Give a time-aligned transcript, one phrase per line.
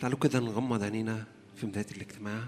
[0.00, 1.24] تعالوا كده نغمض عينينا
[1.56, 2.44] في بداية الاجتماع.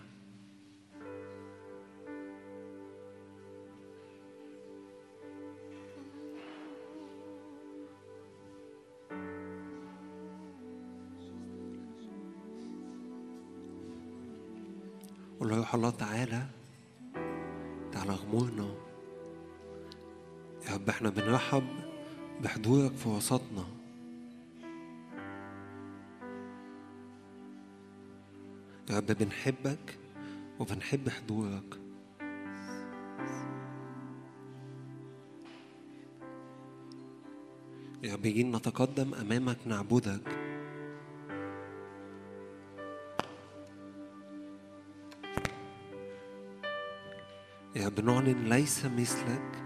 [15.40, 16.46] قول له الله تعالى
[17.92, 18.74] تعالى اغمرنا.
[20.68, 21.64] يا رب إحنا بنرحب
[22.42, 23.75] بحضورك في وسطنا.
[28.90, 29.98] يا رب بنحبك
[30.58, 31.80] وبنحب حضورك.
[38.02, 40.28] يا رب جايين نتقدم أمامك نعبدك.
[47.76, 49.64] يا رب نعلن ليس مثلك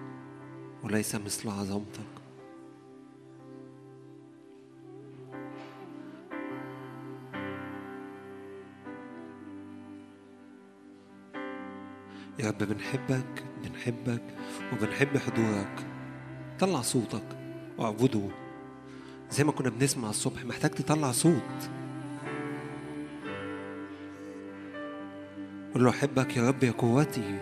[0.82, 2.19] وليس مثل عظمتك.
[12.40, 14.22] يا رب بنحبك بنحبك
[14.72, 15.86] وبنحب حضورك.
[16.58, 17.22] طلع صوتك
[17.78, 18.28] واعبده.
[19.30, 21.70] زي ما كنا بنسمع الصبح محتاج تطلع صوت.
[25.74, 27.38] قول له أحبك يا رب يا قوتي.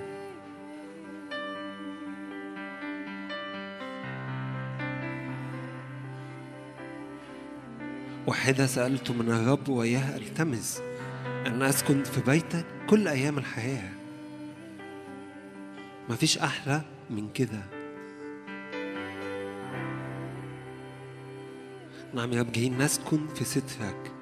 [8.27, 10.83] واحدة سألت من الرب وإياها ألتمس
[11.47, 13.98] أن أسكن في بيتك كل أيام الحياة.
[16.11, 17.63] مفيش أحلى من كده.
[22.15, 24.13] نعم يا رب جايين نسكن في سترك.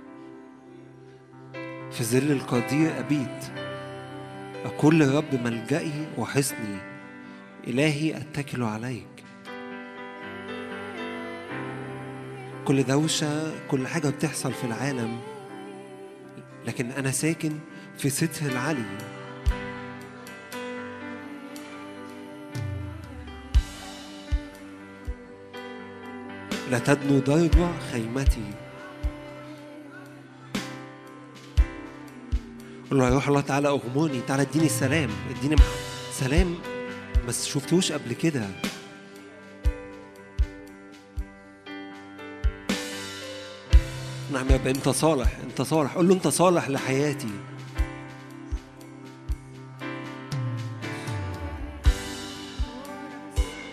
[1.91, 3.45] في ظل القدير أبيت.
[4.65, 6.79] أقول لرب ملجئي وحصني
[7.67, 9.07] إلهي أتكل عليك.
[12.65, 15.19] كل دوشة كل حاجة بتحصل في العالم
[16.67, 17.53] لكن أنا ساكن
[17.99, 18.99] في ستر العلي
[26.71, 28.45] لا تدنو ضربة خيمتي.
[32.91, 35.57] قول له يا روح الله تعالى اغمرني تعالى اديني سلام اديني
[36.13, 36.55] سلام
[37.27, 38.47] ما شفتوش قبل كده.
[44.33, 45.95] نعم يا أنت صالح أنت صالح.
[45.95, 47.31] قول له أنت صالح لحياتي.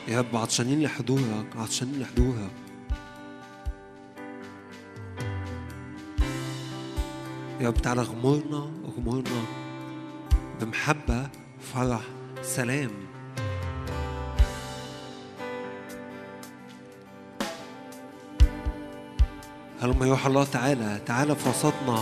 [0.07, 2.62] يا رب عطشانين لحضورك عطشانين لحضورك.
[7.63, 9.43] يا رب تعالى اغمرنا اغمرنا
[10.61, 11.29] بمحبة
[11.73, 12.01] فرح
[12.41, 12.91] سلام.
[19.81, 21.99] هلما يروح الله تعالى تعالى في وسطنا.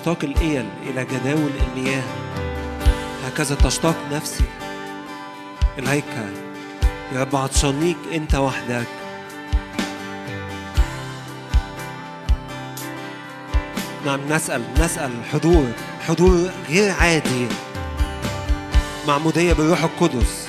[0.00, 2.02] كما يشتاق الإيل إلى جداول المياه.
[3.24, 4.44] هكذا تشتاق نفسي.
[5.78, 6.04] إليك
[7.12, 8.86] يا رب عطشانيك أنت وحدك.
[14.06, 15.66] نعم نسأل نسأل حضور
[16.08, 17.46] حضور غير عادي.
[19.08, 20.48] معمودية بالروح القدس.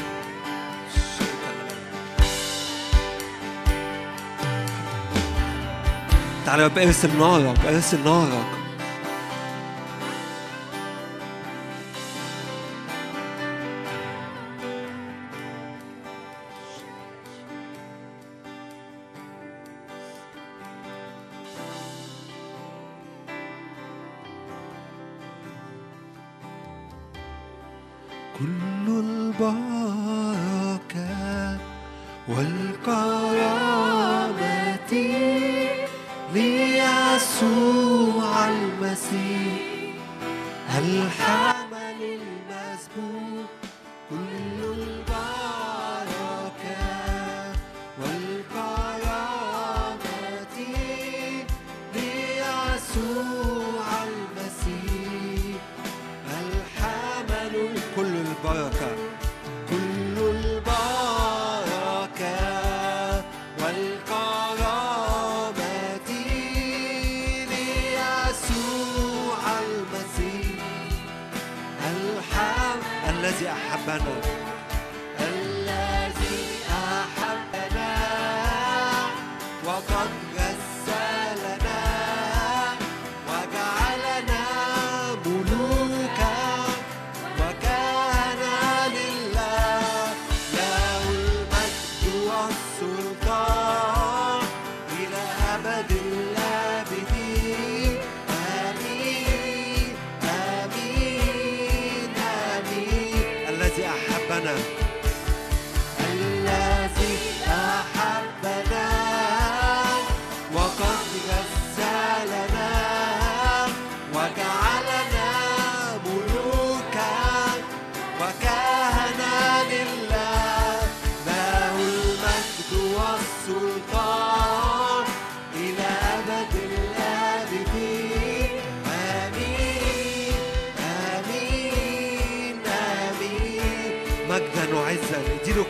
[6.46, 8.61] تعالى يا رب ارسل نارك ارسل نارك.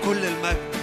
[0.05, 0.80] كل المجد.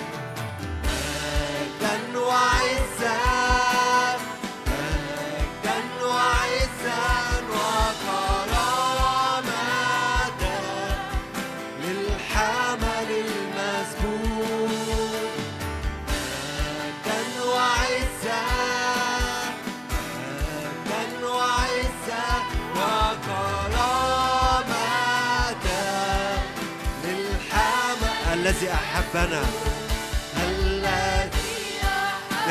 [28.78, 29.42] أحبنا.
[30.36, 31.30] الذي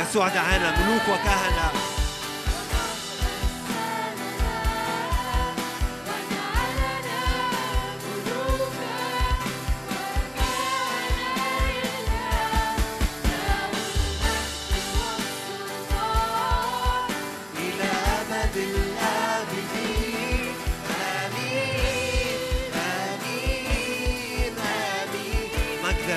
[0.01, 1.96] يسوع دعانا ملوك وكهنة.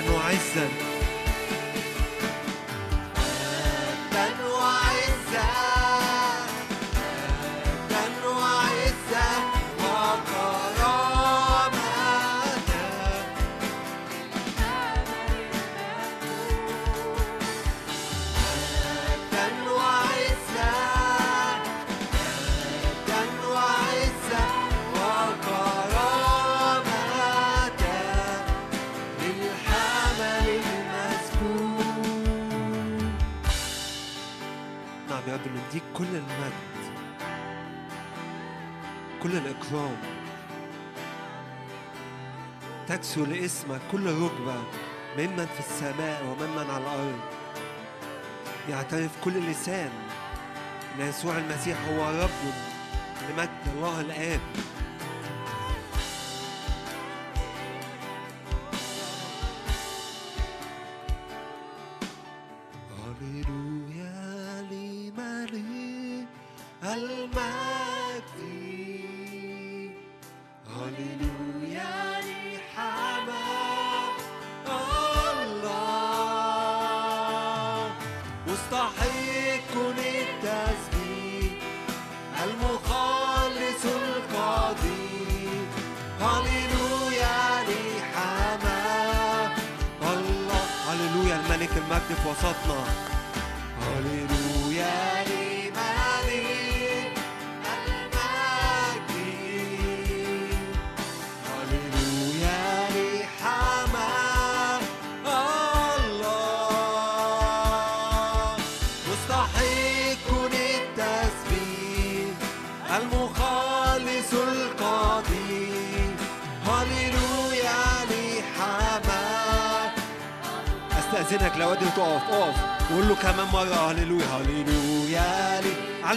[0.08, 0.89] مجدا
[35.70, 36.96] يديك كل المجد
[39.22, 39.96] كل الإكرام.
[42.88, 44.54] تكسو لاسمك كل ركبة
[45.18, 47.20] ممن في السماء وممن على الأرض.
[48.68, 49.90] يعترف كل لسان
[50.94, 52.54] أن يسوع المسيح هو رب
[53.30, 54.40] لمجد الله الآب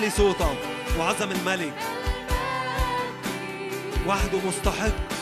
[0.03, 0.57] علي صوتك
[0.99, 1.73] وعظم الملك.
[4.07, 5.12] وحده مستحق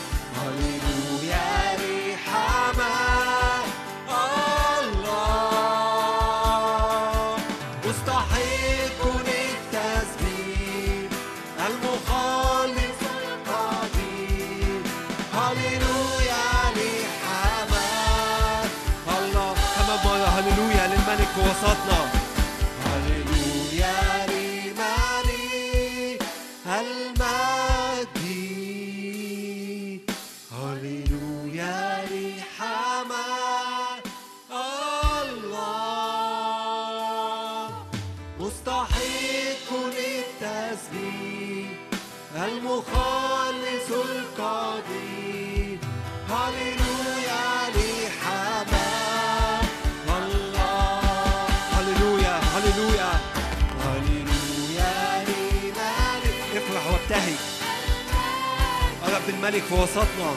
[59.51, 60.35] الملك في وسطنا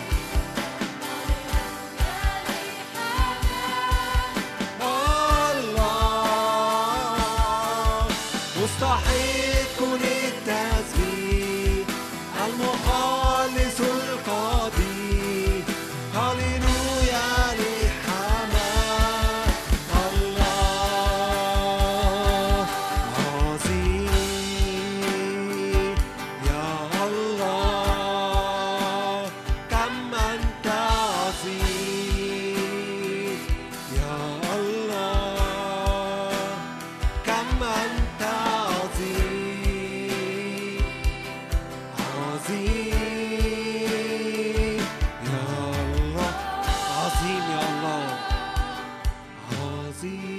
[50.05, 50.34] see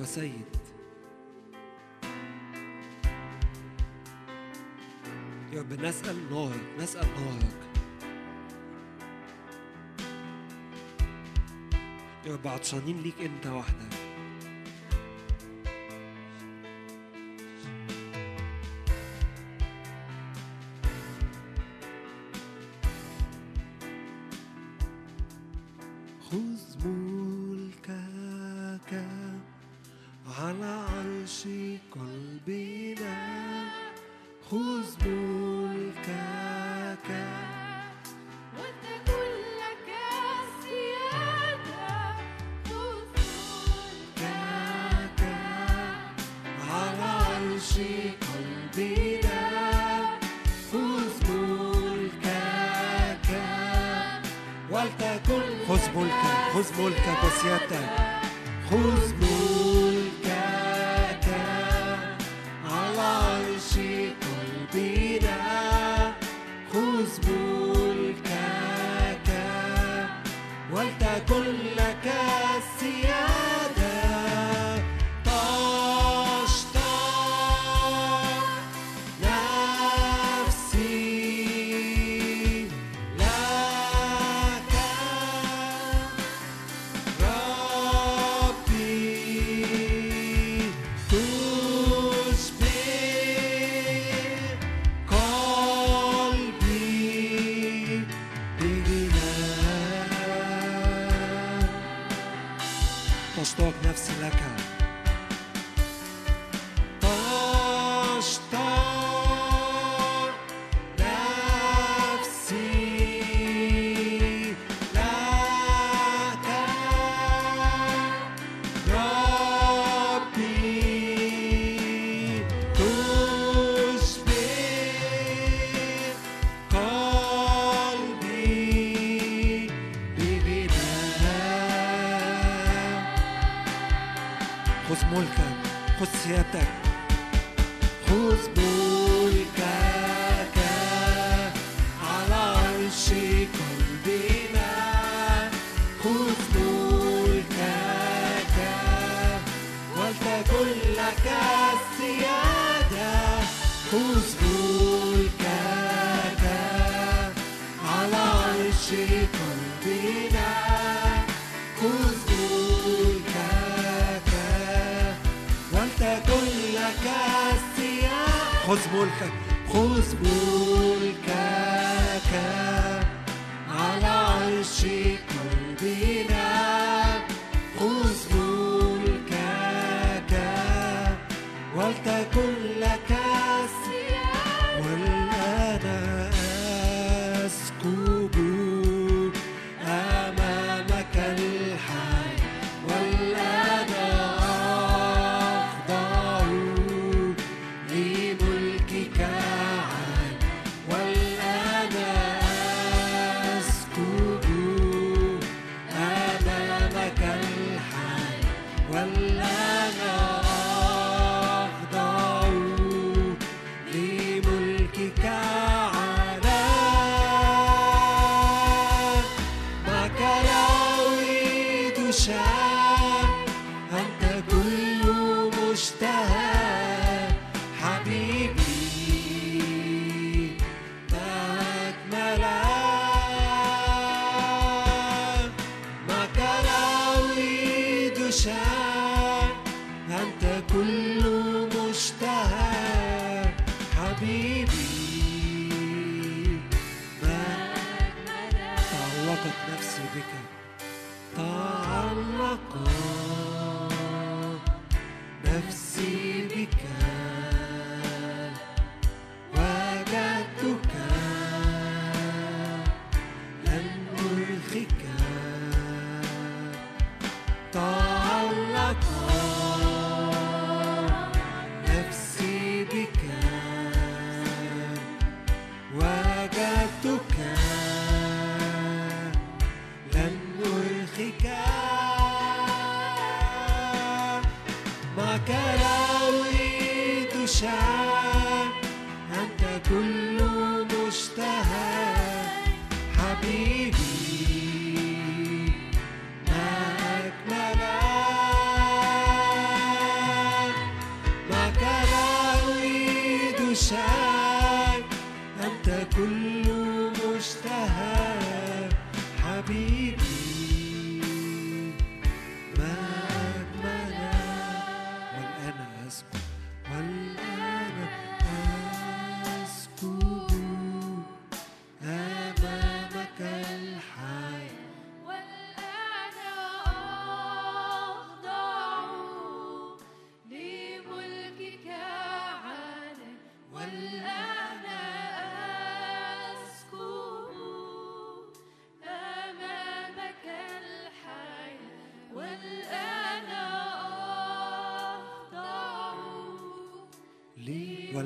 [0.00, 0.56] وسيد
[5.52, 7.60] يا رب نسأل نارك نسأل نارك.
[12.26, 13.89] يا رب عطشانين ليك انت وحدك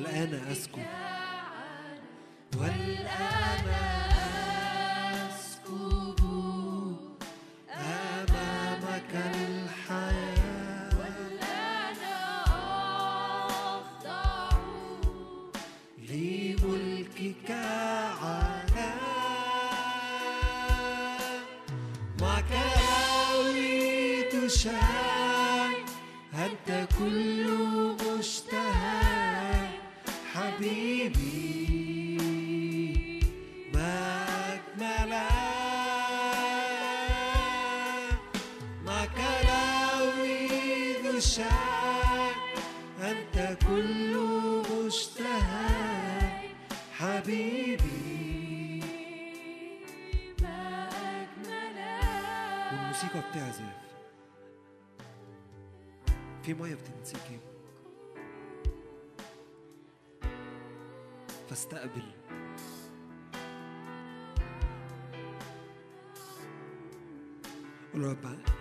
[0.04, 0.73] الآن أسكن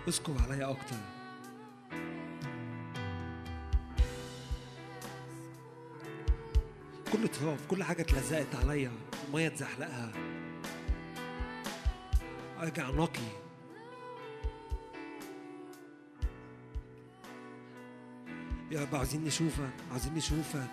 [0.08, 0.96] اسكب عليا أكتر.
[7.12, 8.92] كل تراب كل حاجة اتلزقت عليا
[9.28, 10.12] المية تزحلقها.
[12.60, 13.44] أرجع نقي.
[18.70, 20.70] يا رب عاوزين نشوفك عاوزين نشوفك.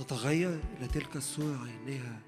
[0.00, 2.20] نتغير إلى تلك الصورة عينها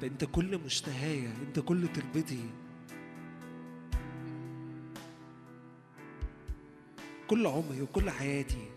[0.00, 2.50] رب أنت كل مشتهاية أنت كل تربتي
[7.28, 8.70] كل عمري وكل حياتي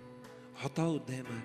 [0.55, 1.43] حطها قدامك.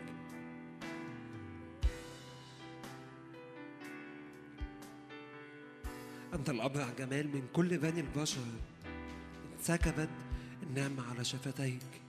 [6.35, 8.41] أنت الأبرع جمال من كل بني البشر.
[9.59, 10.11] انسكبت
[10.63, 12.08] النعمة على شفتيك.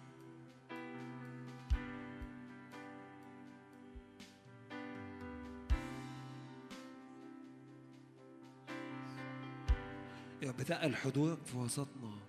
[10.59, 12.19] يا رب تقل حضورك في وسطنا.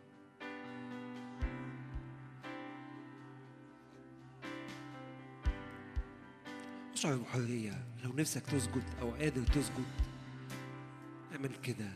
[6.92, 9.84] اشعر بحرية لو نفسك تسجد أو قادر تسجد
[11.32, 11.92] اعمل كده.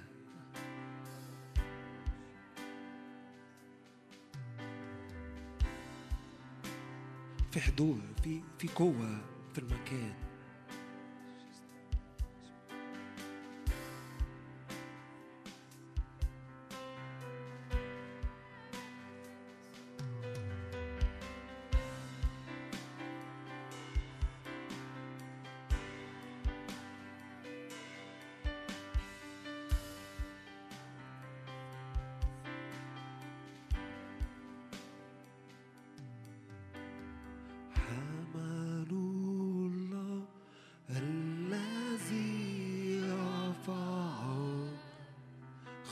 [7.52, 9.20] في حضور في في قوة
[9.52, 10.23] في المكان.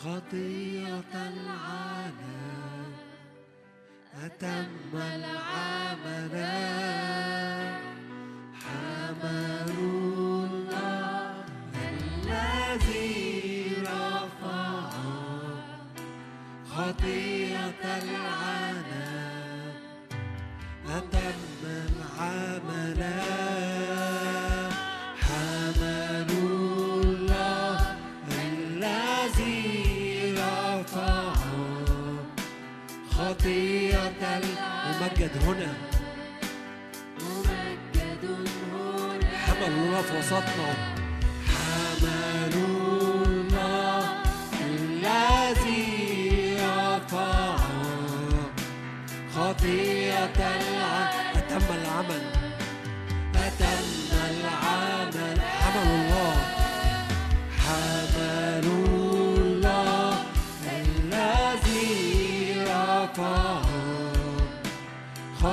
[0.03, 2.93] خطية العالم
[4.25, 6.35] أتم العمل.
[8.62, 11.45] حمل الله
[12.27, 14.91] الذي رفع
[16.77, 18.62] خطية العالم.
[35.23, 35.73] الممجد هنا.
[37.21, 39.29] ممجد هنا.
[39.47, 40.75] حمل الله في وسطنا.
[41.47, 44.05] حمل الله
[44.61, 47.57] الذي رفع
[49.35, 52.32] خطية العالم أتم العمل.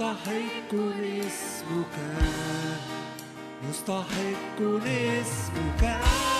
[0.00, 0.74] مستحق
[1.26, 1.94] اسمك
[3.68, 6.39] مستحق اسمك.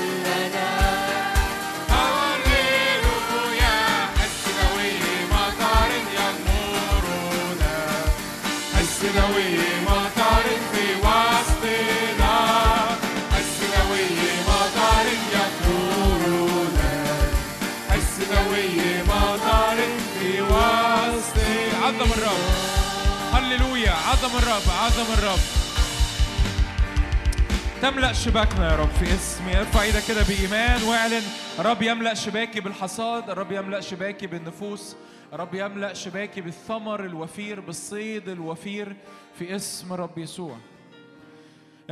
[23.33, 23.91] هللويا.
[23.91, 25.39] عظم الرب عظم الرب.
[27.81, 31.23] تملأ شباكنا يا رب في اسم ارفع إيدك كده بإيمان واعلن.
[31.59, 34.95] الرب يملأ شباكي بالحصاد الرب يملأ شباكي بالنفوس
[35.33, 38.95] الرب يملأ شباكي بالثمر الوفير بالصيد الوفير
[39.39, 40.57] في اسم رب يسوع.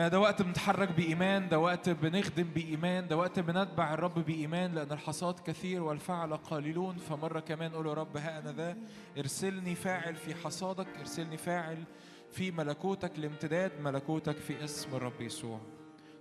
[0.07, 5.39] ده وقت بنتحرك بإيمان ده وقت بنخدم بإيمان ده وقت بنتبع الرب بإيمان لأن الحصاد
[5.39, 6.97] كثير والفعل قليلون.
[6.97, 8.77] فمرة كمان قول يا رب ها أنا ذا
[9.17, 11.83] ارسلني فاعل في حصادك ارسلني فاعل
[12.31, 15.59] في ملكوتك لامتداد ملكوتك في اسم الرب يسوع.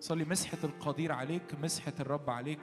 [0.00, 2.60] صلي مسحة القدير عليك مسحة الرب عليك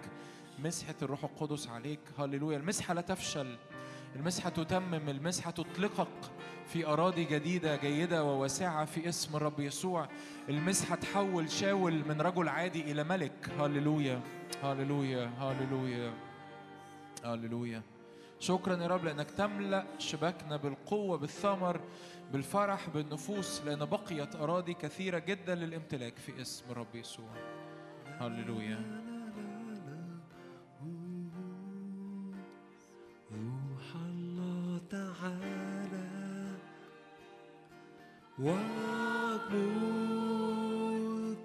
[0.60, 2.00] مسحة الروح القدس عليك.
[2.20, 2.58] هللويا.
[2.58, 3.58] المسحة لا تفشل.
[4.16, 6.08] المسحة تتمم المسحة تطلقك
[6.68, 10.08] في أراضي جديدة جيدة وواسعة في اسم الرب يسوع.
[10.50, 13.50] المسحة تحول شاول من رجل عادي إلى ملك.
[13.60, 14.22] هللويا
[14.64, 16.14] هللويا هللويا
[17.26, 17.82] هللويا
[18.40, 21.82] شكرا يا رب لأنك تملأ شباكنا بالقوة بالثمر
[22.34, 27.30] بالفرح بالنفوس لأن بقيت أراضي كثيرة جدا للامتلاك في اسم الرب يسوع.
[28.20, 29.05] هللويا
[38.40, 39.40] واغمر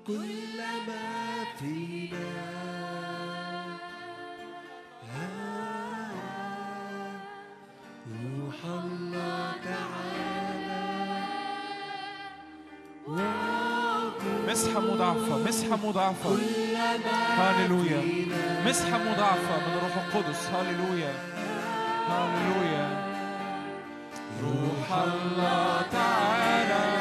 [0.06, 2.30] كل ما فينا.
[8.10, 11.22] روح الله تعالى.
[13.06, 16.38] واغمر مسحة مضاعفة مسحة مضاعفة.
[17.38, 18.02] هللويا
[18.66, 20.46] مسحة مضاعفة من الروح القدس.
[20.46, 21.12] هللويا
[22.08, 23.09] هللويا
[24.42, 26.99] روح الله تعالى.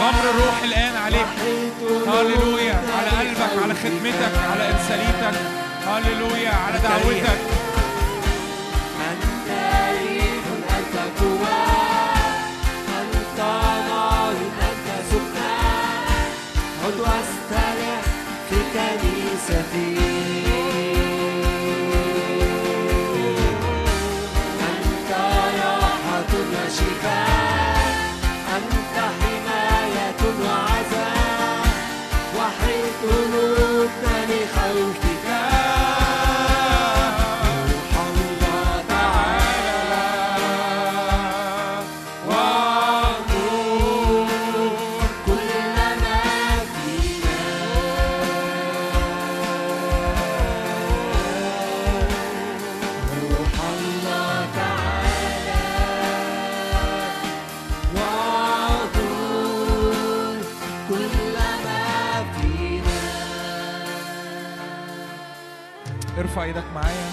[0.00, 1.26] غمر الروح الآن عليك.
[2.06, 5.36] هللويا على قلبك على خدمتك على إرساليتك
[5.86, 7.61] هللويا على دعوتك.
[19.48, 20.11] كنيستي
[66.42, 67.10] إيدك معايا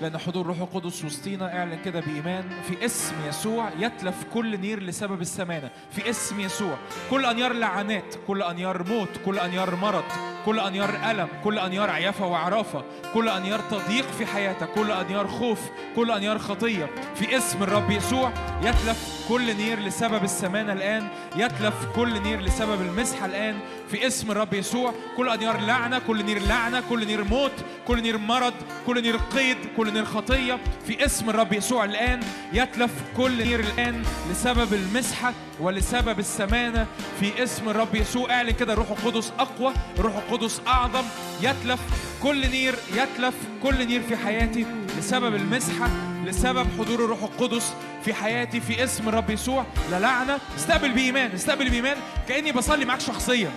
[0.00, 2.44] لأن حضور روح القدس وسطينا اعلن كده بإيمان.
[2.68, 5.70] في اسم يسوع يتلف كل نير لسبب السمانة.
[5.90, 6.78] في اسم يسوع
[7.10, 10.04] كل أنيار لعنات كل أنيار موت كل أنيار مرض.
[10.46, 12.84] كل أنيار ألم كل أنيار عيافة وعرافة
[13.14, 15.60] كل أنيار تضييق في حياتك كل أنيار خوف
[15.96, 16.90] كل أنيار خطية.
[17.14, 18.32] في اسم الرب يسوع
[18.62, 23.58] يتلف كل نير لسبب السمانة الآن يتلف كل نير لسبب المسحة الآن.
[23.90, 27.52] في اسم الرب يسوع كل أنيار لعنة كل نير لعنة كل نير موت
[27.86, 28.54] كل نير مرض
[28.86, 30.58] كل نير قيد كل نير خطية.
[30.86, 32.20] في اسم الرب يسوع الآن
[32.52, 36.86] يتلف كل نير الآن لسبب المسحة ولسبب السمانة.
[37.20, 41.04] في اسم الرب يسوع اعلن كده الروح القدس أقوى الروح القدس أعظم
[41.42, 41.80] يتلف
[42.22, 44.66] كل نير يتلف كل نير في حياتي
[44.98, 45.88] لسبب المسحة
[46.24, 47.72] لسبب حضور الروح القدس
[48.04, 49.66] في حياتي في اسم الرب يسوع.
[49.90, 51.96] لا لعنة استقبل بإيمان استقبل بإيمان
[52.28, 53.50] كأني بصلي معاك شخصيا.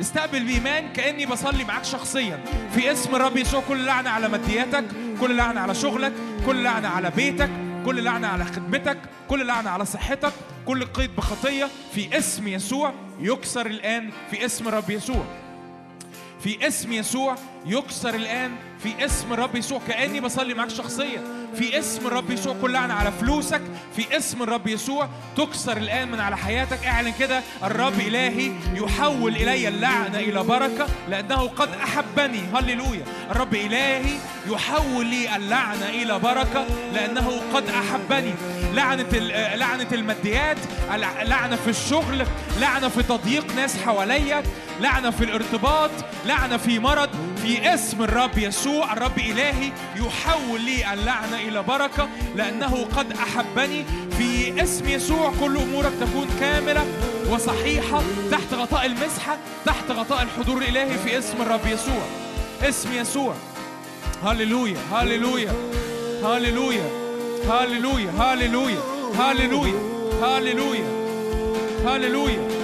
[0.00, 2.44] استقبل بإيمان كأني بصلي معاك شخصيا.
[2.74, 4.84] في اسم الرب يسوع كل لعنة على مادياتك
[5.20, 6.12] كل لعنة على شغلك
[6.46, 7.50] كل لعنة على بيتك
[7.84, 8.98] كل لعنة على خدمتك
[9.28, 10.32] كل لعنة على صحتك
[10.66, 12.92] كل قيد بخطية في اسم يسوع.
[13.20, 15.24] يكسر الآن في اسم الرب يسوع.
[16.44, 17.36] في اسم يسوع
[17.66, 21.22] يكسر الآن في اسم الرب يسوع كأني بصلي معاك شخصيا.
[21.54, 23.60] في اسم الرب يسوع كل لعنة على فلوسك.
[23.96, 26.86] في اسم الرب يسوع تكسر الآن من على حياتك.
[26.86, 32.40] اعلن كده الرب إلهي يحول إلي اللعنة إلى بركة لأنه قد أحبني.
[32.54, 33.04] هللويا.
[33.30, 38.34] الرب إلهي يحول لي اللعنة إلى بركة لأنه قد أحبني.
[38.74, 39.08] لعنة
[39.54, 40.58] لعنة الماديات
[41.22, 42.26] لعنة في الشغل
[42.60, 44.42] لعنة في تضييق ناس حواليا
[44.80, 45.90] لعنة في الارتباط
[46.26, 47.08] لعنة في مرض.
[47.42, 53.84] في اسم الرب يسوع الرب إلهي يحول لي اللعنة إلى بركة لأنه قد أحبني.
[54.18, 56.84] في اسم يسوع كل أمورك تكون كاملة
[57.30, 62.02] وصحيحة تحت غطاء المسحة تحت غطاء الحضور الإلهي في اسم الرب يسوع.
[62.62, 63.34] اسم يسوع.
[64.24, 65.52] هللويا هللويا
[66.24, 66.88] هللويا
[67.50, 68.80] هللويا هللويا
[69.18, 69.78] هللويا
[70.22, 71.04] هللويا
[71.86, 72.63] هللويا.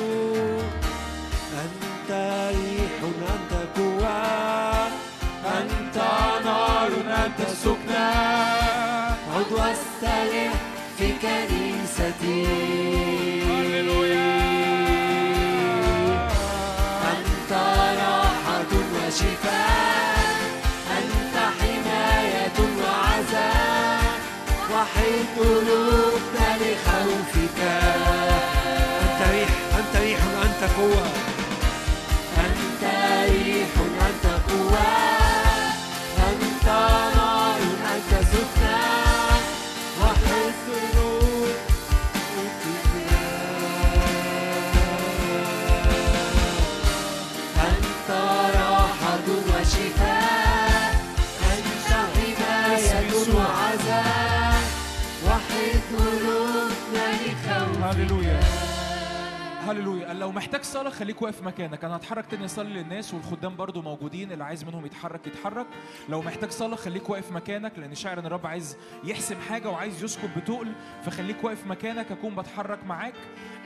[59.70, 60.12] هللويا.
[60.12, 61.84] لو محتاج صلاة خليك واقف مكانك.
[61.84, 64.32] أنا هتحرك تاني أصلي للناس والخدام برضو موجودين.
[64.32, 65.66] اللي عايز منهم يتحرك يتحرك.
[66.08, 70.30] لو محتاج صلاة خليك واقف مكانك لأن شاعر إن الرب عايز يحسم حاجة وعايز يسكب
[70.36, 70.72] بتقل.
[71.04, 73.14] فخليك واقف مكانك أكون بتحرك معاك.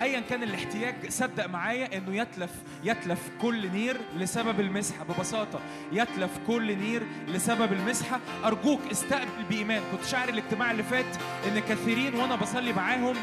[0.03, 2.53] أيا كان الاحتياج صدق معايا إنه يتلف
[2.85, 5.05] يتلف كل نير لسبب المسحة.
[5.05, 5.61] ببساطة
[5.93, 8.21] يتلف كل نير لسبب المسحة.
[8.45, 9.83] أرجوك استقبل بإيمان.
[9.93, 11.17] كنت شاعر الاجتماع اللي فات
[11.49, 13.17] إن كثيرين وأنا بصلي معاهم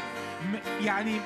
[0.80, 1.20] يعني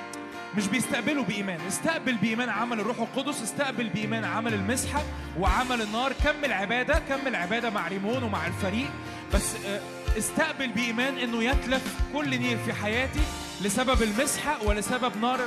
[0.56, 1.60] مش بيستقبلوا بإيمان.
[1.68, 5.02] استقبل بإيمان عمل الروح القدس استقبل بإيمان عمل المسحة
[5.38, 6.12] وعمل النار.
[6.24, 8.90] كمل عبادة كمل عبادة مع ريمون ومع الفريق.
[9.34, 9.80] بس آه،
[10.18, 13.20] استقبل بإيمان إنه يتلف كل نير في حياتي.
[13.62, 15.40] لسبب المسحة ولسبب نار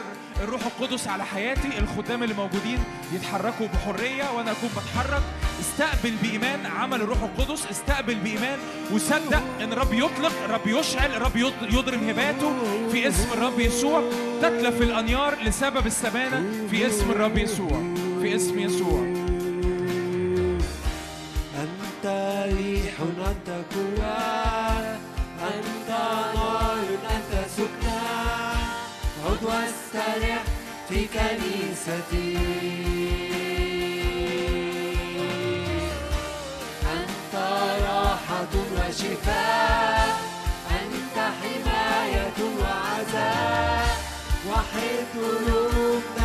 [0.43, 1.79] الروح القدس على حياتي.
[1.79, 2.79] الخدام اللي موجودين
[3.13, 5.21] يتحركوا بحرية وأنا أكون بتحرك.
[5.59, 7.65] استقبل بإيمان عمل الروح القدس.
[7.71, 8.59] استقبل بإيمان
[8.93, 12.53] وصدق إن الرب يطلق الرب يشعل الرب يض- يضرم هباته
[12.91, 14.03] في اسم الرب يسوع.
[14.41, 18.99] تتلف الأنيار لسبب السمانة في اسم الرب يسوع في اسم يسوع.
[21.59, 22.05] أنت
[22.57, 24.58] ريح أنت قوة.
[29.59, 30.43] واسترح
[30.89, 32.37] في كنيستي.
[36.95, 37.33] أنت
[37.85, 40.19] راحة وشفاء
[40.71, 43.97] أنت حماية وعزاء
[44.49, 46.18] وحيد قلوبنا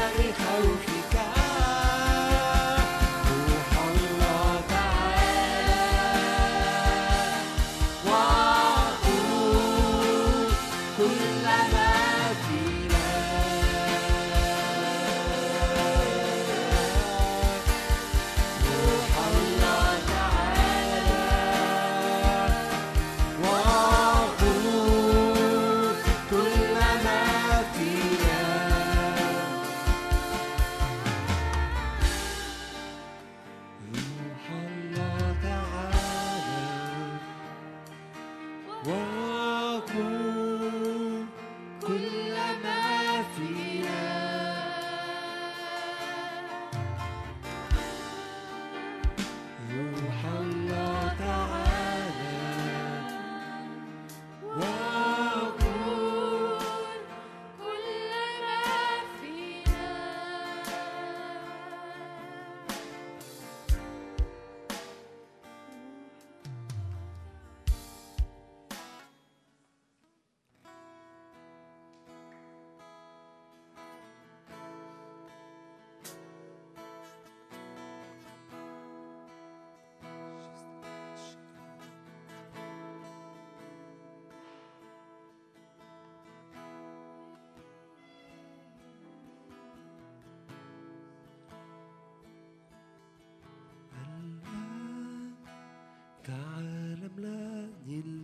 [96.25, 98.24] تعال املأني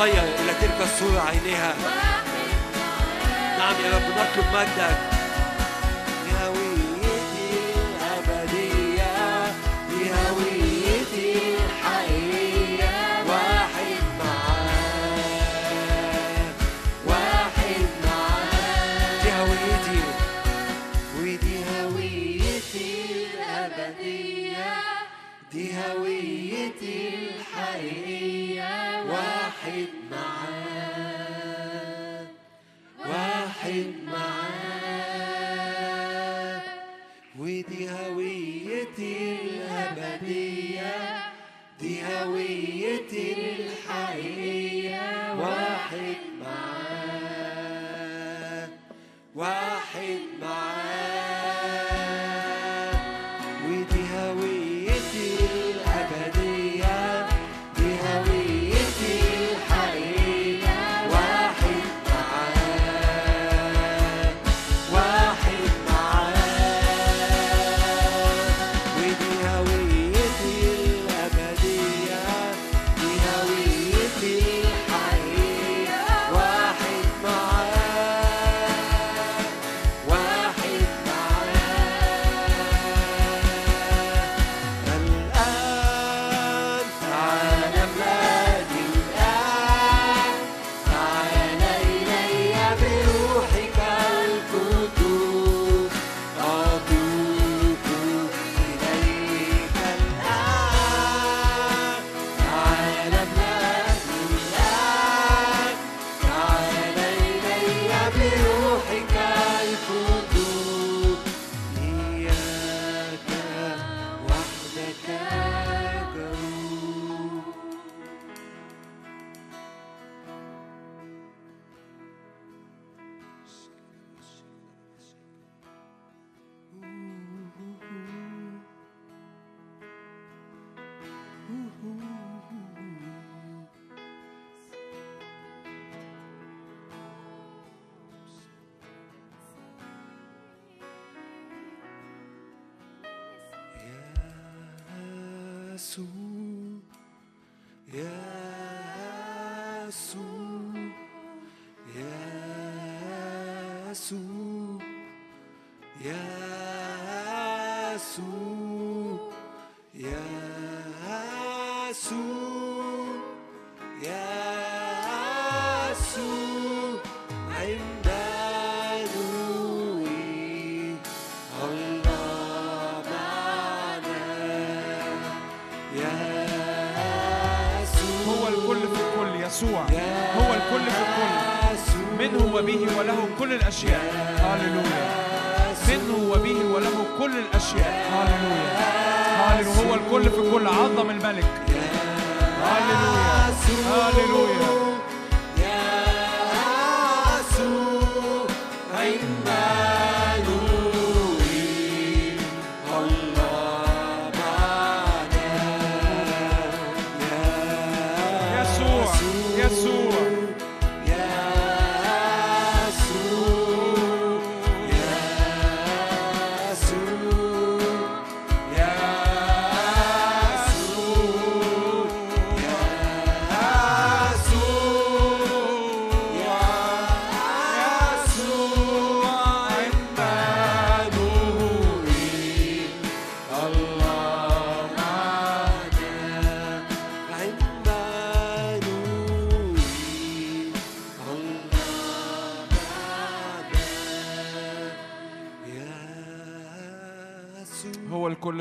[0.00, 1.74] تتغير إلى تلك الصورة عينيها.
[3.58, 5.19] نعم يا رب نطلب مجدك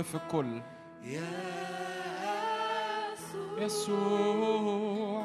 [0.09, 0.61] في الكل.
[1.03, 1.21] يا
[3.57, 5.18] يسوع.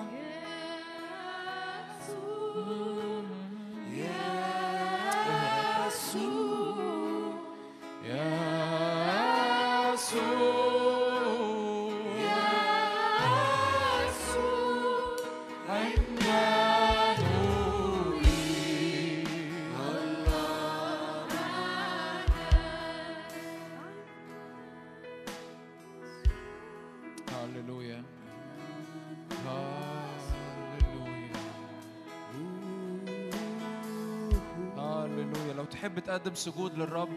[36.07, 37.09] تقدم سجود للرب.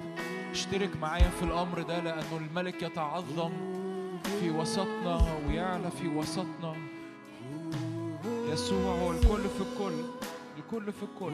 [0.52, 3.52] اشترك معايا في الأمر ده لأنه الملك يتعظم
[4.40, 6.76] في وسطنا ويعلى في وسطنا.
[8.50, 10.04] يسوع هو الكل في الكل
[10.58, 11.34] الكل في الكل.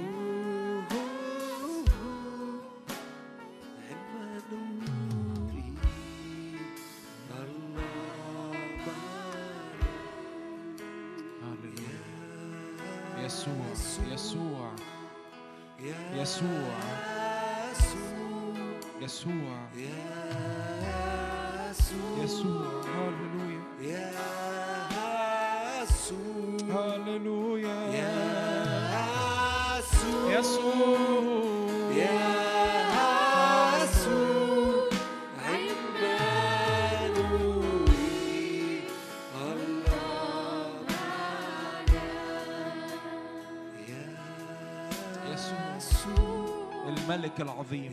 [47.64, 47.92] العظيم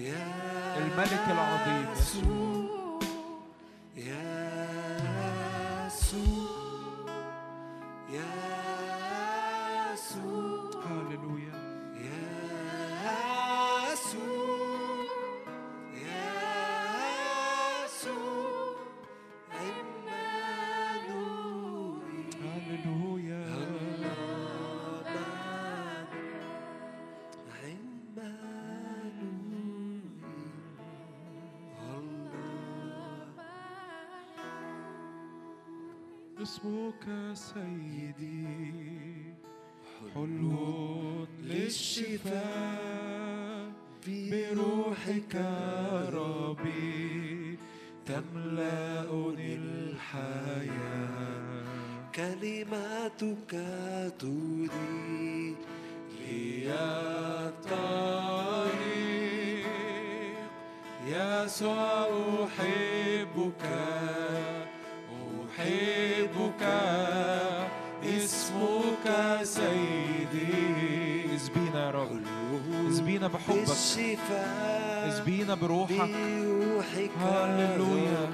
[0.76, 1.86] الملك العظيم.
[1.96, 2.70] يسوع
[5.86, 6.39] يسوع.
[36.42, 38.46] اسمك سيدي
[40.14, 42.80] حلو للشفاء
[44.06, 45.34] بروحك.
[75.08, 76.10] اسبينا بروحك.
[77.20, 78.28] هللويا.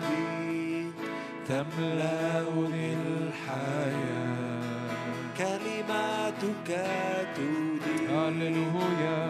[1.48, 4.46] تملأني الحياة.
[5.38, 6.68] كلماتك
[7.36, 9.25] تدير هللويا.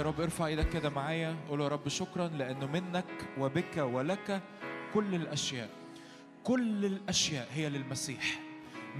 [0.00, 1.36] يا رب ارفع إيدك كده معايا.
[1.48, 4.42] قول يا رب شكرا لأنه منك وبك ولك
[4.94, 5.70] كل الأشياء.
[6.44, 8.40] كل الأشياء هي للمسيح.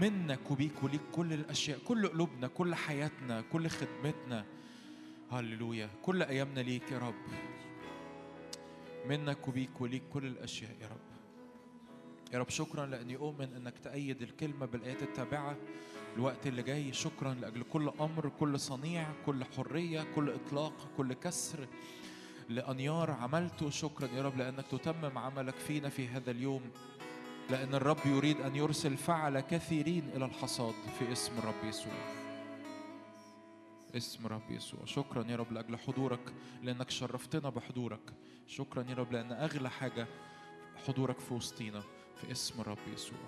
[0.00, 1.78] منك وبيك وليك كل الأشياء.
[1.78, 4.44] كل قلوبنا كل حياتنا كل خدمتنا.
[5.32, 5.90] هللويا.
[6.02, 7.14] كل أيامنا ليك يا رب.
[9.08, 11.10] منك وبيك وليك كل الأشياء يا رب.
[12.32, 15.56] يا رب شكرا لأني أؤمن إنك تأيد الكلمة بالآيات التابعة.
[16.16, 21.68] الوقت اللي جاي شكرا لأجل كل أمر كل صنيع كل حرية كل إطلاق كل كسر
[22.48, 23.70] لأنيار عملته.
[23.70, 26.70] شكرا يا رب لأنك تتمم عملك فينا في هذا اليوم.
[27.50, 31.92] لأن الرب يريد أن يرسل فعل كثيرين إلى الحصاد في اسم الرب يسوع.
[33.96, 34.80] اسم رب يسوع.
[34.84, 36.32] شكرا يا رب لأجل حضورك
[36.62, 38.12] لأنك شرفتنا بحضورك.
[38.46, 40.06] شكرا يا رب لأن أغلى حاجة
[40.86, 41.82] حضورك في وسطينا
[42.20, 43.18] في اسم الرب يسوع.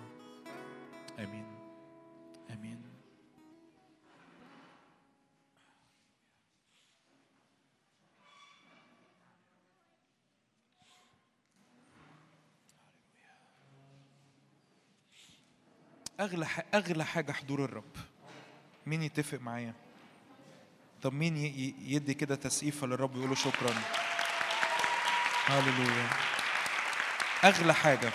[1.19, 1.52] آمين.
[2.49, 2.83] آمين.
[16.19, 17.83] أغلى أغلى حاجة حضور الرب.
[18.85, 19.73] مين يتفق معايا؟
[21.01, 21.37] طب مين
[21.81, 23.73] يدي كده تسقيفة للرب يقول له شكرا.
[25.45, 26.09] هللويا.
[27.43, 28.11] أغلى حاجة.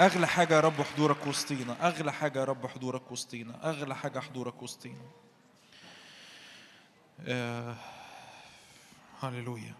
[0.00, 1.86] أغلى حاجة يا رب حضورك وسطينا.
[1.88, 3.70] أغلى حاجة يا رب حضورك وسطينا.
[3.70, 5.04] أغلى حاجة حضورك وسطينا.
[7.26, 7.76] آه.
[9.20, 9.74] هللويا.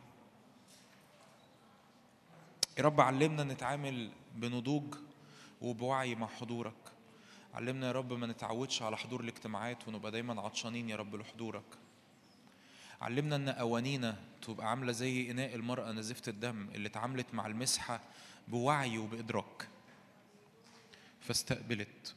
[2.79, 4.95] يا رب علمنا نتعامل بنضوج
[5.63, 6.75] وبوعي مع حضورك.
[7.55, 11.79] علمنا يا رب ما نتعودش على حضور الاجتماعات ونبقى دايما عطشانين يا رب لحضورك.
[13.01, 18.01] علمنا إن قوانينا تبقى عاملة زي إناء المرأة نزيفه الدم اللي اتعاملت مع المسحة
[18.49, 19.69] بوعي وبإدراك.
[21.21, 22.15] فاستقبلت.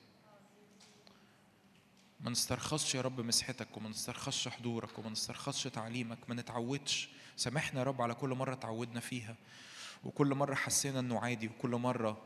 [2.20, 7.10] ما نسترخصش يا رب مسحتك وما نسترخصش حضورك وما نسترخصش تعليمك ما نتعودش.
[7.38, 9.36] سامحنا يا رب على كل مرة تعودنا فيها
[10.04, 12.22] وكل مرة حسينا إنه عادي وكل مرة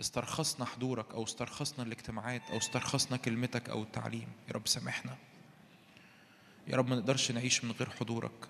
[0.00, 4.28] استرخصنا حضورك أو استرخصنا الاجتماعات أو استرخصنا كلمتك أو التعليم.
[4.48, 5.16] يا رب سامحنا.
[6.66, 8.48] يا رب ما نقدرش نعيش من غير حضورك.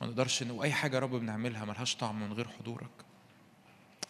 [0.00, 0.42] ما نقدرش.
[0.42, 3.03] وأي حاجة يا رب بنعملها ملهاش طعم من غير حضورك.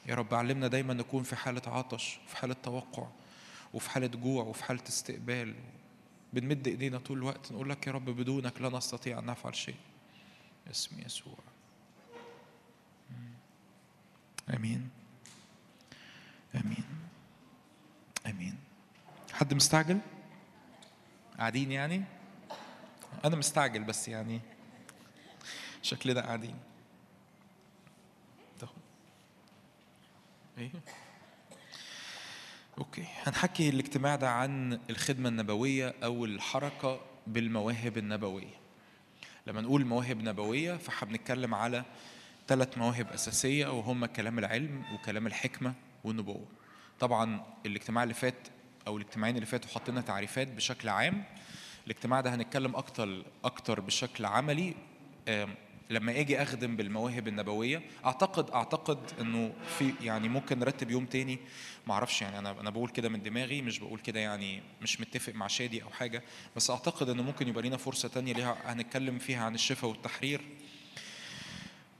[0.06, 3.06] يا رب علمنا دايما نكون في حالة عطش في حالة توقع
[3.74, 5.54] وفي حالة جوع وفي حالة استقبال.
[6.32, 9.76] بنمد إيدينا طول الوقت نقول لك يا رب بدونك لا نستطيع أن نفعل شيء.
[10.70, 11.38] اسم يسوع.
[14.54, 14.90] آمين.
[16.54, 16.84] آمين.
[18.26, 18.56] آمين.
[19.32, 20.00] حد مستعجل؟
[21.38, 22.04] قاعدين يعني؟
[23.24, 24.40] أنا مستعجل بس يعني
[25.82, 26.56] شكلنا قاعدين.
[30.58, 30.70] إيه؟
[32.78, 33.04] أوكي.
[33.22, 38.54] هنحكي الاجتماع ده عن الخدمة النبوية أو الحركة بالمواهب النبوية.
[39.46, 41.84] لما نقول مواهب نبوية فاحنا بنتكلم على
[42.48, 45.74] ثلاث مواهب أساسية وهم كلام العلم وكلام الحكمة
[46.04, 46.46] والنبوة.
[47.00, 48.48] طبعا الاجتماع اللي فات
[48.86, 51.24] أو الاجتماعين اللي فاتوا حطينا تعريفات بشكل عام.
[51.86, 54.74] الاجتماع ده هنتكلم أكتر أكتر بشكل عملي.
[55.90, 61.38] لما أجي اخدم بالمواهب النبوية اعتقد اعتقد انه في يعني ممكن نرتب يوم تاني.
[61.86, 65.34] ما أعرفش يعني أنا أنا بقول كده من دماغي مش بقول كده يعني مش متفق
[65.34, 66.22] مع شادي أو حاجة.
[66.56, 70.40] بس اعتقد انه ممكن يبقى لنا فرصة تانية ليها هنتكلم فيها عن الشفاء والتحرير.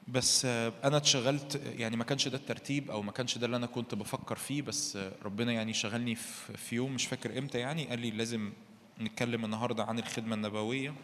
[0.08, 0.44] بس
[0.84, 4.36] أنا اتشغلت يعني ما كانش ده الترتيب أو ما كانش ده اللي أنا كنت بفكر
[4.36, 4.62] فيه.
[4.62, 6.14] بس ربنا يعني شغلني
[6.56, 8.52] في يوم مش فاكر إمتى يعني قال لي لازم
[9.00, 10.94] نتكلم النهارده عن الخدمة النبوية.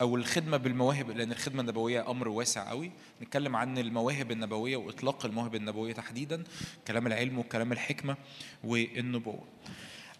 [0.00, 2.92] أو الخدمة بالمواهب لأن الخدمة النبوية أمر واسع قوي
[3.22, 6.44] نتكلم عن المواهب النبوية وإطلاق المواهب النبوية تحديدا
[6.86, 8.16] كلام العلم وكلام الحكمة
[8.64, 9.44] والنبوة.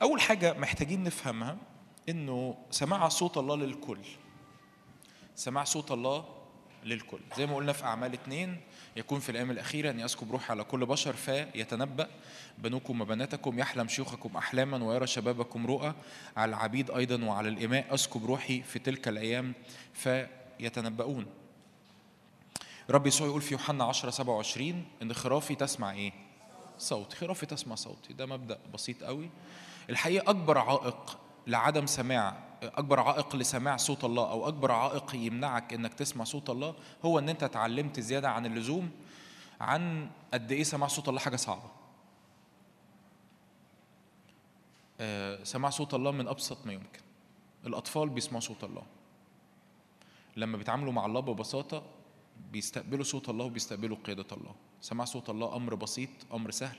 [0.02, 1.56] أول حاجة محتاجين نفهمها
[2.08, 3.98] إنه سماع صوت الله للكل.
[5.36, 6.24] سماع صوت الله
[6.84, 7.20] للكل.
[7.36, 8.60] زي ما قلنا في أعمال اتنين
[8.96, 12.08] يكون في الأيام الأخيرة أن يسكب روحي على كل بشر فيتنبأ
[12.58, 15.94] بنوكم وبناتكم يحلم شيوخكم أحلاما ويرى شبابكم رؤى.
[16.36, 19.52] على العبيد أيضا وعلى الإماء أسكب روحي في تلك الأيام
[19.92, 21.26] فيتنبؤون.
[22.90, 26.12] رب يسوع يقول في يوحنا 10 27 إن خرافي تسمع إيه؟
[26.78, 27.12] صوت.
[27.12, 29.30] خرافي تسمع صوتي ده مبدأ بسيط قوي.
[29.90, 35.94] الحقيقة أكبر عائق لعدم سماع أكبر عائق لسماع صوت الله أو أكبر عائق يمنعك إنك
[35.94, 38.90] تسمع صوت الله هو إن أنت اتعلمت زيادة عن اللزوم
[39.60, 41.70] عن قد إيه سماع صوت الله حاجة صعبة.
[45.00, 47.00] آه، سماع صوت الله من أبسط ما يمكن.
[47.66, 48.82] الأطفال بيسمعوا صوت الله.
[50.36, 51.82] لما بيتعاملوا مع الله ببساطة
[52.52, 54.54] بيستقبلوا صوت الله وبيستقبلوا قيادة الله.
[54.80, 56.76] سماع صوت الله أمر بسيط أمر سهل.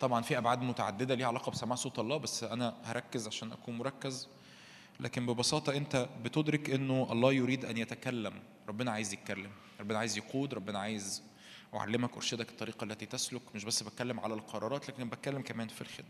[0.00, 4.28] طبعا في أبعاد متعددة ليها علاقة بسماع صوت الله بس أنا هركز عشان أكون مركز.
[5.00, 8.32] لكن ببساطة أنت بتدرك أنه الله يريد أن يتكلم.
[8.68, 9.50] ربنا عايز يتكلم.
[9.80, 10.54] ربنا عايز يقود.
[10.54, 11.22] ربنا عايز
[11.74, 13.42] أعلمك أرشدك الطريقة التي تسلك.
[13.54, 16.08] مش بس بتكلم على القرارات لكن بتكلم كمان في الخدمة.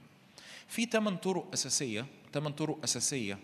[0.69, 2.07] في ثمان طرق أساسية.
[2.32, 3.39] ثمان طرق أساسية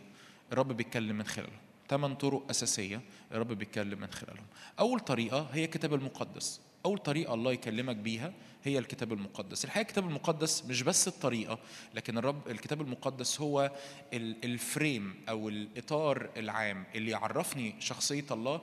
[0.52, 1.56] الرب بيتكلم من خلالهم.
[1.88, 3.00] ثمان طرق أساسية
[3.32, 4.46] الرب بيتكلم من خلالهم.
[4.78, 6.60] أول طريقة هي الكتاب المقدس.
[6.86, 8.32] أول طريقة الله يكلمك بيها
[8.64, 9.64] هي الكتاب المقدس.
[9.64, 11.58] الحقيقة الكتاب المقدس مش بس الطريقة
[11.94, 13.70] لكن الرب الكتاب المقدس هو
[14.12, 18.60] ال- الفريم أو الإطار العام اللي يعرفني شخصية الله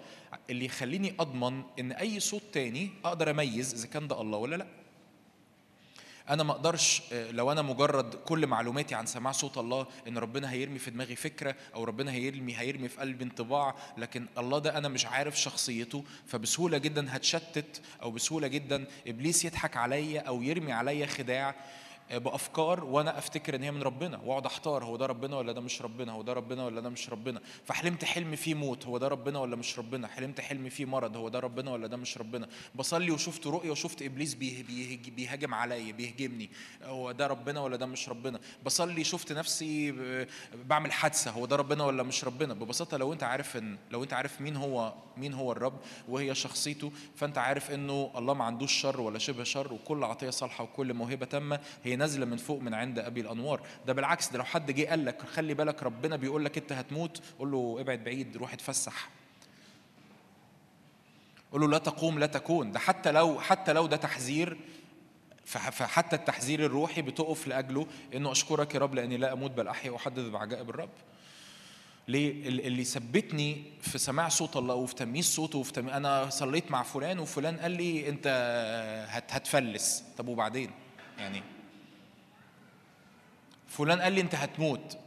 [0.50, 4.68] اللي يخليني أضمن إن أي صوت تاني أقدر أميز إذا كان ده الله ولا لأ.
[6.30, 10.52] أنا ما أقدرش آه، لو أنا مجرد كل معلوماتي عن سماع صوت الله إن ربنا
[10.52, 14.88] هيرمي في دماغي فكرة أو ربنا هيرمي هيرمي في قلبي انطباع لكن الله ده أنا
[14.88, 21.06] مش عارف شخصيته فبسهولة جدا هتشتت أو بسهولة جدا إبليس يضحك عليا أو يرمي عليا
[21.06, 21.56] خداع.
[22.12, 25.82] بأفكار وأنا أفتكر إن هي من ربنا وأقعد أحتار هو ده ربنا ولا ده مش
[25.82, 27.42] ربنا هو ده ربنا ولا ده مش ربنا.
[27.66, 30.08] فحلمت حلم فيه موت هو ده ربنا ولا مش ربنا.
[30.08, 32.48] حلمت حلم فيه مرض هو ده ربنا ولا ده مش ربنا.
[32.76, 36.50] بصلي وشفت رؤية وشفت إبليس بيه بيه بيهاجم عليا بيهجمني
[36.84, 38.40] هو ده ربنا ولا ده مش ربنا.
[38.66, 39.92] بصلي شفت نفسي
[40.66, 42.54] بعمل حادثة هو ده ربنا ولا مش ربنا.
[42.54, 45.80] ببساطة لو أنت عارف إن لو أنت عارف مين هو مين هو الرب
[46.10, 50.64] وهي شخصيته فأنت عارف إنه الله ما عندوش شر ولا شبه شر وكل عطية صالحة
[50.64, 53.62] وكل موهبة تامة هي نازلة من فوق من عند أبي الأنوار.
[53.88, 57.22] ده بالعكس ده لو حد جه قال لك خلي بالك ربنا بيقول لك أنت هتموت
[57.40, 59.10] قول له ابعد بعيد روح اتفسح.
[61.52, 62.72] قول له لا تقوم لا تكون.
[62.72, 64.58] ده حتى لو حتى لو ده تحذير
[65.46, 69.92] فح- فحتى التحذير الروحي بتقف لأجله إنه أشكرك يا رب لأني لا أموت بل أحيا
[69.92, 70.90] وأحدث بعجائب الرب.
[72.08, 76.72] ليه؟ ال- اللي ثبتني في سماع صوت الله وفي تمييز صوته وفي تمييز أنا صليت
[76.72, 78.28] مع فلان وفلان قال لي أنت
[79.10, 80.04] هت هتفلس.
[80.18, 80.72] طب وبعدين؟
[81.20, 81.42] يعني
[83.68, 84.98] فلان قال لي انت هتموت.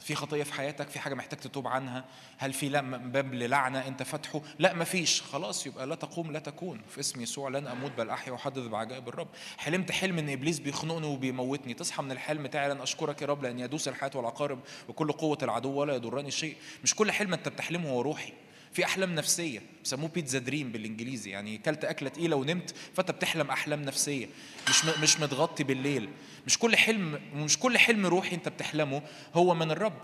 [0.00, 2.04] في خطية في حياتك؟ في حاجة محتاج تتوب عنها؟
[2.38, 2.68] هل في
[3.04, 5.22] باب للعنة؟ انت فاتحه؟ لا مفيش.
[5.22, 6.80] خلاص يبقى لا تقوم لا تكون.
[6.88, 9.28] في اسم يسوع لن أموت بل أحيا وأحدث بعجائب الرب.
[9.58, 11.74] حلمت حلم إن إبليس بيخنقني وبيموتني.
[11.74, 15.94] تصحى من الحلم تعالى أشكرك يا رب لأن يدوس الحياة والعقارب وكل قوة العدو ولا
[15.94, 16.56] يضرني شيء.
[16.84, 18.32] مش كل حلم أنت بتحلمه هو روحي.
[18.72, 21.30] في أحلام نفسية بيسموه pizza dream بالإنجليزي.
[21.30, 24.26] يعني كلت أكلة تقيلة ونمت فأنت بتحلم أحلام نفسية.
[24.68, 26.08] مش مش متغطي بالليل.
[26.46, 29.02] مش كل حلم مش كل حلم روحي انت بتحلمه
[29.34, 30.00] هو من الرب.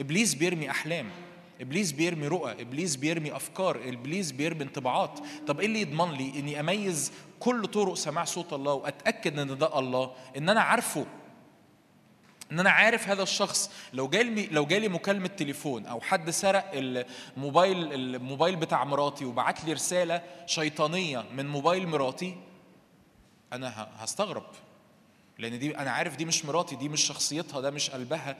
[0.00, 1.10] إبليس بيرمي أحلام
[1.60, 5.20] إبليس بيرمي رؤى إبليس بيرمي أفكار إبليس بيرمي انطباعات.
[5.46, 9.78] طب إيه اللي يضمن لي إني أميز كل طرق سماع صوت الله وأتأكد إن ده
[9.78, 11.06] الله إن أنا عارفه؟
[12.52, 13.70] إن أنا عارف هذا الشخص.
[13.92, 19.72] لو جالي لو جالي مكالمة تليفون أو حد سرق الموبايل الموبايل بتاع مراتي وبعت لي
[19.72, 22.36] رسالة شيطانية من موبايل مراتي
[23.52, 24.46] أنا هستغرب.
[25.38, 28.36] لأن دي أنا عارف دي مش مراتي دي مش شخصيتها ده مش قلبها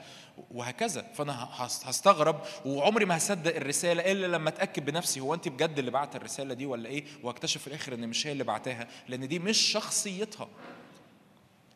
[0.51, 1.01] وهكذا.
[1.13, 6.15] فأنا هستغرب وعمري ما هصدق الرسالة إلا لما أتأكد بنفسي هو انت بجد اللي بعت
[6.15, 9.57] الرسالة دي ولا إيه؟ وأكتشف في الآخر إن مش هي اللي بعتها لأن دي مش
[9.57, 10.47] شخصيتها.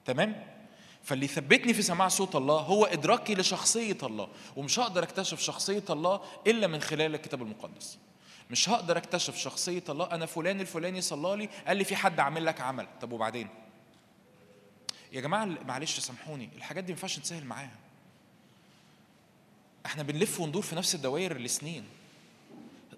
[0.06, 0.44] تمام؟
[1.04, 6.22] فاللي ثبتني في سماع صوت الله هو إدراكي لشخصية الله ومش هقدر أكتشف شخصية الله
[6.48, 7.98] إلا من خلال الكتاب المقدس.
[8.50, 12.46] مش هقدر أكتشف شخصية الله أنا فلان الفلاني صلى لي قال لي في حد عامل
[12.46, 12.88] لك عمل.
[13.02, 13.48] طب وبعدين؟
[15.12, 17.78] يا جماعة معلش سامحوني الحاجات دي ما ينفعش نسهل معاها.
[19.86, 21.88] إحنا بنلف وندور في نفس الدوائر لسنين.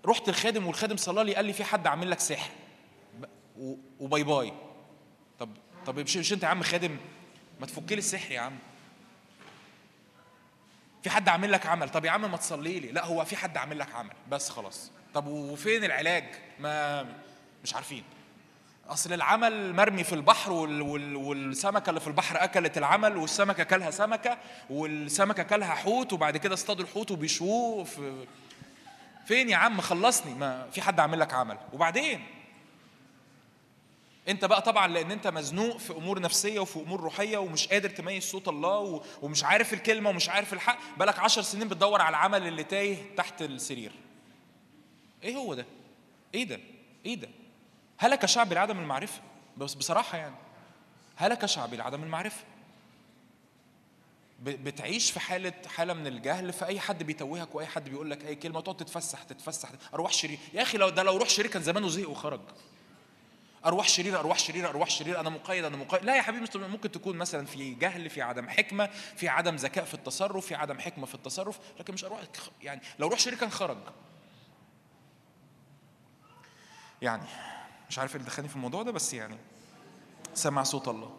[0.05, 2.51] رحت الخادم والخادم صلى لي قال لي في حد عامل لك سحر.
[3.99, 4.53] وباي باي.
[5.39, 5.49] طب
[5.85, 6.97] طب مش انت يا عم خادم؟
[7.59, 8.57] ما تفك لي السحر يا عم.
[11.03, 12.91] في حد عامل لك عمل؟ طب يا عم ما تصلي لي.
[12.91, 14.13] لا هو في حد عامل لك عمل.
[14.29, 14.91] بس خلاص.
[15.13, 16.25] طب وفين العلاج؟
[16.59, 17.03] ما
[17.63, 18.03] مش عارفين.
[18.91, 23.91] أصل العمل مرمي في البحر وال وال والسمكة اللي في البحر أكلت العمل والسمكة كلها
[23.91, 24.37] سمكة
[24.69, 28.25] والسمكة كلها حوت وبعد كده اصطادوا الحوت وبيشووه في
[29.25, 30.33] فين يا عم؟ خلصني.
[30.33, 31.57] ما في حد عامل لك عمل.
[31.73, 32.23] وبعدين؟
[34.27, 38.23] انت بقى طبعا لأن انت مزنوق في أمور نفسية وفي أمور روحية ومش قادر تميز
[38.23, 42.63] صوت الله ومش عارف الكلمة ومش عارف الحق بقالك عشر سنين بتدور على العمل اللي
[42.63, 43.91] تايه تحت السرير.
[45.23, 45.65] إيه هو ده؟
[46.33, 46.59] إيه ده؟
[47.05, 47.29] إيه ده؟
[48.01, 49.21] هلك شعبي لعدم المعرفة؟
[49.57, 50.35] بس بصراحة يعني.
[51.15, 52.43] هلك شعبي لعدم المعرفة؟
[54.39, 58.35] ب- بتعيش في حالة حالة من الجهل فأي حد بيتوهك وأي حد بيقول لك أي
[58.35, 59.69] كلمة تقعد تتفسح تتفسح.
[59.93, 60.39] أرواح شرير.
[60.53, 62.41] يا أخي لو ده لو روح شرير كان زمانه زهق وخرج.
[63.65, 66.03] أرواح شريره أرواح شريره أرواح شريره أنا مقيد أنا مقيد.
[66.03, 69.93] لا يا حبيبي ممكن تكون مثلا في جهل في عدم حكمة في عدم ذكاء في
[69.93, 71.59] التصرف في عدم حكمة في التصرف.
[71.79, 72.21] لكن مش أرواح
[72.61, 73.77] يعني لو روح شرير كان خرج.
[77.01, 77.23] يعني
[77.91, 79.37] مش عارف إيه اللي دخلني في الموضوع ده بس يعني
[80.33, 81.09] سمع صوت الله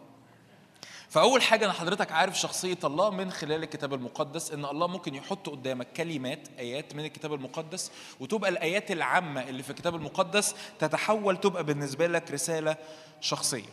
[1.09, 5.49] فأول حاجة أنا حضرتك عارف شخصية الله من خلال الكتاب المقدس إن الله ممكن يحط
[5.49, 11.63] قدامك كلمات آيات من الكتاب المقدس وتبقى الآيات العامة اللي في الكتاب المقدس تتحول تبقى
[11.63, 12.77] بالنسبة لك رسالة
[13.21, 13.69] شخصية.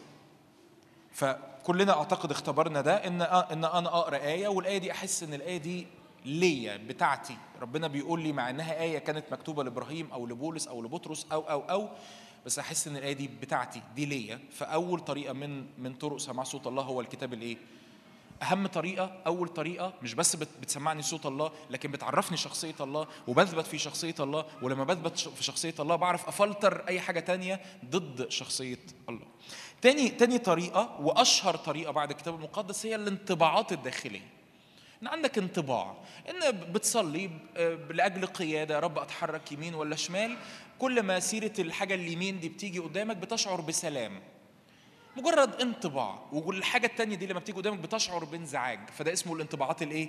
[1.13, 5.87] فكلنا أعتقد اختبرنا ده إن إن أنا أقرأ آية والآية دي أحس إن الآية دي
[6.25, 11.27] ليا بتاعتي ربنا بيقول لي مع إنها آية كانت مكتوبة لإبراهيم أو لبولس أو لبطرس
[11.33, 11.89] أو أو أو
[12.47, 14.41] بس أحس إن الآية دي بتاعتي دي ليا.
[14.53, 17.57] فأول طريقة من من طرق سماع صوت الله هو الكتاب الإيه؟
[18.43, 23.67] أهم طريقة أول طريقة مش بس بت- بتسمعني صوت الله لكن بتعرفني شخصية الله وبثبت
[23.67, 27.61] في شخصية الله ولما بثبت في شخصية الله بعرف أفلتر أي حاجة تانية
[27.91, 29.27] ضد شخصية الله.
[29.83, 34.40] تاني تاني طريقة وأشهر طريقة بعد الكتاب المقدس هي الانطباعات الداخلية.
[35.03, 35.95] إن عندك انطباع
[36.31, 40.37] إن بتصلي ب- لأجل قيادة يا رب أتحرك يمين ولا شمال
[40.79, 44.21] كل ما سيرة الحاجة اليمين دي بتيجي قدامك بتشعر بسلام.
[45.17, 48.91] مجرد انطباع والحاجة التانية دي لما بتيجي قدامك بتشعر بانزعاج.
[48.91, 50.09] فده اسمه الانطباعات الإيه؟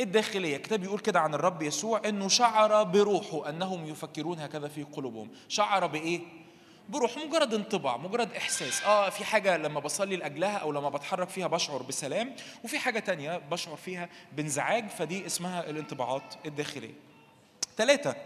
[0.00, 0.56] الداخلية.
[0.56, 5.30] الكتاب يقول كده عن الرب يسوع إنه شعر بروحه أنهم يفكرون هكذا في قلوبهم.
[5.48, 6.20] شعر بإيه؟
[6.88, 8.82] بروح مجرد انطباع مجرد إحساس.
[8.82, 13.38] آه في حاجة لما بصلي لأجلها أو لما بتحرك فيها بشعر بسلام وفي حاجة تانية
[13.38, 16.94] بشعر فيها بانزعاج فدي اسمها الانطباعات الداخلية.
[17.76, 18.16] ثلاثة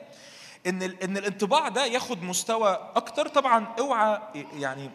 [0.66, 3.28] إن إن الانطباع ده ياخد مستوى أكتر.
[3.28, 4.18] طبعا أوعى
[4.58, 4.90] يعني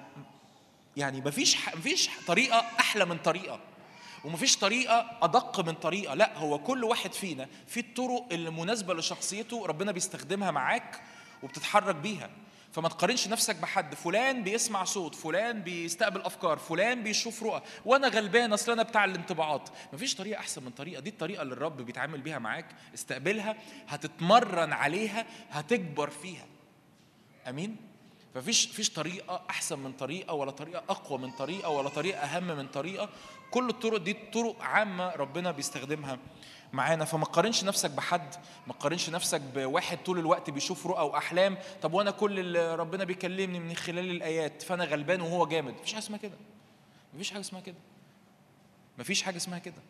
[0.97, 3.59] يعني مفيش مفيش طريقة أحلى من طريقة
[4.25, 6.13] ومفيش طريقة أدق من طريقة.
[6.13, 11.01] لا هو كل واحد فينا في الطرق اللي مناسبة لشخصيته ربنا بيستخدمها معاك
[11.43, 12.29] وبتتحرك بيها.
[12.72, 13.95] فما تقارنش نفسك بحد.
[13.95, 17.61] فلان بيسمع صوت فلان بيستقبل أفكار فلان بيشوف رؤى.
[17.85, 19.69] وأنا غلبان أصل أنا بتاع الانطباعات.
[19.93, 20.99] مفيش طريقة أحسن من طريقة.
[20.99, 22.65] دي الطريقة اللي الرب بيتعامل بيها معاك.
[22.93, 23.56] استقبلها
[23.88, 26.45] هتتمرن عليها هتكبر فيها.
[27.48, 27.76] آمين؟
[28.35, 32.68] ففيش فيش طريقة أحسن من طريقة ولا طريقة أقوى من طريقة ولا طريقة أهم من
[32.68, 33.10] طريقة.
[33.52, 36.18] كل الطرق دي طرق عامة ربنا بيستخدمها
[36.73, 38.35] معانا فما تقارنش نفسك بحد
[38.68, 41.57] ما تقارنش نفسك بواحد طول الوقت بيشوف رؤى وأحلام.
[41.81, 45.73] طب وأنا كل اللي ربنا بيكلمني من خلال الآيات فأنا غلبان وهو جامد.
[45.73, 46.38] مفيش حاجة اسمها كده.
[47.14, 47.77] مفيش حاجة اسمها كده.
[48.98, 49.81] مفيش حاجة اسمها كده.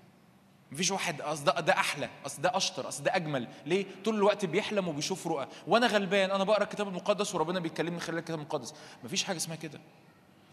[0.72, 3.48] مفيش واحد أصل ده, ده أحلى أصل ده أشطر أصل ده أجمل.
[3.66, 5.48] ليه؟ طول الوقت بيحلم وبيشوف رؤى.
[5.68, 8.74] وأنا غلبان أنا بقرأ الكتاب المقدس وربنا بيكلمني من خلال الكتاب المقدس.
[9.03, 9.80] مفيش حاجة اسمها كده.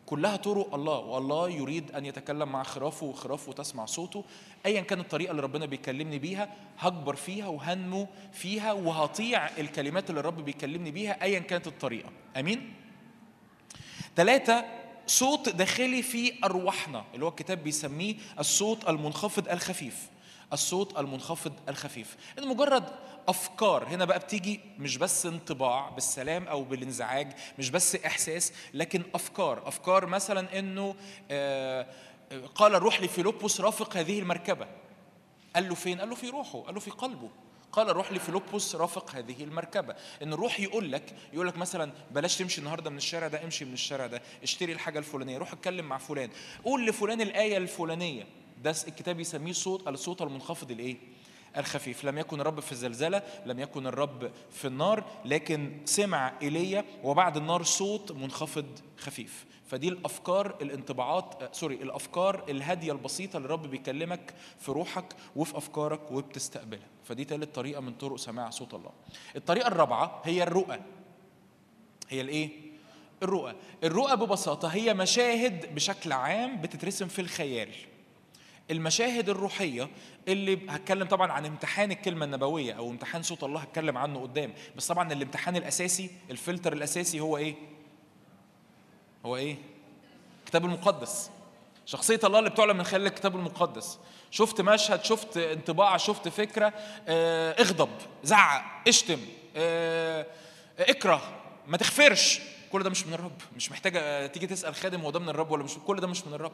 [0.09, 4.25] كلها طرق الله والله يريد أن يتكلم مع خرافه وخرافه تسمع صوته.
[4.67, 10.45] ايا كانت الطريقة اللي ربنا بيكلمني بيها هكبر فيها وهنمو فيها وهطيع الكلمات اللي الرب
[10.45, 12.11] بيكلمني بيها ايا كانت الطريقة.
[12.37, 12.75] آمين؟
[14.17, 14.65] ثلاثة
[15.07, 20.09] صوت داخلي في أرواحنا اللي هو الكتاب بيسميه الصوت المنخفض الخفيف.
[20.53, 22.17] الصوت المنخفض الخفيف.
[22.39, 22.85] إن مجرد
[23.29, 29.69] أفكار هنا بقى بتيجي مش بس انطباع بالسلام أو بالانزعاج مش بس إحساس لكن أفكار
[29.69, 30.95] أفكار مثلا إنه
[31.31, 31.87] آه،
[32.55, 34.67] قال الروح لفيلبس رافق هذه المركبة
[35.55, 37.31] قال له فين؟ قال له في روحه، قال له في قلبه.
[37.73, 42.59] قال روح لفيلبس رافق هذه المركبة إن الروح يقول لك يقول لك مثلا بلاش تمشي
[42.61, 46.31] النهاردة من الشارع ده امشي من الشارع ده اشتري الحاجة الفلانية روح اتكلم مع فلان
[46.65, 48.27] قول لفلان الآية الفلانية
[48.63, 50.97] ده الكتاب يسميه صوت الصوت المنخفض الإيه؟
[51.57, 52.05] الخفيف.
[52.05, 57.63] لم يكن الرب في الزلزلة لم يكن الرب في النار لكن سمع إيليا وبعد النار
[57.63, 58.67] صوت منخفض
[58.99, 59.47] خفيف.
[59.67, 65.05] فدي الأفكار الانطباعات آه، سوري الأفكار الهادية البسيطة اللي الرب بيكلمك في روحك
[65.37, 66.87] وفي أفكارك وبتستقبلها.
[67.05, 68.91] فدي ثالث طريقة من طرق سماع صوت الله.
[69.37, 70.81] الطريقة الرابعة هي الرؤى.
[72.09, 72.51] هي الإيه؟
[73.23, 73.55] الرؤى.
[73.85, 77.69] الرؤى ببساطة هي مشاهد بشكل عام بتترسم في الخيال.
[78.71, 79.89] المشاهد الروحية
[80.29, 84.53] اللي هتكلم طبعا عن امتحان الكلمة النبوية أو امتحان صوت الله هتكلم عنه قدام.
[84.77, 87.55] بس طبعا الامتحان الأساسي الفلتر الأساسي هو إيه؟
[89.27, 89.57] هو إيه؟
[90.45, 91.31] الكتاب المقدس.
[91.87, 93.99] شخصية الله اللي بتعلن من خلال الكتاب المقدس.
[94.31, 96.73] شفت مشهد شفت انطباع شفت فكرة.
[97.09, 97.91] آه اغضب
[98.25, 99.21] زعق اشتم
[99.57, 100.27] آه
[100.79, 101.23] اكره
[101.67, 102.41] ما تغفرش.
[102.73, 103.41] كل ده مش من الرب.
[103.57, 106.35] مش محتاجة تيجي تسأل خادم هو ده من الرب ولا مش كل ده مش من
[106.35, 106.53] الرب.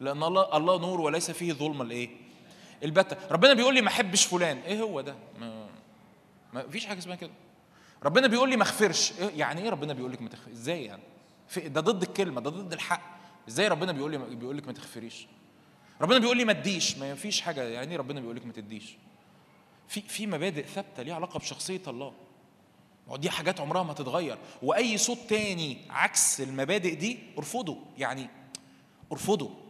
[0.00, 2.08] لأن الله الله نور وليس فيه ظلمة الإيه؟
[2.82, 3.16] البتة.
[3.30, 4.58] ربنا بيقول لي ما أحبش فلان.
[4.58, 5.66] إيه هو ده؟ ما,
[6.52, 7.30] ما فيش حاجة اسمها كده.
[8.02, 11.02] ربنا بيقول لي ما اغفرش إيه؟ يعني إيه ربنا بيقول لك ما تغفرش إزاي يعني؟
[11.56, 13.16] ده ضد الكلمة ده ضد الحق.
[13.48, 15.26] إزاي ربنا بيقول لي بيقول لك ما تغفريش
[16.00, 16.98] ربنا بيقول لي ما تديش.
[16.98, 17.62] ما فيش حاجة.
[17.62, 18.96] يعني إيه ربنا بيقول لك ما تديش؟
[19.88, 22.12] في في مبادئ ثابتة ليها علاقة بشخصية الله.
[23.08, 24.38] ودي حاجات عمرها ما تتغير.
[24.62, 27.78] وأي صوت تاني عكس المبادئ دي ارفضه.
[27.98, 28.28] يعني
[29.12, 29.65] ارفضه.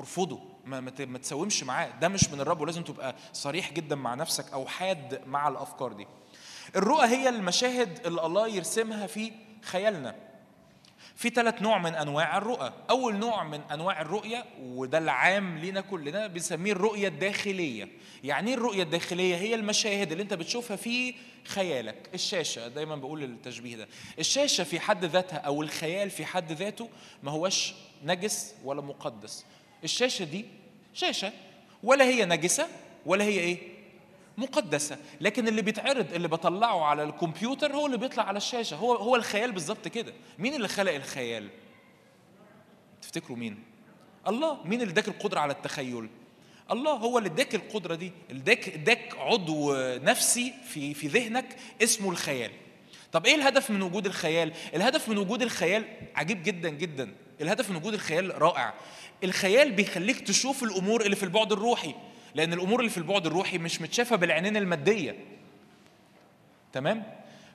[0.00, 0.40] ارفضه.
[0.64, 1.90] ما ما تساومش معاه.
[2.00, 6.06] ده مش من الرب ولازم تبقى صريح جدا مع نفسك أو حاد مع الأفكار دي.
[6.76, 10.14] الرؤى هي المشاهد اللي الله يرسمها في خيالنا.
[11.16, 12.72] في ثلاث نوع من أنواع الرؤى.
[12.90, 17.88] أول نوع من أنواع الرؤية وده العام لينا كلنا بنسميه الرؤية الداخلية.
[18.24, 21.14] يعني إيه الرؤية الداخلية؟ هي المشاهد اللي أنت بتشوفها في
[21.44, 22.10] خيالك.
[22.14, 23.88] الشاشة دايما بقول التشبيه ده.
[24.18, 26.88] الشاشة في حد ذاتها أو الخيال في حد ذاته
[27.22, 29.44] ما هوش نجس ولا مقدس.
[29.84, 30.44] الشاشة دي
[30.94, 31.32] شاشة
[31.82, 32.68] ولا هي نجسة
[33.06, 33.58] ولا هي إيه؟
[34.38, 34.98] مقدسة.
[35.20, 38.76] لكن اللي بيتعرض اللي بطلعه على الكمبيوتر هو اللي بيطلع على الشاشة.
[38.76, 40.12] هو هو الخيال بالظبط كده.
[40.38, 41.48] مين اللي خلق الخيال؟
[43.02, 43.62] تفتكروا مين؟
[44.28, 44.64] الله.
[44.64, 46.08] مين اللي اداك القدرة على التخيل؟
[46.70, 48.12] الله هو اللي اداك القدرة دي.
[48.30, 52.50] اداك اداك عضو نفسي في في ذهنك اسمه الخيال.
[53.12, 55.84] طب إيه الهدف من وجود الخيال؟ الهدف من وجود الخيال
[56.14, 57.14] عجيب جدا جدا.
[57.40, 58.74] الهدف من وجود الخيال رائع.
[59.24, 61.94] الخيال بيخليك تشوف الأمور اللي في البعد الروحي
[62.34, 65.16] لأن الأمور اللي في البعد الروحي مش متشافة بالعينين المادية.
[66.72, 67.02] تمام؟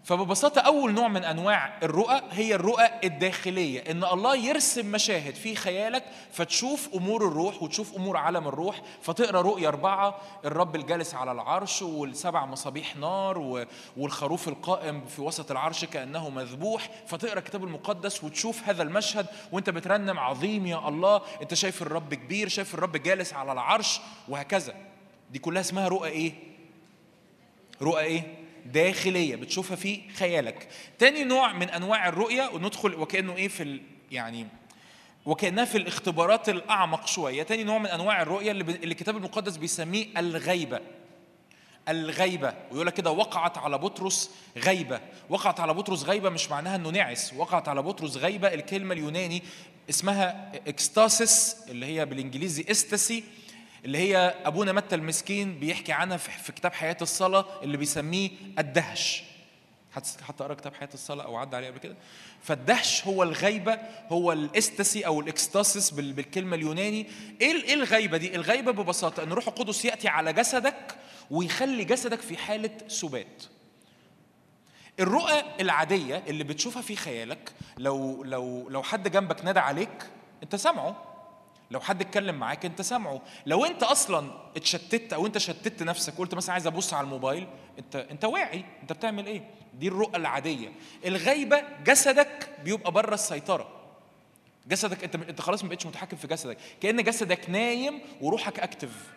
[0.03, 6.03] فببساطة أول نوع من أنواع الرؤى هي الرؤى الداخلية إن الله يرسم مشاهد في خيالك
[6.31, 10.15] فتشوف أمور الروح وتشوف أمور عالم الروح فتقرأ رؤية أربعة
[10.45, 13.65] الرب الجالس على العرش والسبع مصابيح نار
[13.97, 20.19] والخروف القائم في وسط العرش كأنه مذبوح فتقرأ الكتاب المقدس وتشوف هذا المشهد وأنت بترنم
[20.19, 24.75] عظيم يا الله أنت شايف الرب كبير شايف الرب جالس على العرش وهكذا
[25.31, 26.33] دي كلها اسمها رؤى إيه؟
[27.81, 28.38] رؤى إيه؟
[28.71, 30.67] داخلية بتشوفها في خيالك.
[30.99, 33.81] تاني نوع من أنواع الرؤية وندخل وكأنه إيه في
[34.11, 34.47] يعني
[35.25, 38.63] وكأنها في الاختبارات الأعمق شوية، تاني نوع من أنواع الرؤية اللي.
[38.63, 40.79] اللي الكتاب المقدس بيسميه الغيبة.
[41.89, 46.89] الغيبة ويقول لك كده وقعت على بطرس غيبة، وقعت على بطرس غيبة مش معناها إنه
[46.89, 49.43] نعس، وقعت على بطرس غيبة الكلمة اليوناني
[49.89, 53.23] اسمها έκστασις اللي هي بالإنجليزي استسي
[53.85, 58.29] اللي هي أبونا متى المسكين بيحكي عنها في كتاب حياة الصلاة اللي بيسميه
[58.59, 59.23] الدهش.
[60.21, 61.95] حد قرأ كتاب حياة الصلاة أو عدى عليه قبل كده؟
[62.41, 63.79] فالدهش هو الغيبة
[64.09, 67.07] هو الاستسي أو ال έκστασις بال- بالكلمة اليوناني.
[67.41, 70.95] إيه إيه الغيبة دي؟ الغيبة ببساطة إن روح القدس يأتي على جسدك
[71.31, 73.43] ويخلي جسدك في حالة سبات.
[74.99, 80.09] الرؤى العادية اللي بتشوفها في خيالك لو لو لو حد جنبك نادى عليك
[80.43, 81.03] أنت سامعه.
[81.71, 83.21] لو حد اتكلم معاك انت سامعه.
[83.45, 87.47] لو انت أصلا اتشتت أو انت شتت نفسك قلت مثلا عايز أبص على الموبايل
[87.79, 88.65] انت انت واعي.
[88.81, 89.41] انت بتعمل إيه؟
[89.73, 90.71] دي الرؤى العادية.
[91.05, 93.67] الغيبة جسدك بيبقى بره السيطرة.
[94.67, 96.57] جسدك انت انت خلاص ما بقتش متحكم في جسدك.
[96.81, 99.13] كأن جسدك نايم وروحك اكتف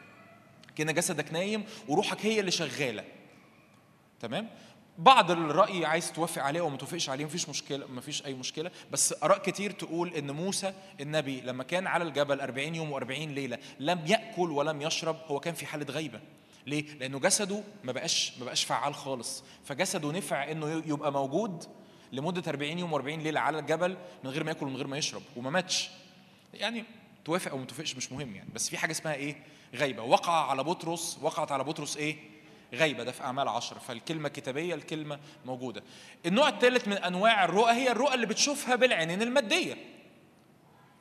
[0.77, 3.05] كأن جسدك نايم وروحك هي اللي شغالة.
[4.21, 4.49] تمام؟
[4.99, 8.71] بعض الرأي عايز توافق عليه أو ما توافقش عليه مفيش مشكلة مفيش أي مشكلة.
[8.91, 13.59] بس آراء كتير تقول إن موسى النبي لما كان على الجبل 40 يوم و40 ليلة
[13.81, 16.21] لم يأكل ولم يشرب هو كان في حالة غيبة.
[16.67, 19.45] ليه؟ لأنه جسده ما بقاش ما بقاش فعال خالص.
[19.65, 21.65] فجسده نفع إنه يبقى موجود
[22.13, 25.23] لمدة 40 يوم و40 ليلة على الجبل من غير ما يأكل ومن غير ما يشرب
[25.37, 25.91] وما ماتش.
[26.55, 26.85] يعني
[27.25, 28.49] توافق أو ما توافقش مش مهم يعني.
[28.55, 29.37] بس في حاجة اسمها إيه؟
[29.75, 30.03] غيبة.
[30.03, 32.17] وقع على بطرس وقعت على بطرس إيه؟
[32.73, 33.79] غيبة ده في أعمال عشرة.
[33.79, 35.83] فالكلمة كتابية الكلمة موجودة.
[36.27, 39.77] النوع الثالث من أنواع الرؤى هي الرؤى اللي بتشوفها بالعينين المادية.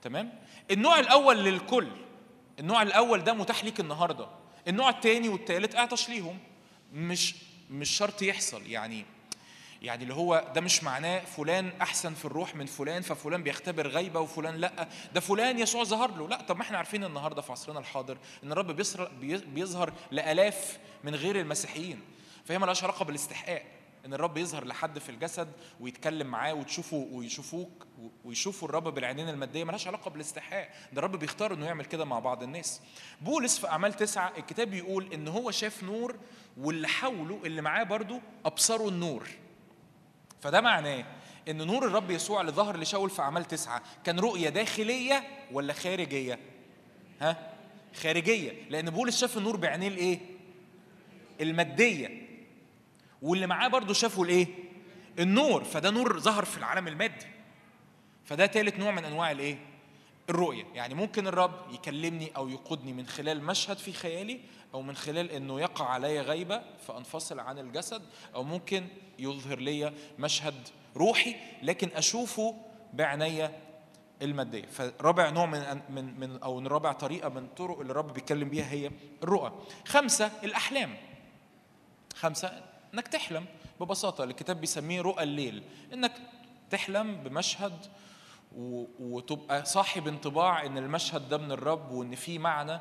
[0.02, 0.34] تمام؟
[0.72, 1.88] النوع الأول للكل.
[2.60, 4.28] النوع الأول ده متاح ليك النهاردة.
[4.68, 6.38] النوع الثاني والثالث أعطش ليهم.
[6.94, 7.36] مش
[7.70, 8.68] مش شرط يحصل.
[8.68, 9.06] يعني
[9.82, 14.20] يعني اللي هو ده مش معناه فلان أحسن في الروح من فلان ففلان بيختبر غيبة
[14.20, 14.88] وفلان لأ.
[15.14, 16.28] ده فلان يسوع ظهر له.
[16.28, 18.82] لأ طب ما إحنا عارفين النهارده في عصرنا الحاضر إن الرب
[19.54, 22.00] بيظهر لآلاف من غير المسيحيين.
[22.46, 23.64] فهي مالهاش علاقة بالاستحقاق.
[24.06, 27.88] إن الرب يظهر لحد في الجسد ويتكلم معاه وتشوفه ويشوفوك
[28.26, 30.70] ويشوفوا الرب بالعينين المادية مالهاش علاقة بالاستحقاق.
[30.94, 32.82] ده الرب بيختار إنه يعمل كده مع بعض الناس.
[33.22, 36.16] بولس في أعمال تسعة الكتاب بيقول إن هو شاف نور
[36.58, 39.28] واللي حوله اللي معاه برضو أبصروا النور.
[40.42, 41.06] فده معناه
[41.50, 46.40] إن نور الرب يسوع اللي ظهر لشاول في أعمال تسعة كان رؤية داخلية ولا خارجية؟
[47.22, 47.54] ها؟
[47.96, 48.52] خارجية.
[48.70, 50.20] لأن بولس شاف النور بعينيه الإيه؟
[51.42, 52.28] المادية.
[53.22, 54.48] واللي معاه برضو شافوا الإيه؟
[55.20, 55.64] النور.
[55.64, 57.26] فده نور ظهر في العالم المادي.
[58.26, 59.58] فده ثالث نوع من أنواع الإيه؟
[60.30, 60.64] الرؤية.
[60.74, 64.40] يعني ممكن الرب يكلمني أو يقودني من خلال مشهد في خيالي
[64.74, 68.02] أو من خلال إنه يقع علي غيبة فأنفصل عن الجسد
[68.36, 68.88] أو ممكن
[69.20, 70.68] يظهر لي مشهد
[70.98, 72.56] روحي لكن أشوفه
[72.94, 73.58] بعناية
[74.22, 74.66] المادية.
[74.66, 78.92] فرابع نوع من من من أو رابع طريقة من الطرق اللي الرب بيتكلم بيها هي
[79.24, 79.52] الرؤى.
[79.88, 80.98] خمسة الأحلام.
[82.16, 83.46] خمسة إنك تحلم
[83.82, 84.24] ببساطة.
[84.24, 85.64] الكتاب بيسميه رؤى الليل.
[85.94, 86.12] إنك
[86.70, 87.86] تحلم بمشهد
[89.00, 92.80] وتبقى صاحب انطباع إن المشهد ده من الرب وإن في معنى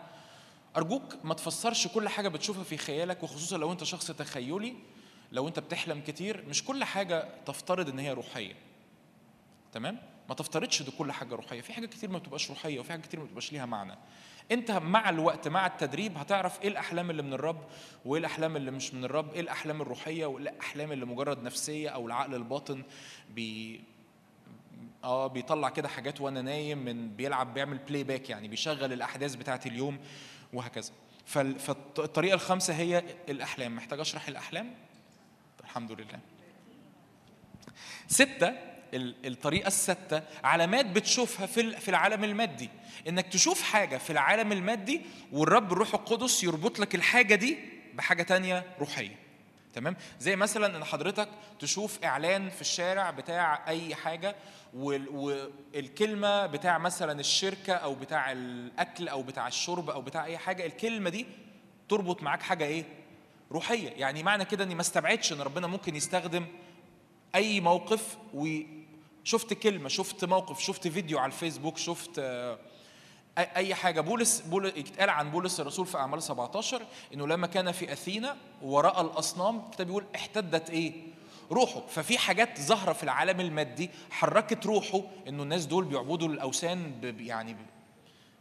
[0.76, 4.74] أرجوك ما تفسرش كل حاجة بتشوفها في خيالك وخصوصا لو أنت شخص تخيلي
[5.32, 8.54] لو أنت بتحلم كتير مش كل حاجة تفترض إن هي روحية.
[9.72, 9.98] تمام؟
[10.28, 11.60] ما تفترضش دي كل حاجة روحية.
[11.60, 13.98] في حاجات كتير ما بتبقاش روحية وفي حاجات كتير ما بتبقاش ليها معنى.
[14.52, 17.64] أنت مع الوقت مع التدريب هتعرف إيه الأحلام اللي من الرب
[18.04, 22.06] وإيه الأحلام اللي مش من الرب إيه الأحلام الروحية وإيه الأحلام اللي مجرد نفسية أو
[22.06, 22.82] العقل الباطن
[23.30, 23.80] بي
[25.04, 29.98] آه بيطلع كده حاجات وأنا نايم من بيلعب بيعمل playback يعني بيشغل الأحداث بتاعة اليوم.
[30.52, 30.92] وهكذا.
[31.26, 33.76] فال- فالطريقة الخامسة هي الأحلام.
[33.76, 34.74] محتاج أشرح الأحلام؟
[35.60, 36.18] الحمد لله.
[38.08, 38.48] ستة
[38.94, 42.68] ال- الطريقة الستة علامات بتشوفها في في العالم المادي.
[43.08, 45.00] إنك تشوف حاجة في العالم المادي
[45.32, 47.58] والرب الروح القدس يربط لك الحاجة دي
[47.94, 49.16] بحاجة تانية روحية.
[49.74, 51.28] تمام؟ زي مثلا إن حضرتك
[51.60, 54.36] تشوف إعلان في الشارع بتاع أي حاجة
[54.74, 55.08] وال-
[55.74, 61.10] والكلمة بتاع مثلا الشركة أو بتاع الأكل أو بتاع الشرب أو بتاع أي حاجة الكلمة
[61.10, 61.26] دي
[61.88, 62.84] تربط معاك حاجة إيه؟
[63.52, 63.88] روحية.
[63.90, 66.46] يعني معنى كده إني ما استبعدش إن ربنا ممكن يستخدم
[67.34, 72.58] أي موقف وشفت كلمة شفت موقف شفت فيديو على الفيسبوك شفت آه،
[73.38, 74.00] اي حاجة.
[74.00, 76.82] بولس بولس يتقال عن بولس الرسول في أعمال 17
[77.14, 80.92] إنه لما كان في أثينا وراى الأصنام الكتاب بيقول احتدت إيه؟
[81.52, 81.80] روحه.
[81.86, 87.56] ففي حاجات ظاهرة في العالم المادي حركت روحه إنه الناس دول بيعبدوا الأوثان يعني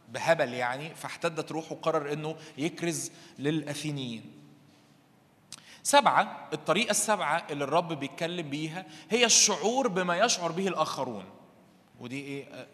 [0.08, 4.32] بهبل يعني فاحتدت روحه قرر إنه يكرز للأثينيين.
[5.82, 11.24] سبعة الطريقة السبعة اللي الرب بيتكلم بيها هي الشعور بما يشعر به الآخرون.
[12.00, 12.66] ودي إيه؟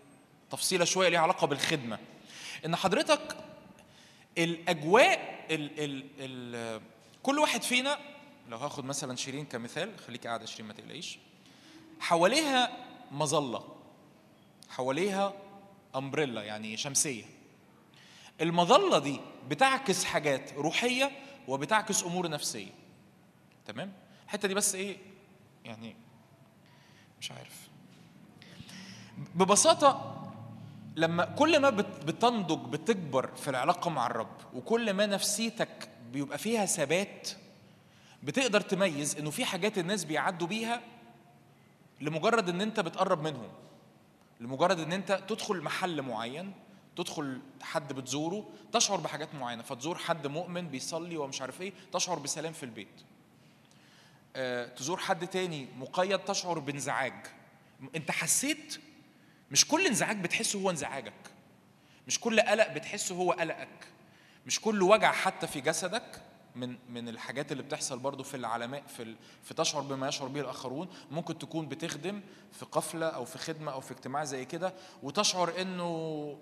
[0.51, 1.99] تفصيلة شوية ليها علاقة بالخدمة.
[2.67, 3.37] إن حضرتك
[4.39, 6.81] الأجواء ال ال ال
[7.23, 7.99] كل واحد فينا
[8.49, 11.19] لو هاخد مثلا شيرين كمثال خليكي قاعدة شيرين ما تقلقيش
[12.01, 12.77] حواليها
[13.11, 13.77] مظلة
[14.69, 15.33] حواليها
[15.97, 17.25] أمبريلا يعني شمسية.
[18.41, 21.11] المظلة دي بتعكس حاجات روحية
[21.49, 22.73] وبتعكس أمور نفسية.
[23.67, 23.93] تمام؟
[24.25, 24.97] الحتة دي بس إيه؟
[25.65, 25.97] يعني
[27.21, 27.69] مش عارف.
[29.35, 30.16] ببساطة
[30.97, 36.67] لما كل ما بت- بتنضج بتكبر في العلاقة مع الرب وكل ما نفسيتك بيبقى فيها
[36.67, 37.31] ثبات
[38.23, 40.81] بتقدر تميز إنه في حاجات الناس بيعدوا بيها
[42.01, 43.49] لمجرد إن أنت بتقرب منهم.
[44.41, 46.53] لمجرد إن أنت تدخل محل معين
[46.97, 49.63] تدخل حد بتزوره تشعر بحاجات معينة.
[49.63, 52.89] فتزور حد مؤمن بيصلي ومش عارف إيه تشعر بسلام في البيت.
[54.37, 57.27] آه، تزور حد تاني مقيد تشعر بانزعاج.
[57.97, 58.81] أنت حسيت
[59.51, 61.13] مش كل انزعاج بتحسه هو انزعاجك.
[62.07, 63.87] مش كل قلق بتحسه هو قلقك.
[64.47, 66.23] مش كل وجع حتى في جسدك
[66.57, 70.41] من من الحاجات اللي بتحصل برضو في العلامات في ال- في تشعر بما يشعر به
[70.41, 72.21] الآخرون ممكن تكون بتخدم
[72.53, 75.85] في قفلة أو في خدمة أو في اجتماع زي كده وتشعر إنه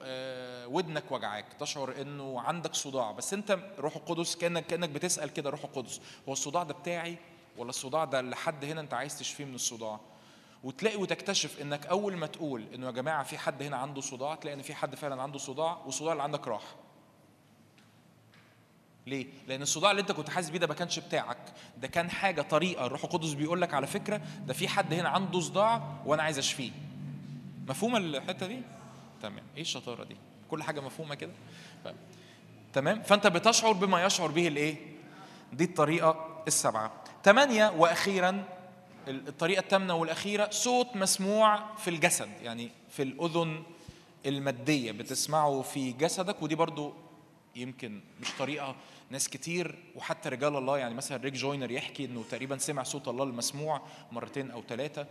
[0.03, 3.13] آه، ودنك وجعاك تشعر إنه عندك صداع.
[3.13, 7.17] بس أنت روح القدس كأنك كأنك بتسأل كده روح القدس هو الصداع ده بتاعي
[7.57, 10.01] ولا الصداع ده لحد هنا أنت عايز تشفيه من الصداع؟
[10.65, 14.55] وتلاقي وتكتشف إنك أول ما تقول إنه يا جماعة في حد هنا عنده صداع تلاقي
[14.55, 16.63] إن في حد فعلا عنده صداع والصداع اللي عندك راح
[19.07, 21.39] ليه؟ لأن الصداع اللي أنت كنت حاسس بيه ده ما كانش بتاعك،
[21.79, 25.41] ده كان حاجة طريقة الروح القدس بيقول لك على فكرة ده في حد هنا عنده
[25.41, 26.71] صداع وأنا عايز أشفيه.
[27.69, 28.63] مفهومة الحتة دي؟
[29.23, 30.17] تمام، إيه الشطارة دي؟
[30.51, 31.33] كل حاجة مفهومة كده؟
[31.85, 31.89] ف...
[32.73, 34.77] تمام؟ فأنت بتشعر بما يشعر به الإيه؟
[35.53, 36.93] دي الطريقة السبعة.
[37.25, 38.45] ثمانية وأخيرا
[39.09, 43.63] الطريقة الثامنة والأخيرة صوت مسموع في الجسد يعني في الأذن
[44.27, 46.93] المادية بتسمعه في جسدك ودي برضو
[47.57, 48.77] يمكن مش طريقة
[49.11, 53.25] ناس كتير وحتى رجال الله يعني مثلا ريك جوينر يحكي إنه تقريبا سمع صوت الله
[53.25, 53.83] المسموع
[54.13, 55.07] مرتين أو ثلاثة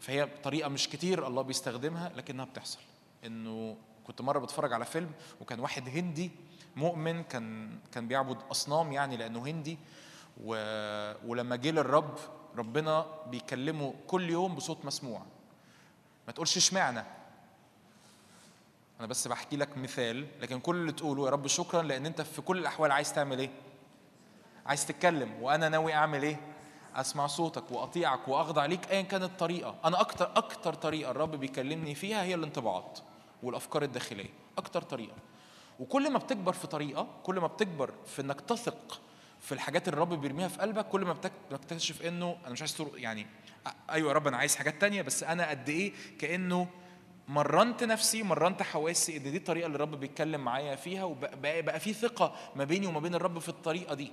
[0.00, 2.78] فهي طريقة مش كتير الله بيستخدمها لكنها بتحصل
[3.26, 5.10] إنه كنت مرة بتفرج على فيلم
[5.40, 6.30] وكان واحد هندي
[6.76, 9.78] مؤمن كان كان بيعبد أصنام يعني لأنه هندي.
[11.24, 12.18] ولما جه للرب
[12.56, 15.22] ربنا بيكلمه كل يوم بصوت مسموع.
[16.26, 17.04] ما تقولش اشمعنى.
[19.00, 22.42] أنا بس بحكي لك مثال لكن كل اللي تقوله يا رب شكرا لأن أنت في
[22.42, 23.50] كل الأحوال عايز تعمل إيه؟
[24.66, 26.40] عايز تتكلم وأنا ناوي أعمل إيه؟
[26.94, 32.22] أسمع صوتك وأطيعك وأخضع ليك ايا كانت الطريقة أنا أكتر أكتر طريقة الرب بيكلمني فيها
[32.22, 32.98] هي الانطباعات
[33.42, 34.30] والأفكار الداخلية.
[34.58, 35.14] أكتر طريقة.
[35.80, 39.00] وكل ما بتكبر في طريقة كل ما بتكبر في إنك تثق
[39.44, 42.76] في الحاجات اللي الرب بيرميها في قلبك كل ما بتك- بتكتشف إنه أنا مش عايز
[42.94, 43.26] يعني
[43.90, 46.66] أيوه يا رب أنا عايز حاجات تانية بس أنا قد إيه كأنه
[47.28, 51.92] مرنت نفسي مرنت حواسي إن دي الطريقة اللي الرب بيتكلم معايا فيها وبقى بقى في
[51.92, 54.12] ثقة ما بيني وما بين الرب في الطريقة دي.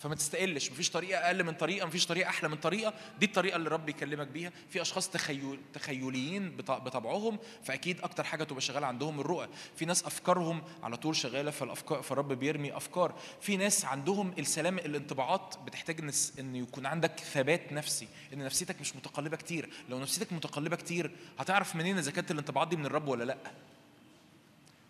[0.00, 3.68] فما تستقلش مفيش طريقة أقل من طريقة مفيش طريقة أحلى من طريقة دي الطريقة اللي
[3.68, 4.52] رب يكلمك بيها.
[4.70, 9.48] في أشخاص تخيل تخيليين بط- بطبعهم فأكيد أكتر حاجة تبقى شغالة عندهم الرؤى.
[9.76, 13.14] في ناس أفكارهم على طول شغالة فالافكار فالرب بيرمي أفكار.
[13.40, 16.00] في ناس عندهم السلام الانطباعات بتحتاج
[16.38, 19.70] إن يكون عندك ثبات نفسي إن نفسيتك مش متقلبة كتير.
[19.88, 23.36] لو نفسيتك متقلبة كتير هتعرف منين إذا كانت الانطباعات دي من الرب ولا لأ؟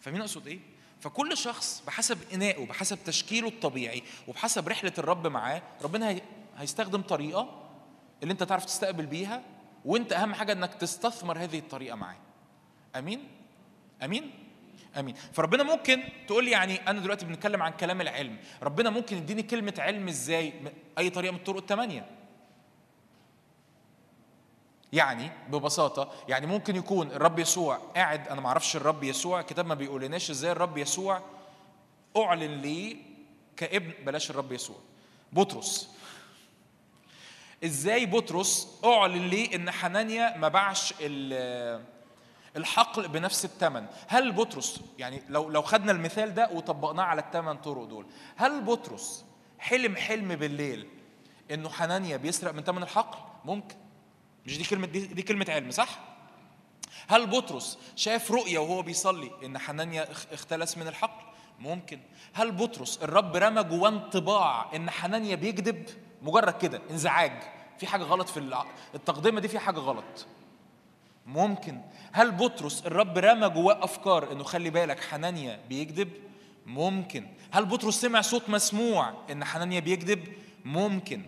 [0.00, 0.58] فاهمين أقصد إيه؟
[1.00, 6.20] فكل شخص بحسب انائه بحسب تشكيله الطبيعي وبحسب رحلة الرب معاه ربنا هي-
[6.58, 7.66] هيستخدم طريقة
[8.22, 9.42] اللي انت تعرف تستقبل بيها
[9.84, 12.16] وانت أهم حاجة إنك تستثمر هذه الطريقة معاه.
[12.96, 13.28] آمين؟
[14.02, 14.30] آمين؟
[14.98, 15.14] آمين.
[15.32, 19.74] فربنا ممكن تقول لي يعني أنا دلوقتي بنتكلم عن كلام العلم ربنا ممكن يديني كلمة
[19.78, 20.52] علم إزاي؟
[20.98, 22.06] أي طريقة من الطرق الثمانيه
[24.92, 29.74] يعني ببساطة يعني ممكن يكون الرب يسوع قاعد أنا ما أعرفش الرب يسوع الكتاب ما
[29.74, 31.20] بيقولناش إزاي الرب يسوع
[32.16, 32.96] أعلن ليه
[33.56, 34.76] كابن بلاش الرب يسوع.
[35.32, 35.90] بطرس.
[37.64, 41.84] إزاي بطرس أعلن ليه إن حنانيا ما باعش ال-
[42.56, 47.84] الحقل بنفس الثمن هل بطرس يعني لو لو خدنا المثال ده وطبقناه على الثمان طرق
[47.84, 48.06] دول
[48.36, 49.24] هل بطرس
[49.58, 50.88] حلم حلم بالليل
[51.50, 53.76] إنه حنانيا بيسرق من ثمن الحقل؟ ممكن.
[54.50, 55.98] مش دي كلمه دي, دي كلمة علم صح
[57.08, 61.26] هل بطرس شاف رؤية وهو بيصلي إن حنانيا اخ- اختلس من الحقل؟
[61.58, 62.00] ممكن.
[62.32, 65.86] هل بطرس الرب رمى جواه انطباع إن حنانيا بيكذب؟
[66.22, 67.42] مجرد كده انزعاج،
[67.78, 68.64] في حاجة غلط في
[68.94, 70.26] التقدمة دي في حاجة غلط.
[71.26, 71.80] ممكن.
[72.12, 76.10] هل بطرس الرب رمى جواه أفكار إنه خلي بالك حنانيا بيكذب؟
[76.66, 77.26] ممكن.
[77.50, 80.28] هل بطرس سمع صوت مسموع إن حنانيا بيكذب؟
[80.64, 81.22] ممكن.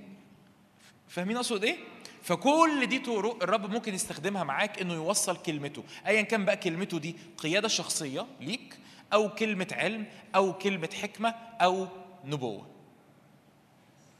[1.09, 1.77] فاهمين أقصد إيه؟
[2.23, 7.17] فكل دي طرق الرب ممكن يستخدمها معاك إنه يوصل كلمته، ايا كان بقى كلمته دي
[7.39, 8.79] قيادة شخصية ليك
[9.13, 11.29] أو كلمة علم أو كلمة حكمة
[11.61, 11.89] أو
[12.25, 12.67] نبوة.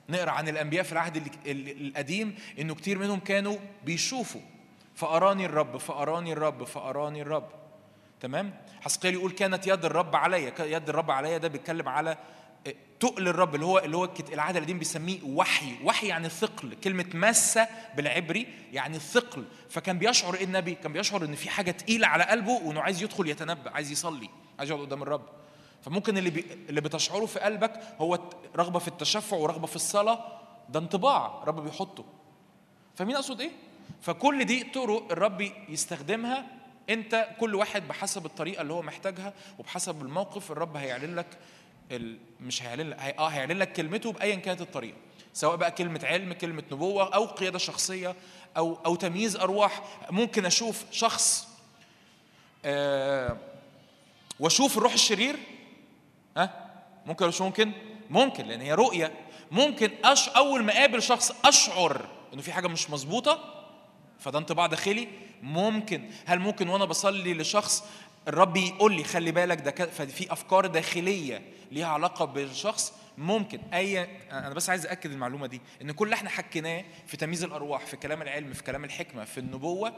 [0.09, 4.41] نقرأ عن الأنبياء في العهد ال- ال- القديم إنه كتير منهم كانوا بيشوفوا
[4.95, 7.49] فأراني الرب فأراني الرب فأراني الرب.
[8.21, 12.19] تمام؟ حسقيال يقول كانت يد الرب عليا، يد الرب عليا ده بيتكلم على
[13.01, 17.69] تقل الرب اللي هو اللي هو العهد القديم بيسميه وحي، وحي يعني ثقل، كلمة مسة
[17.97, 22.51] بالعبري يعني ثقل، فكان بيشعر إيه النبي؟ كان بيشعر إن في حاجة تقيلة على قلبه
[22.51, 24.29] وإنه عايز يدخل يتنبأ، عايز يصلي،
[24.59, 25.25] عايز يقعد قدام الرب.
[25.83, 26.45] فممكن اللي بي...
[26.69, 28.19] اللي بتشعره في قلبك هو
[28.57, 32.05] رغبة في التشفع ورغبة في الصلاة، ده انطباع الرب بيحطه.
[32.95, 33.51] فاهمين أقصد إيه؟
[34.03, 36.47] فكل دي طرق الرب يستخدمها
[36.91, 41.39] أنت كل واحد بحسب الطريقة اللي هو محتاجها وبحسب الموقف الرب هيعلن لك.
[42.41, 42.99] مش هيعلن لك.
[43.19, 44.97] آه هيعلن لك كلمته بايا كانت الطريقة.
[45.35, 48.15] سواء بقى كلمة علم كلمة نبوة أو قيادة شخصية
[48.57, 49.83] أو أو تمييز أرواح.
[50.11, 51.49] ممكن أشوف شخص
[52.65, 53.37] آه
[54.41, 55.37] وأشوف الروح الشرير.
[56.37, 56.73] ها؟
[57.07, 57.73] ممكن ولا مش ممكن؟
[58.11, 59.13] ممكن لأن هي رؤية.
[59.51, 60.29] ممكن أش...
[60.29, 63.65] أول ما أقابل شخص أشعر إنه في حاجة مش مظبوطة
[64.19, 65.09] فده انطباع داخلي.
[65.43, 66.11] ممكن.
[66.27, 67.85] هل ممكن وأنا بصلي لشخص
[68.29, 71.43] الرب يقول لي خلي بالك ده ففي أفكار داخلية.
[71.73, 73.61] ليها علاقة بالشخص ممكن.
[73.75, 77.87] أي أنا بس عايز اكد المعلومة دي إن كل اللي إحنا حكيناه في تمييز الأرواح
[77.87, 79.93] في كلام العلم في كلام الحكمة في النبوة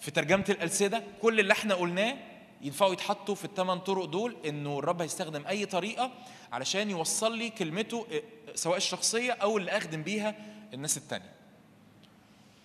[0.00, 2.16] في ترجمة الالسده كل اللي إحنا قلناه
[2.60, 6.10] ينفعوا يتحطوا في الثمان طرق دول إنه الرب هيستخدم أي طريقة
[6.52, 8.22] علشان يوصل لي كلمته آه،
[8.54, 10.34] سواء الشخصية أو اللي أخدم بيها
[10.74, 11.32] الناس التانية.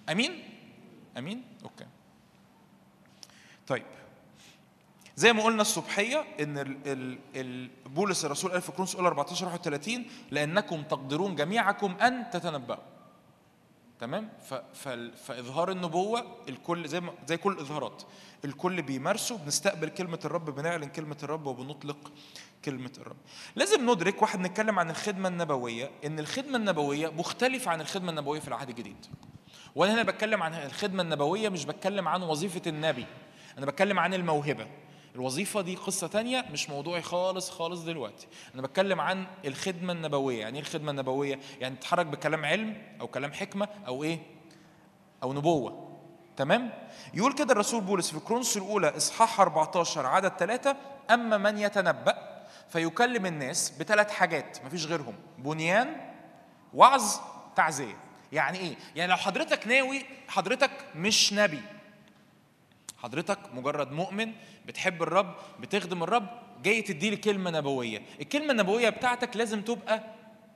[0.10, 0.44] أمين؟
[1.18, 1.86] أمين؟ أوكي.
[3.68, 3.86] طيب.
[5.16, 10.06] زي ما قلنا الصبحية إن ال ال ال بولس الرسول قال في الاولى 14 31
[10.32, 12.84] لأنكم تقدرون جميعكم أن تتنبأوا.
[14.00, 14.88] تمام؟ ف ف
[15.26, 18.04] فإظهار النبوة الكل زي ما زي كل الإظهارات.
[18.46, 22.12] الكل بيمارسه بنستقبل كلمة الرب بنعلن كلمة الرب وبنطلق
[22.66, 23.18] كلمة الرب.
[23.56, 28.48] لازم ندرك واحد نتكلم عن الخدمة النبوية إن الخدمة النبوية مختلفه عن الخدمة النبوية في
[28.48, 29.06] العهد الجديد.
[29.76, 33.06] وأنا هنا بتكلم عن الخدمة النبوية مش بتكلم عن وظيفة النبي.
[33.58, 34.68] أنا بتكلم عن الموهبة.
[35.16, 38.28] الوظيفة دي قصة تانية مش موضوعي خالص خالص دلوقتي.
[38.54, 40.40] أنا بتكلم عن الخدمة النبوية.
[40.40, 44.20] يعني إيه الخدمة النبوية؟ يعني تتحرك بكلام علم أو كلام حكمة أو إيه؟
[45.24, 45.98] أو نبوة.
[46.38, 46.70] تمام؟
[47.14, 50.76] يقول كده الرسول بولس في كرونس الأولى إصحاح 14 عدد ثلاثة
[51.12, 55.16] أما من يتنبأ فيكلم الناس بثلاث حاجات مفيش غيرهم.
[55.38, 56.12] بنيان
[56.74, 57.16] وعظ
[57.56, 57.98] تعزية.
[58.32, 61.62] يعني إيه؟ يعني لو حضرتك ناوي حضرتك مش نبي.
[63.06, 64.32] حضرتك مجرد مؤمن
[64.66, 66.28] بتحب الرب بتخدم الرب
[66.64, 68.02] جاي تدي لي كلمه نبوية.
[68.22, 70.04] الكلمة النبوية بتاعتك لازم تبقى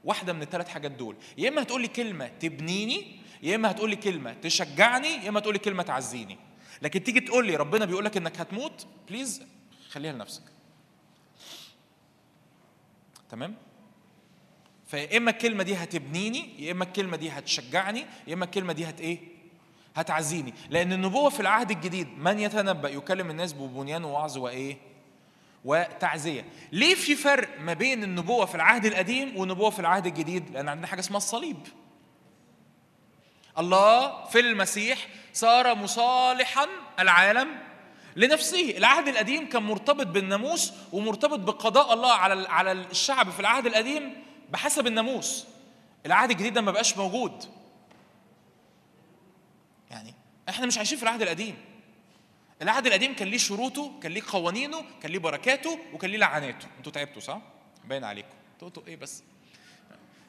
[0.04, 1.16] واحدة من الثلاث حاجات دول.
[1.38, 5.54] يا إما هتقول لي كلمة تبنيني يا إما هتقول لي كلمة تشجعني يا إما تقول
[5.54, 6.38] لي كلمة تعزيني.
[6.82, 9.44] لكن تيجي تقول لي ربنا بيقول لك إنك هتموت بليز
[9.90, 10.44] خليها لنفسك.
[13.30, 13.56] تمام؟
[14.88, 19.02] فيا إما الكلمة دي هتبنيني يا إما الكلمة دي هتشجعني يا إما الكلمة دي هت
[19.02, 19.39] إيه؟
[20.00, 20.54] هتعزيني.
[20.70, 24.78] لأن النبوة في العهد الجديد من يتنبأ؟ يكلم الناس ببنيان ووعظ وإيه؟
[25.66, 26.46] وتعزية.
[26.72, 30.88] ليه في فرق ما بين النبوة في العهد القديم والنبوة في العهد الجديد؟ لأن عندنا
[30.88, 31.58] حاجة اسمها الصليب.
[33.58, 36.66] الله في المسيح صار مصالحا
[37.00, 37.48] العالم
[38.16, 38.78] لنفسه.
[38.78, 44.14] العهد القديم كان مرتبط بالناموس ومرتبط بقضاء الله على على الشعب في العهد القديم
[44.50, 45.46] بحسب الناموس.
[46.06, 47.59] العهد الجديد ده ما بقاش موجود.
[50.50, 51.56] إحنا مش عايشين في العهد القديم.
[52.62, 56.68] العهد القديم كان ليه شروطه كان ليه قوانينه كان ليه بركاته وكان ليه لعناته.
[56.78, 57.42] أنتوا تعبتوا صح؟
[57.86, 58.30] باين عليكم.
[58.62, 59.24] قلتوا إيه بس؟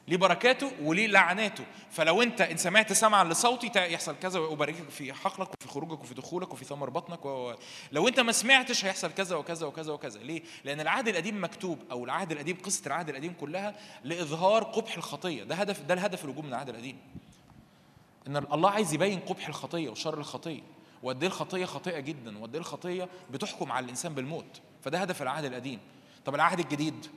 [0.07, 1.63] ليه بركاته وليه لعناته.
[1.91, 6.53] فلو انت إن سمعت سمعا لصوتي يحصل كذا واباركك في حقلك وفي خروجك وفي دخولك
[6.53, 7.53] وفي ثمر بطنك و...
[7.91, 10.19] لو انت ما سمعتش هيحصل كذا وكذا وكذا وكذا.
[10.19, 15.43] ليه؟ لأن العهد القديم مكتوب أو العهد القديم قصة العهد القديم كلها لإظهار قبح الخطية.
[15.43, 16.97] ده هدف ده الهدف الوجوب من العهد القديم.
[18.27, 20.61] إن الله عايز يبين قبح الخطية وشر الخطية
[21.03, 24.61] وقد إيه الخطية خطيئة جدا وقد إيه الخطية بتحكم على الإنسان بالموت.
[24.81, 25.79] فده هدف العهد القديم.
[26.25, 27.07] طب العهد الجديد؟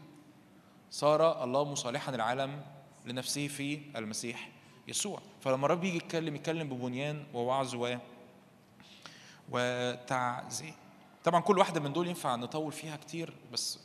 [0.90, 2.62] صار الله مصالحا العالم
[3.04, 4.50] لنفسه في المسيح
[4.88, 5.20] يسوع.
[5.40, 7.96] فلما الرب يجي يتكلم يتكلم ببنيان ووعظ و
[9.50, 10.74] وتعزية.
[11.24, 13.78] طبعا كل واحدة من دول ينفع نطول فيها كتير بس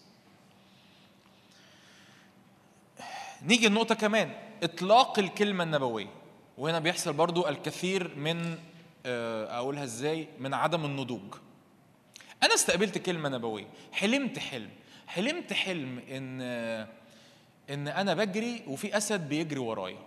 [3.41, 4.33] نيجي النقطة كمان.
[4.63, 6.18] إطلاق الكلمة النبوية.
[6.59, 8.57] وهنا بيحصل برضو الكثير من
[9.05, 11.35] آه، أقولها إزاي من عدم النضوج.
[12.43, 14.69] أنا استقبلت كلمة نبوية حلمت حلم.
[15.07, 16.87] حلمت حلم إن آه،
[17.69, 19.99] إن أنا بجري وفي أسد بيجري ورايا.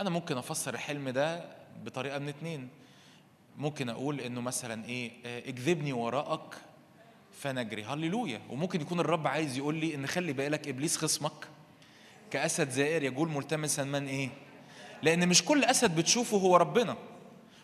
[0.00, 1.44] أنا ممكن أفسر الحلم ده
[1.84, 2.68] بطريقة من اتنين.
[3.56, 6.54] ممكن أقول إنه مثلا إيه آه، اجذبني وراءك
[7.32, 8.40] فنجري هللويا.
[8.50, 11.48] وممكن يكون الرب عايز يقول لي إن خلي بالك إبليس خصمك
[12.30, 14.28] كأسد زائر يجول ملتمسا من إيه؟
[15.02, 16.96] لأن مش كل أسد بتشوفه هو ربنا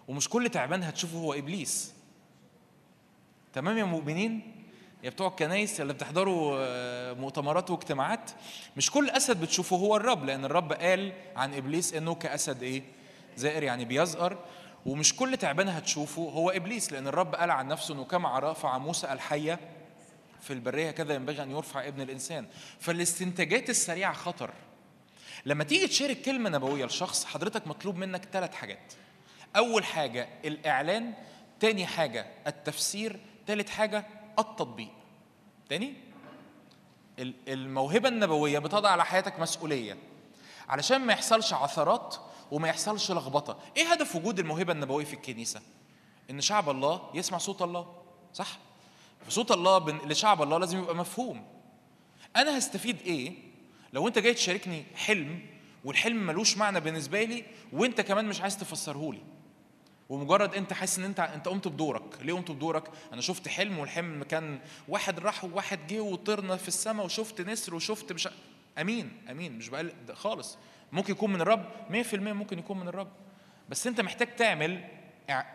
[0.09, 1.93] ومش كل تعبان هتشوفه هو إبليس.
[3.53, 4.53] تمام يا مؤمنين؟
[5.03, 8.31] يا بتوع الكنايس اللي بتحضروا آه، مؤتمرات واجتماعات
[8.77, 12.83] مش كل أسد بتشوفه هو الرب لأن الرب قال عن إبليس إنه كأسد إيه؟
[13.37, 14.39] زائر يعني بيزقر.
[14.87, 19.13] ومش كل تعبان هتشوفه هو إبليس لأن الرب قال عن نفسه إنه كما رفع موسى
[19.13, 19.59] الحية
[20.41, 22.47] في البرية كذا ينبغي أن يرفع ابن الإنسان.
[22.81, 24.51] فالاستنتاجات السريعة خطر.
[25.45, 28.93] لما تيجي تشارك كلمه نبوية لشخص حضرتك مطلوب منك ثلاث حاجات.
[29.57, 31.15] أول حاجة الإعلان
[31.61, 34.07] تاني حاجة التفسير تالت حاجة
[34.39, 34.91] التطبيق.
[35.69, 35.95] تاني؟
[37.19, 39.97] ال- الموهبة النبوية بتضع على حياتك مسؤولية.
[40.69, 42.17] علشان ما يحصلش عثرات
[42.51, 43.59] وما يحصلش لخبطة.
[43.77, 45.61] إيه هدف وجود الموهبة النبوية في الكنيسة؟
[46.31, 47.95] إن شعب الله يسمع صوت الله.
[48.35, 48.59] صح؟
[49.29, 51.47] صوت الله لشعب الله لازم يبقى مفهوم.
[52.37, 53.33] أنا هستفيد إيه؟
[53.93, 55.41] لو انت جاي تشاركني حلم
[55.85, 59.21] والحلم ملوش معنى بالنسبة لي وانت كمان مش عايز تفسره لي
[60.09, 62.23] ومجرد انت حاسس ان انت انت قمت بدورك.
[62.23, 64.59] ليه قمت بدورك؟ أنا شفت حلم والحلم كان
[64.89, 68.29] واحد راح وواحد جه وطرنا في السماء وشفت نسر وشفت مش
[68.81, 70.59] امين امين مش بقل خالص.
[70.93, 73.09] ممكن يكون من الرب 100% ممكن يكون من الرب.
[73.69, 74.85] بس انت محتاج تعمل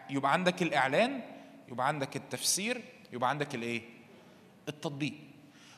[0.10, 1.22] يبقى عندك الإعلان
[1.72, 2.82] يبقى عندك التفسير
[3.14, 3.82] يبقى عندك الإيه؟
[4.70, 5.14] التطبيق.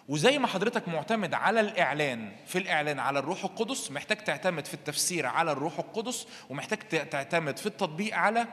[0.09, 5.25] وزي ما حضرتك معتمد على الإعلان في الإعلان على الروح القدس محتاج تعتمد في التفسير
[5.25, 8.47] على الروح القدس ومحتاج تعتمد في التطبيق على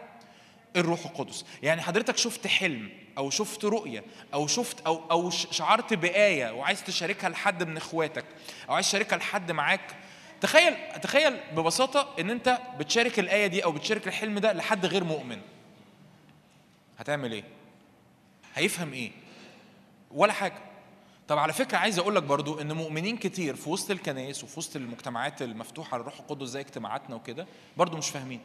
[0.76, 1.44] الروح القدس.
[1.62, 4.04] يعني حضرتك شفت حلم أو شفت رؤية
[4.34, 8.24] أو شفت أو أو شعرت بآية وعايز تشاركها لحد من إخواتك
[8.68, 9.96] أو عايز تشاركها لحد معاك
[10.40, 15.40] تخيل تخيل ببساطة إن أنت بتشارك الآية دي أو بتشارك الحلم ده لحد غير مؤمن.
[16.98, 17.44] هتعمل إيه؟
[18.54, 19.10] هيفهم إيه؟
[20.10, 20.69] ولا حاجة.
[21.30, 24.76] طب على فكرة عايز أقول لك برضو إن مؤمنين كتير في وسط الكنائس وفي وسط
[24.76, 27.46] المجتمعات المفتوحة على الروح القدس زي اجتماعاتنا وكده
[27.76, 28.40] برضو مش فاهمين.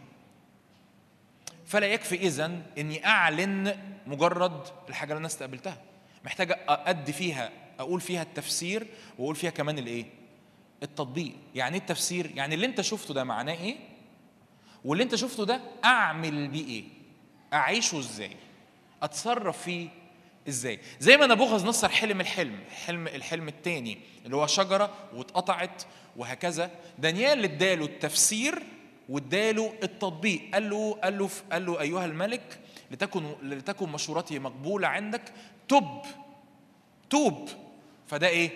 [1.65, 5.81] فلا يكفي اذا إني أعلن مجرد الحاجة اللي أنا استقبلتها.
[6.25, 8.87] محتاج أدي فيها أقول فيها التفسير
[9.19, 10.05] وأقول فيها كمان الإيه؟
[10.83, 11.35] التطبيق.
[11.55, 13.75] يعني إيه التفسير؟ يعني اللي أنت شفته ده معناه إيه؟
[14.85, 16.83] واللي أنت شفته ده أعمل بيه إيه؟
[17.53, 18.35] أعيشه إزاي؟
[19.03, 19.89] أتصرف فيه
[20.47, 25.83] إزاي؟ زي ما نبوخذ نصر حلم الحلم حلم الحلم الثاني اللي هو شجرة واتقطعت
[26.17, 26.71] وهكذا.
[26.99, 28.63] دانيال اداله التفسير
[29.09, 32.59] واداله التطبيق قال له قال له قال له أيها الملك
[32.91, 35.21] لتكن لتكن مشورتي مقبولة عندك
[35.67, 36.01] تب
[37.09, 37.49] توب.
[38.07, 38.49] فده إيه؟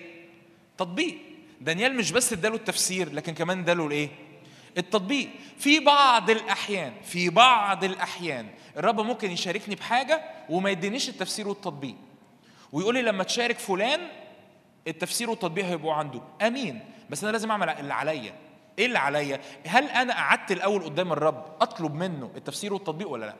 [0.77, 1.17] تطبيق.
[1.61, 4.09] دانيال مش بس اداله التفسير لكن كمان اداله الإيه؟
[4.77, 5.29] التطبيق.
[5.57, 8.47] في بعض الأحيان في بعض الأحيان
[8.79, 11.95] الرب ممكن يشاركني بحاجة وما يدينيش التفسير والتطبيق.
[12.71, 13.99] ويقول لي لما تشارك فلان
[14.87, 16.21] التفسير والتطبيق هيبقوا عنده.
[16.41, 16.79] آمين.
[17.09, 18.33] بس أنا لازم أعمل اللي عليا.
[18.79, 23.35] إيه اللي عليا؟ هل أنا قعدت الأول قدام الرب أطلب منه التفسير والتطبيق ولا لأ؟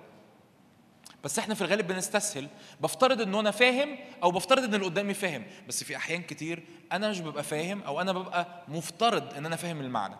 [1.24, 2.48] بس إحنا في الغالب بنستسهل.
[2.82, 5.44] بفترض ان أنا فاهم أو بفترض إن اللي قدامي فاهم.
[5.68, 9.82] بس في أحيان كتير أنا مش ببقى فاهم أو أنا ببقى مفترض إن أنا فاهم
[9.82, 10.16] المعنى.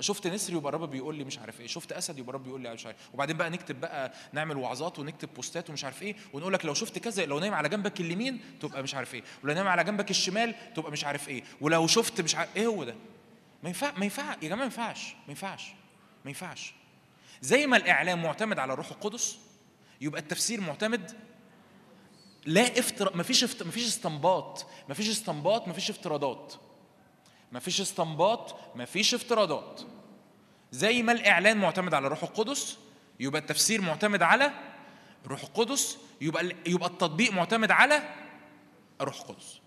[0.00, 2.72] شفت نسر يبقى الرب بيقول لي مش عارف إيه شفت أسد يبقى الرب بيقول لي
[2.74, 6.64] مش عارف وبعدين بقى نكتب بقى نعمل وعظات ونكتب بوستات ومش عارف إيه ونقول لك
[6.64, 9.84] لو شفت كذا لو نايم على جنبك اليمين تبقى مش عارف إيه ولو نايم على
[9.84, 12.94] جنبك الشمال تبقى مش عارف إيه ولو شفت مش عارف إيه هو ده؟
[13.62, 15.72] ما ينفع ما ينفع يا جماعة ما ينفعش ما ينفعش
[16.24, 16.74] ما ينفعش.
[17.42, 19.38] زي ما الإعلام معتمد على الروح القدس
[20.00, 21.12] يبقى التفسير معتمد
[22.46, 23.62] لا افتر مفيش افت...
[23.62, 26.54] مفيش استنباط مفيش استنباط مفيش افتراضات.
[27.52, 29.80] مفيش استنباط مفيش افتراضات.
[30.72, 32.78] زي ما الإعلان معتمد على الروح القدس
[33.20, 34.50] يبقى التفسير معتمد على
[35.24, 38.02] الروح القدس يبقى يبقى التطبيق معتمد على
[39.00, 39.60] الروح القدس.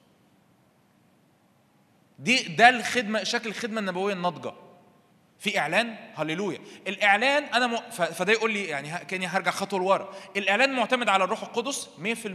[2.19, 4.53] دي ده الخدمة شكل الخدمة النبوية الناضجة.
[5.39, 6.59] في إعلان هللويا.
[6.87, 7.77] الإعلان أنا م...
[7.91, 10.13] فده يقول لي يعني كأني هرجع خطوة لورا.
[10.37, 12.27] الإعلان معتمد على الروح القدس 100%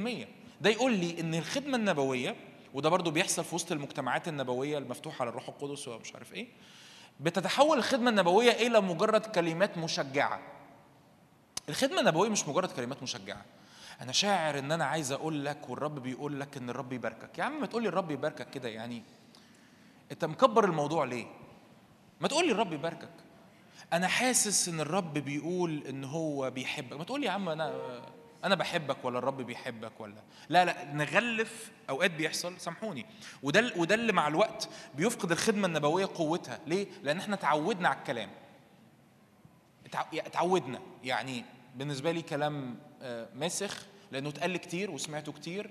[0.61, 2.37] ده يقول لي إن الخدمة النبوية
[2.74, 6.49] وده برضو بيحصل في وسط المجتمعات النبوية المفتوحة على الروح القدس ومش عارف إيه
[7.20, 10.40] بتتحول الخدمة النبوية إلى مجرد كلمات مشجعة.
[11.69, 13.45] الخدمة النبوية مش مجرد كلمات مشجعة.
[14.01, 17.39] أنا شاعر إن أنا عايز أقول لك والرب بيقول لك إن الرب يباركك.
[17.39, 19.03] يا عم ما تقول لي الرب يباركك كده يعني.
[20.12, 21.27] أنت مكبر الموضوع ليه؟
[22.20, 23.11] ما تقول لي الرب يباركك.
[23.93, 26.97] أنا حاسس إن الرب بيقول إن هو بيحبك.
[26.97, 27.73] ما تقول لي يا عم أنا
[28.44, 32.60] أنا بحبك ولا الرب بيحبك ولا؟ لا لا نغلف أوقات بيحصل.
[32.60, 33.06] سامحوني.
[33.43, 36.59] وده وده اللي مع الوقت بيفقد الخدمة النبوية قوتها.
[36.66, 38.31] ليه؟ لأن إحنا تعودنا على الكلام.
[39.86, 40.81] اتع- اتعودنا.
[41.05, 41.44] يعني
[41.77, 45.70] بالنسبة لي كلام آه، ماسخ لأنه اتقال كتير وسمعته كتير.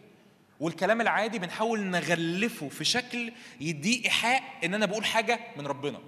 [0.59, 3.31] والكلام العادي بنحاول نغلفه في شكل
[3.61, 5.99] يديه إيحاء إن أنا بقول حاجة من ربنا.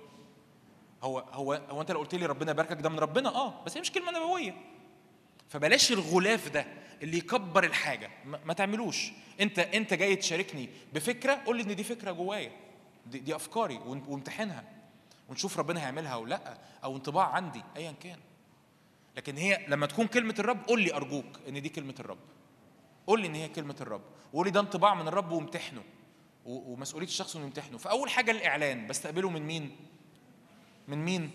[1.03, 3.81] هو هو هو أنت لو قلت لي ربنا يباركك ده من ربنا؟ آه بس هي
[3.81, 4.55] مش كلمة نبوية.
[5.49, 6.65] فبلاش الغلاف ده
[7.01, 8.09] اللي يكبر الحاجة.
[8.45, 9.11] ما, تعملوش.
[9.41, 12.51] انت انت جاي تشاركني بفكرة قول لي إن دي فكرة جوايا.
[13.05, 14.63] دي, دي أفكاري وامتحنها
[15.29, 18.19] ونشوف ربنا هيعملها أو لأ أو انطباع عندي ايا كان.
[19.17, 22.19] لكن هي لما تكون كلمة الرب قول لي أرجوك إن دي كلمة الرب.
[23.07, 24.01] قول لي إن هي كلمة الرب.
[24.33, 25.83] وقول لي ده انطباع من الرب وامتحنه.
[26.45, 27.77] ومسؤولية الشخص إنه يمتحنه.
[27.77, 28.87] فأول حاجة الإعلان.
[28.87, 29.75] بستقبله من مين؟
[30.87, 31.31] من مين؟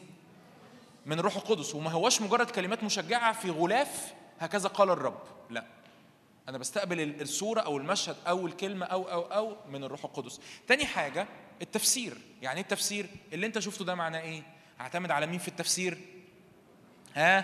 [1.07, 5.23] من الروح القدس وما هواش مجرد كلمات مشجعة في غلاف هكذا قال الرب.
[5.51, 5.65] لا.
[6.49, 10.41] أنا بستقبل ال- الصورة أو المشهد أو الكلمة أو أو أو من الروح القدس.
[10.69, 11.27] تاني حاجة
[11.63, 12.19] التفسير.
[12.43, 14.43] يعني إيه التفسير؟ اللي أنت شفته ده معناه إيه؟
[14.79, 15.99] هعتمد على مين في التفسير؟
[17.15, 17.39] ها؟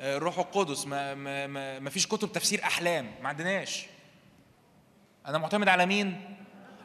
[0.00, 0.86] آه، الروح القدس.
[0.86, 3.10] ما ما ما, ما فيش كتب تفسير أحلام.
[3.22, 3.86] ما عندناش.
[5.26, 6.36] أنا معتمد على مين؟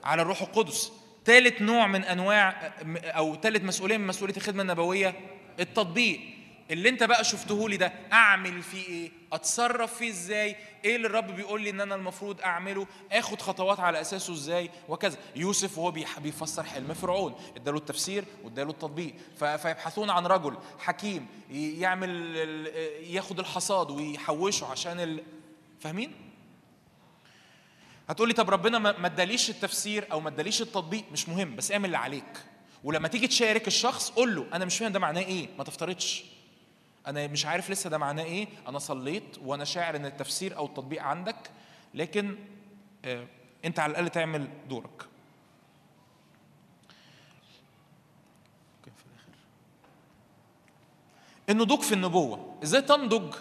[0.04, 0.92] على الروح القدس.
[1.26, 2.74] ثالث نوع من أنواع
[3.04, 5.16] أو ثالث مسؤولية من مسؤولية الخدمة النبوية
[5.60, 6.20] التطبيق.
[6.72, 11.36] اللي انت بقى شفته لي ده أعمل فيه إيه؟ أتصرف فيه إزاي؟ إيه اللي الرب
[11.36, 15.18] بيقول لي إن أنا المفروض أعمله؟ آخد خطوات على أساسه إزاي؟ وكذا.
[15.36, 17.36] يوسف وهو بيفسر حلم فرعون.
[17.56, 19.14] اداله التفسير واداله التطبيق.
[19.40, 22.36] فيبحثون عن رجل حكيم يعمل
[23.10, 25.24] ياخد الحصاد ويحوشه عشان ال...
[25.80, 26.12] فاهمين؟
[28.10, 31.98] هتقولي طب ربنا ما اداليش التفسير أو ما اداليش التطبيق مش مهم بس اعمل اللي
[31.98, 32.38] عليك.
[32.84, 36.24] ولما تيجي تشارك الشخص قول له أنا مش فاهم ده معناه إيه؟ ما تفترضش.
[37.08, 41.02] أنا مش عارف لسه ده معناه إيه؟ أنا صليت وأنا شاعر إن التفسير أو التطبيق
[41.04, 41.52] عندك
[41.94, 42.36] لكن
[43.06, 43.28] آه
[43.66, 45.06] أنت على الأقل تعمل دورك.
[51.50, 52.56] النضوج في النبوة.
[52.64, 53.36] إزاي تنضج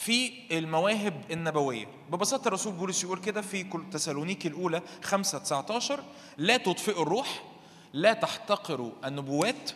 [0.00, 1.86] في المواهب النبوية.
[2.10, 6.04] ببساطة الرسول بولس يقول كده في تسالونيكي الأولى 5 19
[6.36, 7.42] لا تطفئوا الروح
[7.92, 9.70] لا تحتقروا النبوات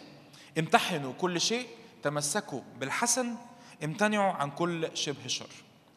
[0.58, 1.66] امتحنوا كل شيء
[2.02, 3.34] تمسكوا بالحسن
[3.84, 5.50] امتنعوا عن كل شبه شر.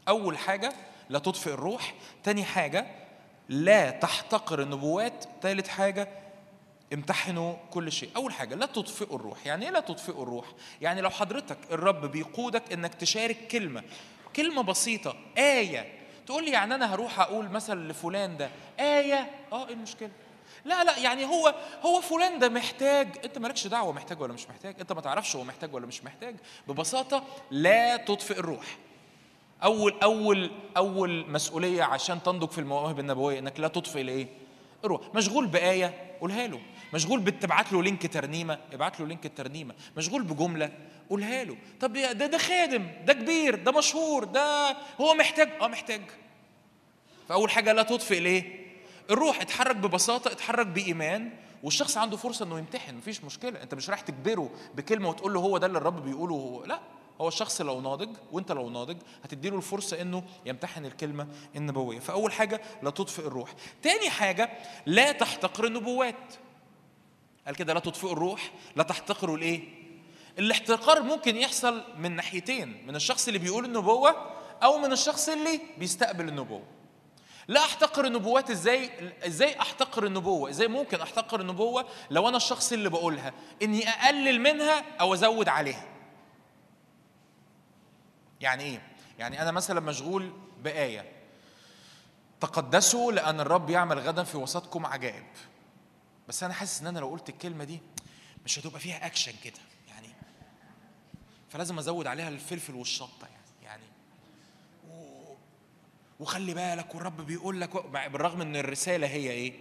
[0.07, 0.73] أول حاجة
[1.09, 1.93] لا تطفئ الروح.
[2.23, 2.87] تاني حاجة
[3.49, 5.25] لا تحتقر النبوات.
[5.41, 6.09] ثالث حاجة
[6.93, 8.09] امتحنوا كل شيء.
[8.15, 9.45] أول حاجة لا تطفئوا الروح.
[9.45, 10.45] يعني إيه لا تطفئوا الروح؟
[10.81, 13.83] يعني لو حضرتك الرب بيقودك إنك تشارك كلمة
[14.35, 15.93] كلمة بسيطة آية.
[16.25, 18.49] تقول لي يعني أنا هروح أقول مثلا لفلان ده
[18.79, 20.09] آية؟ آه إيه المشكلة؟
[20.65, 24.75] لا لا يعني هو هو فلان ده محتاج أنت مالكش دعوة محتاج ولا مش محتاج
[24.79, 26.35] أنت ما تعرفش هو محتاج ولا مش محتاج
[26.67, 28.77] ببساطة لا تطفئ الروح.
[29.63, 34.27] أول أول أول مسؤولية عشان تنضج في المواهب النبوية إنك لا تطفئ الايه
[34.85, 35.01] الروح.
[35.15, 36.59] مشغول بآية قولها له.
[36.93, 40.71] مشغول بتبعت له link ترنيمة ابعت له link الترنيمه مشغول بجملة
[41.09, 41.57] قولها له.
[41.79, 45.49] طب ده ده خادم ده كبير ده مشهور ده هو محتاج.
[45.61, 46.01] آه محتاج.
[47.29, 48.67] فأول حاجة لا تطفئ الايه
[49.09, 51.31] الروح اتحرك ببساطة اتحرك بإيمان
[51.63, 53.63] والشخص عنده فرصة إنه يمتحن مفيش مشكلة.
[53.63, 56.79] أنت مش رايح تجبره بكلمة وتقول له هو ده اللي الرب بيقوله هو لا.
[57.21, 61.99] هو الشخص لو ناضج وأنت لو ناضج هتديله الفرصة إنه يمتحن الكلمة النبوية.
[61.99, 63.53] فأول حاجة لا تطفئ الروح.
[63.81, 64.49] تاني حاجة
[64.85, 66.33] لا تحتقر النبوات.
[67.45, 69.61] قال كده لا تطفئوا الروح لا تحتقروا الإيه؟
[70.39, 74.31] الاحتقار ممكن يحصل من ناحيتين من الشخص اللي بيقول النبوة
[74.63, 76.63] أو من الشخص اللي بيستقبل النبوة.
[77.47, 78.91] لا أحتقر النبوات إزاي
[79.27, 84.83] إزاي أحتقر النبوة؟ إزاي ممكن أحتقر النبوة لو أنا الشخص اللي بقولها؟ إني أقلل منها
[85.01, 85.85] أو أزود عليها.
[88.41, 88.81] يعني إيه؟
[89.19, 90.33] يعني أنا مثلا مشغول
[90.63, 91.11] بآية.
[92.41, 95.25] تقدسوا لأن الرب يعمل غدا في وسطكم عجائب.
[96.27, 97.79] بس أنا حاسس إن أنا لو قلت الكلمة دي
[98.45, 99.59] مش هتبقى فيها أكشن كده.
[101.49, 103.83] فلازم ازود عليها الفلفل والشطة يعني يعني.
[106.19, 109.53] وخلي بالك والرب بيقول لك بالرغم إن الرسالة هي إيه؟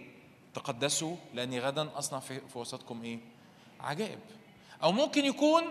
[0.53, 3.19] تقدسوا لأني غدا أصنع في, وسطكم إيه؟
[3.79, 4.19] عجائب.
[4.83, 5.63] أو ممكن يكون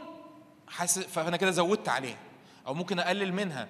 [0.69, 2.19] حاسس فأنا كده زودت عليها.
[2.67, 3.69] أو ممكن أقلل منها.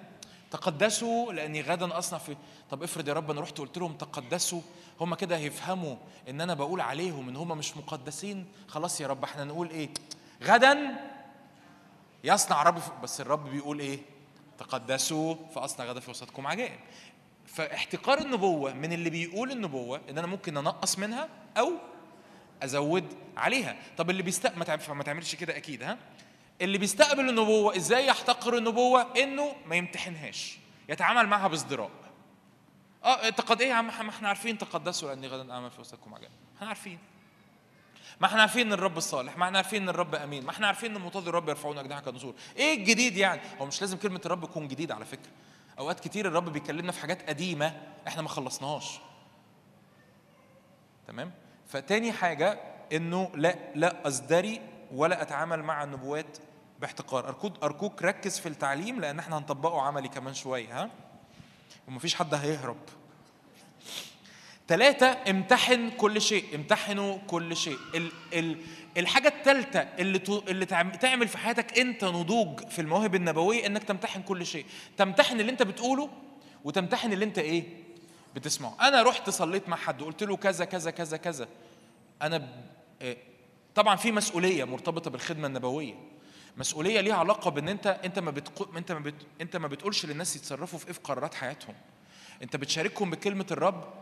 [0.51, 2.35] تقدسوا لأني غدا أصنع في
[2.69, 4.61] طب افرض يا رب أنا رحت قلت لهم تقدسوا
[5.01, 5.95] هم كده هيفهموا
[6.29, 8.45] إن أنا بقول عليهم إن هم مش مقدسين.
[8.67, 9.89] خلاص يا رب إحنا نقول إيه؟
[10.43, 10.97] غدا
[12.23, 13.99] يصنع رب بس الرب بيقول إيه؟
[14.57, 16.79] تقدسوا فأصنع غدا في وسطكم عجائب.
[17.45, 21.71] فاحتقار النبوة من اللي بيقول النبوة إن أنا ممكن أنقص منها أو
[22.63, 23.05] أزود
[23.37, 23.75] عليها.
[23.97, 25.97] طب اللي بيستقبل ما ما تعملش كده أكيد ها؟
[26.61, 30.57] اللي بيستقبل النبوة إزاي يحتقر النبوة؟ إنه ما يمتحنهاش
[30.89, 31.91] يتعامل معها بازدراء.
[33.03, 36.31] آه تقد إيه يا عم؟ ما إحنا عارفين تقدسوا لأني غدا أعمل في وسطكم عجائب.
[36.57, 36.99] إحنا عارفين.
[38.21, 40.95] ما إحنا عارفين إن الرب الصالح ما إحنا عارفين إن الرب أمين ما إحنا عارفين
[40.95, 44.67] إن منتظر الرب يرفعون اجنحه كالنسور إيه الجديد يعني؟ هو مش لازم كلمة الرب تكون
[44.67, 45.31] جديد على فكرة.
[45.79, 48.99] أوقات كتير الرب بيكلمنا في حاجات قديمة إحنا ما خلصناهاش.
[51.07, 51.31] تمام؟
[51.67, 52.59] فتاني حاجة
[52.93, 54.61] إنه لا لا ازدري
[54.91, 56.37] ولا أتعامل مع النبوات
[56.79, 57.27] باحتقار.
[57.27, 60.89] ارجوك ارجوك ركز في التعليم لأن إحنا هنطبقه عملي كمان شوية ها؟
[61.87, 62.77] ومفيش حد هيهرب.
[64.67, 67.77] ثلاثة امتحن كل شيء امتحنوا كل شيء.
[67.95, 68.57] ال ال
[68.97, 74.21] الحاجة الثالثة اللي اللي تعم- تعمل في حياتك انت نضوج في المواهب النبوية انك تمتحن
[74.21, 74.65] كل شيء.
[74.97, 76.09] تمتحن اللي انت بتقوله
[76.63, 77.63] وتمتحن اللي انت إيه
[78.35, 78.77] بتسمعه.
[78.81, 81.47] أنا رحت صليت مع حد وقلت له كذا كذا كذا كذا.
[82.21, 82.47] أنا ب...
[83.01, 83.17] إيه،
[83.75, 85.93] طبعا في مسؤولية مرتبطة بالخدمة النبوية.
[86.57, 88.77] مسؤولية ليها علاقة بإن انت انت ما بتقو...
[88.77, 89.15] انت ما بت...
[89.41, 91.75] انت ما بتقولش للناس يتصرفوا في إيه في قرارات حياتهم.
[92.43, 93.93] انت بتشاركهم بكلمة الرب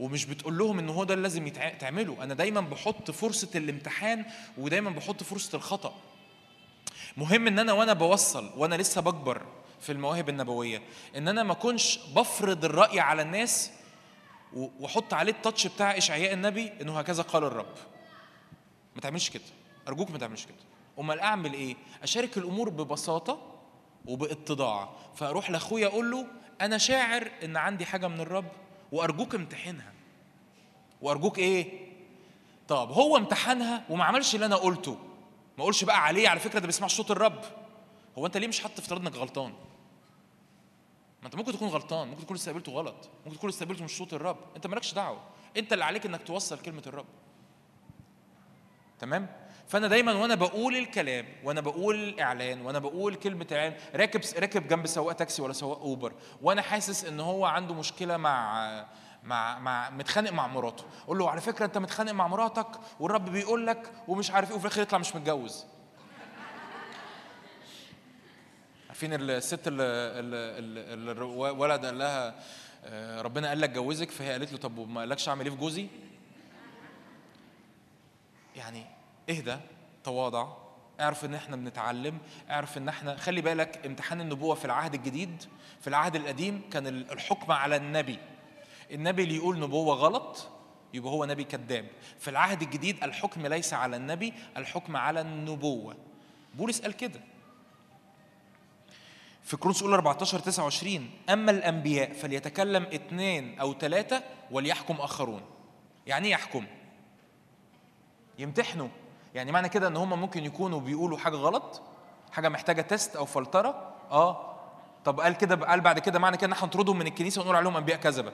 [0.00, 1.48] ومش بتقول لهم إن هو ده اللي لازم.
[1.78, 2.22] تعمله.
[2.22, 4.24] أنا دايما بحط فرصة الامتحان
[4.58, 5.94] ودايما بحط فرصة الخطأ.
[7.16, 9.42] مهم إن أنا وأنا بوصل وأنا لسه بكبر
[9.80, 10.82] في المواهب النبوية
[11.16, 13.70] إن أنا ما أكونش بفرض الرأي على الناس
[14.54, 17.74] وأحط عليه التاتش بتاع إشعياء النبي إنه هكذا قال الرب.
[18.94, 19.42] ما تعملش كده.
[19.88, 20.54] أرجوك ما تعملش كده.
[20.98, 23.60] أمال أعمل إيه؟ أشارك الأمور ببساطة
[24.06, 24.88] وباتضاع.
[25.16, 26.26] فأروح لأخويا أقول له
[26.60, 28.48] أنا شاعر إن عندي حاجة من الرب
[28.92, 29.92] وأرجوك امتحنها.
[31.02, 31.88] وأرجوك إيه؟
[32.68, 34.92] طب هو امتحنها وما عملش اللي أنا قلته.
[35.58, 37.40] ما اقولش بقى عليه على فكرة ده بيسمع صوت الرب.
[38.18, 39.52] هو أنت ليه مش حاطط افتراض إنك غلطان؟
[41.20, 44.36] ما أنت ممكن تكون غلطان ممكن تكون استقبلته غلط ممكن تكون استقبلته مش صوت الرب.
[44.56, 45.20] أنت مالكش دعوة.
[45.56, 47.06] أنت اللي عليك إنك توصل كلمة الرب.
[48.98, 54.68] تمام؟ فانا دايما وأنا بقول الكلام وأنا بقول الاعلان وأنا بقول كلمة إعلان راكب راكب
[54.68, 56.12] جنب سواق تاكسي ولا سواق أوبر
[56.42, 58.86] وأنا حاسس إن هو عنده مشكلة مع
[59.22, 60.84] مع مع متخانق مع مراته.
[61.04, 62.66] أقول له على فكرة أنت متخانق مع مراتك
[63.00, 65.64] والرب بيقول لك ومش عارف إيه وفي الآخر يطلع مش متجوز.
[68.88, 69.84] عارفين الست اللي
[71.50, 72.34] الولد قال لها
[72.84, 75.86] آه، ربنا قال لك جوزك فهي قالت له طب وما قالكش أعمل إيه في جوزي؟
[78.56, 78.97] يعني
[79.30, 79.56] اهدى
[80.04, 80.48] تواضع
[81.00, 82.18] اعرف ان إحنا بنتعلم
[82.50, 85.42] اعرف ان إحنا خلي بالك امتحان النبوة في العهد الجديد
[85.80, 88.18] في العهد القديم كان الحكم على النبي.
[88.90, 90.48] النبي اللي يقول نبوة غلط
[90.94, 91.86] يبقى هو نبي كذاب.
[92.18, 95.96] في العهد الجديد الحكم ليس على النبي الحكم على النبوة.
[96.54, 97.20] بولس قال كده.
[99.42, 105.42] في كورنثوس الاولى 14 29 أما الأنبياء فليتكلم اثنين أو ثلاثة وليحكم آخرون.
[106.06, 106.66] يعني إيه يحكم؟
[108.38, 108.88] يمتحنوا.
[109.38, 111.82] يعني معنى كده ان هم ممكن يكونوا بيقولوا حاجة غلط
[112.32, 114.54] حاجة محتاجة تيست أو فلترة آه.
[115.04, 117.76] طب قال كده قال بعد كده معنى كده إن إحنا نطردهم من الكنيسة ونقول عليهم
[117.76, 118.32] أنبياء كذبه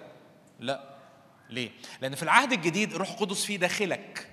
[0.60, 0.94] لا.
[1.50, 1.70] ليه؟
[2.00, 4.28] لأن في العهد الجديد الروح القدس فيه داخلك.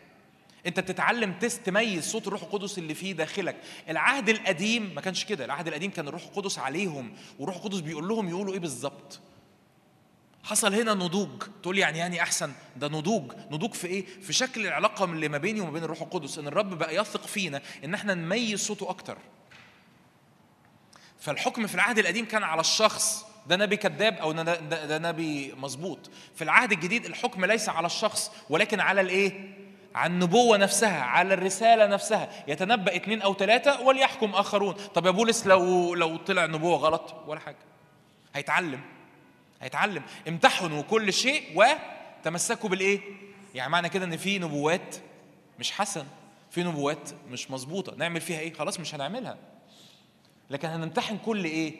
[0.66, 1.34] أنت بتتعلم
[1.66, 3.56] تميز صوت الروح القدس اللي فيه داخلك.
[3.90, 5.46] العهد القديم ما كانش كده.
[5.46, 9.20] العهد القديم كان الروح القدس عليهم والروح القدس بيقول لهم يقولوا إيه بالظبط؟
[10.44, 11.44] حصل هنا نضوج.
[11.62, 12.52] تقول يعني يعني أحسن.
[12.76, 13.32] ده نضوج.
[13.52, 16.38] نضوج في إيه؟ في شكل العلاقة اللي ما بيني وما بين الروح القدس.
[16.38, 19.18] إن الرب بقى يثق فينا إن إحنا نميز صوته أكتر.
[21.20, 23.26] فالحكم في العهد القديم كان على الشخص.
[23.48, 26.10] ده نبي كذاب أو ده نبي مظبوط.
[26.36, 29.58] في العهد الجديد الحكم ليس على الشخص ولكن على الإيه؟
[29.96, 32.44] على النبوة نفسها على الرسالة نفسها.
[32.48, 34.74] يتنبأ اثنين أو ثلاثة وليحكم آخرون.
[34.74, 37.58] طب يا بولس لو لو طلع نبوة غلط ولا حاجة
[38.36, 38.82] هيتعلم.
[39.62, 40.04] هيتعلم.
[40.28, 43.00] امتحنوا كل شيء وتمسكوا بالإيه؟
[43.56, 44.96] يعني معنى كده إن في نبوات
[45.60, 46.06] مش حسن
[46.52, 47.96] في نبوات مش مظبوطة.
[47.96, 49.38] نعمل فيها إيه؟ خلاص مش هنعملها.
[50.50, 51.76] لكن هنمتحن كل إيه؟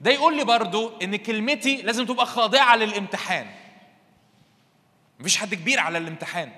[0.00, 3.46] ده يقول لي برضو إن كلمتي لازم تبقى خاضعة للامتحان.
[5.20, 6.52] مفيش حد كبير على الامتحان.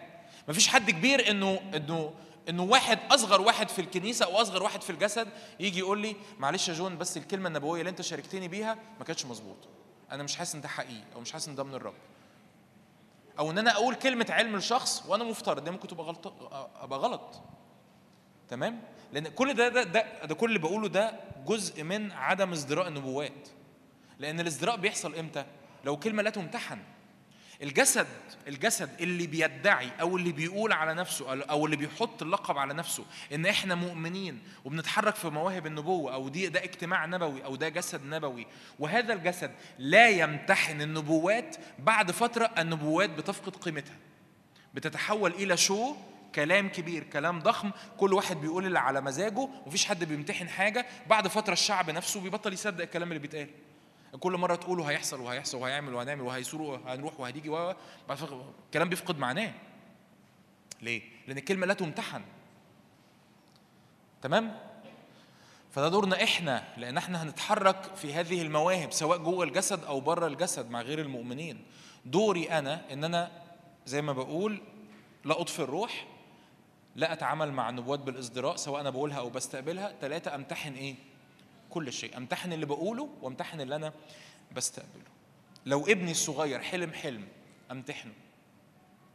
[0.49, 2.15] مفيش حد كبير إنه إنه
[2.49, 5.29] إنه واحد أصغر واحد في الكنيسة أو أصغر واحد في الجسد
[5.61, 9.27] يجي يقول لي معلش يا جون بس الكلمة النبوية اللي أنت شاركتني بيها ما كانتش
[9.27, 9.76] مظبوطة.
[10.13, 11.95] أنا مش حاسس إن ده حقيقي أو مش حاسس إن ده من الرب.
[13.39, 16.17] أو إن أنا أقول كلمة علم لشخص وأنا مفترض دي ممكن تبقى
[16.81, 17.41] أبقى غلط.
[18.49, 22.89] تمام؟ لأن كل ده ده ده, ده كل اللي بقوله ده جزء من عدم ازدراء
[22.89, 23.49] النبوات.
[24.19, 25.45] لأن الازدراء بيحصل إمتى؟
[25.85, 26.79] لو كلمة لا تمتحن.
[27.63, 28.07] الجسد
[28.49, 33.05] الجسد اللي بيدعي أو اللي بيقول على نفسه أو اللي بيحط اللقب على نفسه
[33.35, 38.05] إن إحنا مؤمنين وبنتحرك في مواهب النبوة أو دي ده اجتماع نبوي أو ده جسد
[38.05, 38.47] نبوي
[38.79, 43.97] وهذا الجسد لا يمتحن النبوات بعد فترة النبوات بتفقد قيمتها.
[44.75, 45.95] بتتحول إلى شو؟
[46.35, 51.29] كلام كبير كلام ضخم كل واحد بيقول اللي على مزاجه ومفيش حد بيمتحن حاجة بعد
[51.29, 53.49] فترة الشعب نفسه بيبطل يصدق الكلام اللي بيتقال.
[54.21, 57.75] كل مرة تقوله هيحصل وهيحصل وهيعمل وهنعمل وهيصور وهنروح وهتيجي و
[58.67, 59.53] الكلام بيفقد معناه.
[60.83, 62.23] ليه؟ لأن الكلمة لا تمتحن.
[64.23, 64.59] تمام؟
[65.71, 70.71] فده دورنا إحنا لأن إحنا هنتحرك في هذه المواهب سواء جوه الجسد أو بره الجسد
[70.71, 71.65] مع غير المؤمنين.
[72.05, 73.31] دوري أنا إن أنا
[73.87, 74.63] زي ما بقول
[75.25, 76.07] لا أطفي الروح
[76.97, 79.95] لا أتعامل مع النبوات بالازدراء سواء أنا بقولها أو بستقبلها.
[80.01, 80.95] ثلاثة أمتحن إيه؟
[81.77, 83.93] كل شيء امتحن اللي بقوله وامتحن اللي أنا
[84.53, 85.05] بستقبله.
[85.67, 87.29] لو ابني الصغير حلم حلم
[87.71, 88.13] امتحنه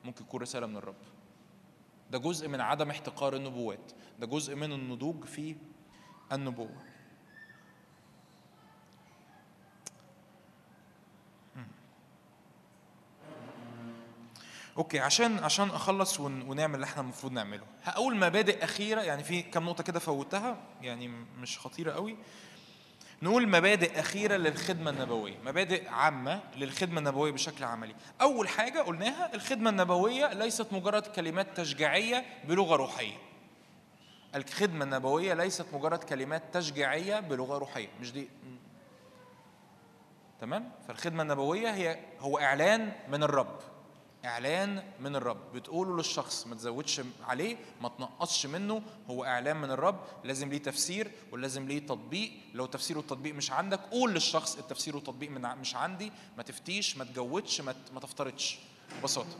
[0.04, 0.96] ممكن يكون رسالة من الرب.
[2.12, 5.56] ده جزء من عدم احتقار النبوات ده جزء من النضوج في
[6.32, 6.84] النبوة.
[14.78, 17.66] أوكي عشان عشان أخلص ونعمل اللي إحنا المفروض نعمله.
[17.84, 21.08] هقول مبادئ أخيرة يعني في كم نقطة كده فوتها يعني
[21.38, 22.18] مش خطيرة قوي.
[23.24, 27.96] نقول مبادئ أخيرة للخدمة النبوية مبادئ عامة للخدمة النبوية بشكل عملي.
[28.22, 33.18] أول حاجة قلناها الخدمة النبوية ليست مجرد كلمات تشجيعية بلغة روحية.
[34.36, 38.30] الخدمة النبوية ليست مجرد كلمات تشجيعية بلغة روحية مش دي.
[40.40, 43.60] تمام؟ فالخدمة النبوية هي هو إعلان من الرب.
[44.26, 45.54] إعلان من الرب.
[45.54, 50.04] بتقوله للشخص ما تزودش عليه ما تنقصش منه هو إعلان من الرب.
[50.24, 52.32] لازم ليه تفسير ولازم ليه تطبيق.
[52.54, 56.12] لو تفسير والتطبيق مش عندك قول للشخص التفسير والتطبيق مش عندي.
[56.38, 58.60] ما تفتيش ما تجودش ما, ما تفترضش.
[59.00, 59.38] ببساطة.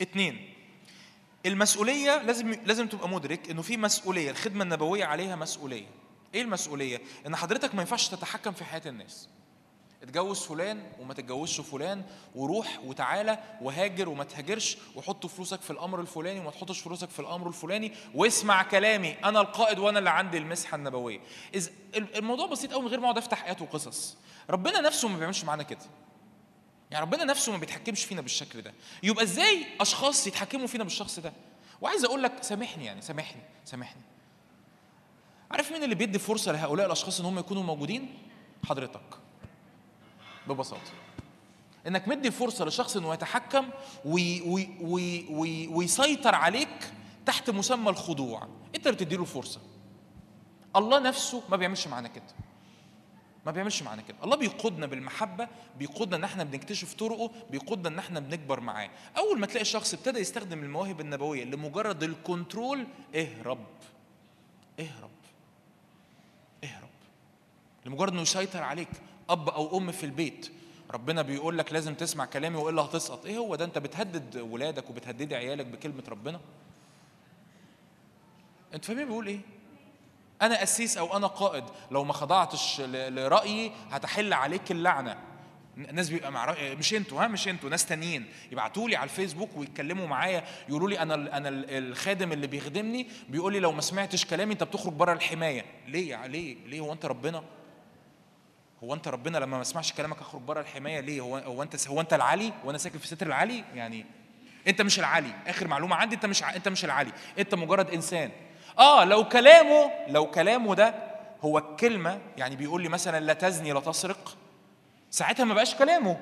[0.00, 0.54] اتنين
[1.46, 5.86] المسؤولية لازم لازم تبقى مدرك إنه في مسؤولية الخدمة النبوية عليها مسؤولية.
[6.34, 9.28] إيه المسؤولية؟ إن حضرتك ما ينفعش تتحكم في حياة الناس.
[10.02, 12.02] اتجوز فلان وما تتجوزش فلان
[12.34, 17.48] وروح وتعالى وهاجر وما تهاجرش وحط فلوسك في الأمر الفلاني وما تحطش فلوسك في الأمر
[17.48, 21.20] الفلاني واسمع كلامي أنا القائد وأنا اللي عندي المسحة النبوية.
[21.54, 24.16] إذ الموضوع بسيط قوي من غير ما أقعد أفتح آيات وقصص.
[24.50, 25.80] ربنا نفسه ما بيعملش معانا كده.
[26.90, 28.74] يعني ربنا نفسه ما بيتحكمش فينا بالشكل ده.
[29.02, 31.32] يبقى إزاي أشخاص يتحكموا فينا بالشخص ده؟
[31.80, 34.02] وعايز أقول لك سامحني يعني سامحني سامحني.
[35.50, 38.14] عارف مين اللي بيدي فرصة لهؤلاء الأشخاص إن هم يكونوا موجودين؟
[38.64, 39.00] حضرتك.
[40.48, 40.90] ببساطة.
[41.86, 43.68] إنك مدي فرصة لشخص إنه يتحكم
[44.04, 46.92] وي وي وي وي ويسيطر عليك
[47.26, 48.48] تحت مسمى الخضوع.
[48.74, 49.60] أنت اللي بتديله الفرصة.
[50.76, 52.24] الله نفسه ما بيعملش معانا كده.
[53.46, 54.16] ما بيعملش معانا كده.
[54.24, 55.48] الله بيقودنا بالمحبة
[55.78, 58.90] بيقودنا إن إحنا بنكتشف طرقه بيقودنا إن إحنا بنكبر معاه.
[59.16, 63.66] أول ما تلاقي الشخص ابتدى يستخدم المواهب النبوية لمجرد الكنترول اهرب
[64.80, 65.10] اهرب
[66.64, 66.88] اهرب
[67.86, 68.88] لمجرد إنه يسيطر عليك.
[69.30, 70.52] أب أو أم في البيت.
[70.90, 73.26] ربنا بيقول لك لازم تسمع كلامي وإلا هتسقط.
[73.26, 76.40] إيه هو ده؟ أنت بتهدد ولادك وبتهددي عيالك بكلمة ربنا؟
[78.74, 79.40] أنت فاهمين بيقول إيه؟
[80.42, 81.64] أنا قسيس أو أنا قائد.
[81.90, 85.16] لو ما خضعتش لرأيي هتحل عليك اللعنة.
[85.76, 88.26] الناس بيبقى مع مش أنتوا ها؟ مش أنتوا ناس تانيين.
[88.52, 90.44] يبعتوا لي على الفيسبوك ويتكلموا معايا.
[90.68, 91.48] يقولوا لي أنا أنا
[91.78, 95.64] الخادم اللي بيخدمني بيقول لي لو ما سمعتش كلامي أنت بتخرج بره الحماية.
[95.86, 97.44] ليه ليه؟ ليه هو أنت ربنا؟
[98.84, 102.00] هو انت ربنا لما ما اسمعش كلامك اخرج بره الحماية ليه؟ هو هو انت هو
[102.00, 104.06] انت العلي وأنا ساكن في ستر العلي يعني
[104.68, 108.30] انت مش العلي آخر معلومة عندي انت مش انت مش العلي انت مجرد إنسان.
[108.78, 110.94] آه لو كلامه لو كلامه ده
[111.42, 114.36] هو الكلمة يعني بيقول لي مثلا لا تزني لا تسرق
[115.10, 116.16] ساعتها ما بقاش كلامه.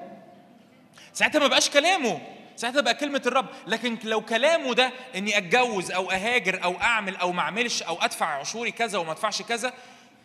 [1.12, 2.20] ساعتها ما بقاش كلامه.
[2.56, 3.46] ساعتها بقى كلمة الرب.
[3.66, 8.26] لكن لو كلامه ده إني أتجوز أو أهاجر أو أعمل أو ما أعملش أو أدفع
[8.26, 9.72] عشوري كذا وما أدفعش كذا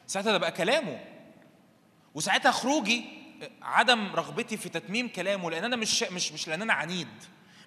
[0.08, 1.00] ساعتها ده بقى كلامه.
[2.16, 3.04] وساعتها خروجي
[3.62, 7.08] عدم رغبتي في تتميم كلامه لأن أنا مش مش مش لأن أنا عنيد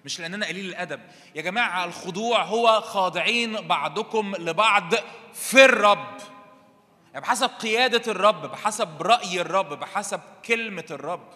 [0.05, 0.99] مش لأن أنا قليل الأدب.
[1.35, 4.93] يا جماعة الخضوع هو خاضعين بعضكم لبعض
[5.33, 6.17] في الرب.
[7.13, 11.27] يعني بحسب قيادة الرب بحسب رأي الرب بحسب كلمة الرب.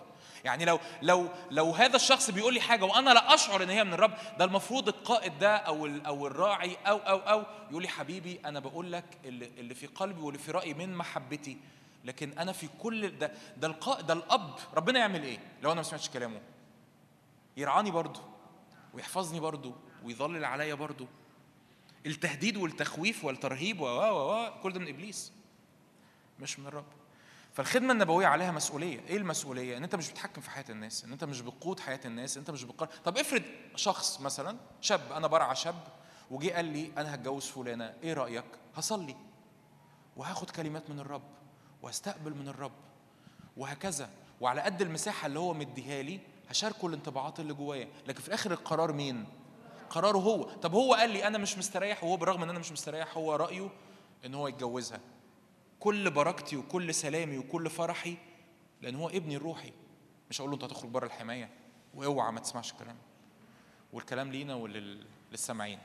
[0.43, 3.93] يعني لو لو لو هذا الشخص بيقول لي حاجة وأنا لا أشعر إن هي من
[3.93, 8.59] الرب ده المفروض القائد ده أو أو الراعي أو أو أو يقول لي حبيبي أنا
[8.59, 11.57] بقول لك اللي في قلبي واللي في رأيي من محبتي
[12.05, 15.83] لكن أنا في كل ده ده القائد ده الأب ربنا يعمل إيه؟ لو أنا ما
[15.83, 16.41] سمعتش كلامه.
[17.57, 18.21] يرعاني برضه
[18.93, 21.07] ويحفظني برضه ويظلل عليا برضه.
[22.05, 25.31] التهديد والتخويف والترهيب و و كل ده من إبليس.
[26.39, 26.85] مش من الرب.
[27.53, 28.99] فالخدمة النبوية عليها مسؤولية.
[28.99, 32.37] إيه المسؤولية؟ إن أنت مش بتتحكم في حياة الناس إن أنت مش بتقود حياة الناس
[32.37, 33.43] أنت مش بتقرر طب افرض
[33.75, 35.83] شخص مثلا شاب أنا برعى شاب
[36.31, 38.45] وجي قال لي أنا هتجوز فلانة إيه رأيك؟
[38.75, 39.15] هصلي.
[40.17, 41.38] وهاخد كلمات من الرب.
[41.81, 42.71] وهستقبل من الرب
[43.57, 44.09] وهكذا.
[44.41, 46.19] وعلى قد المساحة اللي هو مديها لي
[46.49, 47.87] هشاركه الانطباعات اللي جوايا.
[48.07, 49.25] لكن في الآخر القرار مين؟
[49.89, 50.43] قراره هو.
[50.43, 53.69] طب هو قال لي أنا مش مستريح وهو بالرغم إن أنا مش مستريح هو رأيه
[54.25, 54.99] إن هو يتجوزها.
[55.79, 58.17] كل بركتي وكل سلامي وكل فرحي
[58.81, 59.73] لأن هو ابني الروحي.
[60.29, 61.49] مش هقول له أنت هتخرج بره الحماية.
[61.95, 62.97] وأوعى ما تسمعش الكلام.
[63.93, 65.79] والكلام لينا وللسامعين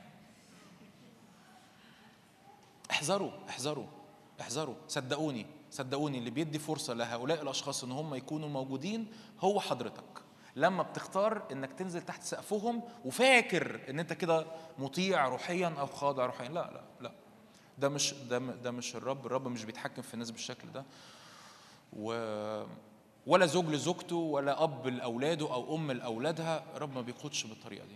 [2.91, 3.87] احذروا احذروا
[4.41, 4.75] احذروا.
[4.87, 5.45] صدقوني.
[5.75, 9.07] صدقوني اللي بيدي فرصة لهؤلاء الأشخاص إن هم يكونوا موجودين
[9.39, 10.03] هو حضرتك.
[10.55, 14.45] لما بتختار إنك تنزل تحت سقفهم وفاكر إن أنت كده
[14.79, 17.11] مطيع روحيا أو خاضع روحيا لا لا لا.
[17.77, 19.25] ده مش ده ده مش الرب.
[19.25, 20.85] الرب مش بيتحكم في الناس بالشكل ده.
[21.93, 22.13] و
[23.27, 27.95] ولا زوج لزوجته ولا أب لأولاده أو أم لأولادها الرب ما بيقودش بالطريقة دي.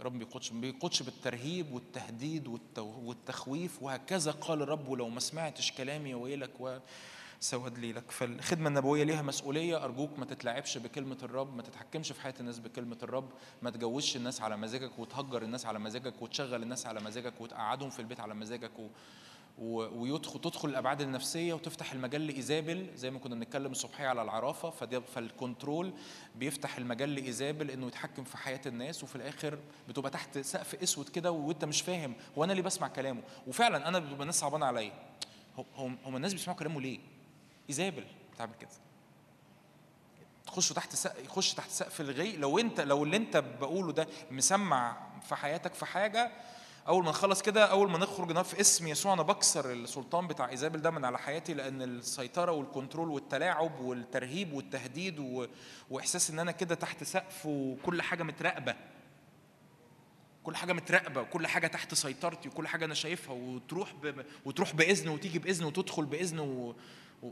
[0.00, 7.78] ما بيقودش بيقودش بالترهيب والتهديد والتخويف وهكذا قال الرب ولو ما سمعتش كلامي ويلك وسود
[7.78, 9.84] ليلك فالخدمة النبوية ليها مسؤولية.
[9.84, 13.28] أرجوك ما تتلاعبش بكلمة الرب ما تتحكمش في حياة الناس بكلمة الرب
[13.62, 18.00] ما تجوزش الناس على مزاجك وتهجر الناس على مزاجك وتشغل الناس على مزاجك وتقعدهم في
[18.00, 18.88] البيت على مزاجك و...
[19.58, 25.00] ويدخل تدخل الأبعاد النفسية وتفتح المجال لإيزابل زي ما كنا بنتكلم الصبحية على العرافة فده
[25.00, 25.92] فالكنترول
[26.36, 29.58] بيفتح المجال لإيزابل إنه يتحكم في حياة الناس وفي الآخر
[29.88, 33.98] بتبقى تحت سقف أسود كده وأنت مش فاهم هو أنا ليه بسمع كلامه؟ وفعلا أنا
[33.98, 34.92] بتبقى الناس صعبانة عليا.
[35.78, 36.98] هم الناس بيسمعوا كلامه ليه؟
[37.68, 38.04] إيزابل
[38.34, 38.70] بتعمل كده.
[40.46, 44.96] تخشوا تحت سقف يخش تحت سقف الغي لو انت لو اللي أنت بقوله ده مسمع
[45.28, 46.32] في حياتك في حاجة
[46.88, 50.80] أول ما نخلص كده أول ما نخرج في اسم يسوع أنا بكسر السلطان بتاع ايزابل
[50.82, 55.46] ده من على حياتي لأن السيطرة والكنترول والتلاعب والترهيب والتهديد و...
[55.90, 58.76] وإحساس إن أنا كده تحت سقف وكل حاجة متراقبة.
[60.44, 64.24] كل حاجة متراقبة وكل حاجة تحت سيطرتي وكل حاجة أنا شايفها وتروح ب...
[64.44, 66.74] وتروح بإذن وتيجي بإذن وتدخل بإذن و...
[67.22, 67.30] و...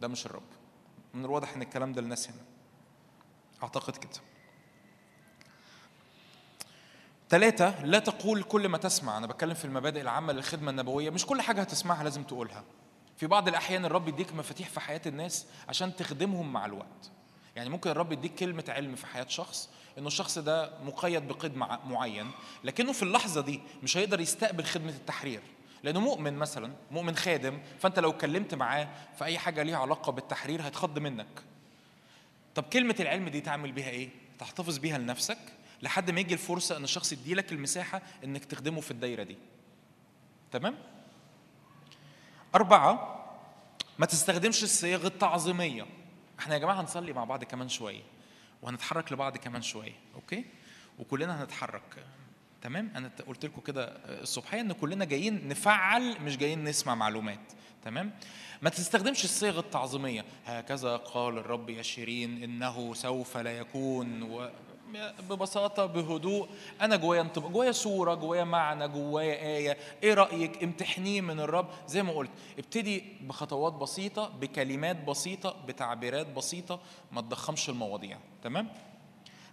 [0.00, 0.42] ده مش الرب.
[1.14, 2.42] من الواضح إن الكلام ده للناس هنا.
[3.62, 4.33] أعتقد كده.
[7.34, 9.18] ثلاثة لا تقول كل ما تسمع.
[9.18, 12.64] أنا بتكلم في المبادئ العامة للخدمة النبوية مش كل حاجة هتسمعها لازم تقولها.
[13.16, 17.10] في بعض الأحيان الرب يديك مفاتيح في حياة الناس عشان تخدمهم مع الوقت.
[17.56, 21.80] يعني ممكن الرب يديك كلمة علم في حياة شخص إنه الشخص ده مقيد بقيد مع-
[21.86, 22.30] معين
[22.64, 25.40] لكنه في اللحظة دي مش هيقدر يستقبل خدمة التحرير.
[25.82, 28.88] لأنه مؤمن مثلا مؤمن خادم فأنت لو اتكلمت معاه
[29.18, 31.42] في أي حاجة ليها علاقة بالتحرير هيتخض منك.
[32.54, 34.08] طب كلمة العلم دي تعمل بيها إيه؟
[34.38, 35.38] تحتفظ بيها لنفسك
[35.84, 39.36] لحد ما يجي الفرصة إن الشخص يديلك المساحة إنك تخدمه في الدايرة دي.
[40.52, 40.74] تمام؟
[42.54, 43.20] أربعة
[43.98, 45.86] ما تستخدمش الصيغ التعظيمية.
[46.38, 48.02] إحنا يا جماعة هنصلي مع بعض كمان شوية
[48.62, 50.44] وهنتحرك لبعض كمان شوية، أوكي؟
[50.98, 52.06] وكلنا هنتحرك.
[52.62, 57.52] تمام؟ أنا قلت لكم كده الصبحية إن كلنا جايين نفعل مش جايين نسمع معلومات.
[57.84, 58.12] تمام؟
[58.62, 64.50] ما تستخدمش الصيغ التعظيمية هكذا قال الرب يا شيرين إنه سوف لا يكون و...
[65.30, 66.48] ببساطة بهدوء.
[66.80, 69.76] أنا جوايا انطباع جوايا صورة جوايا معنى جوايا آية.
[70.02, 71.68] إيه رأيك؟ امتحنيه من الرب.
[71.86, 76.80] زي ما قلت ابتدي بخطوات بسيطة بكلمات بسيطة بتعبيرات بسيطة.
[77.12, 78.18] ما تضخمش المواضيع.
[78.42, 78.68] تمام؟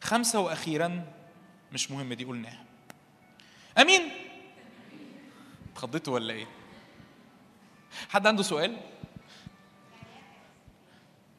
[0.02, 1.06] خمسة وأخيرا
[1.72, 2.64] مش مهم دي قلناها.
[3.78, 4.02] أمين؟
[5.74, 6.48] اتخضيتوا ولا إيه؟
[8.10, 8.78] حد عنده سؤال؟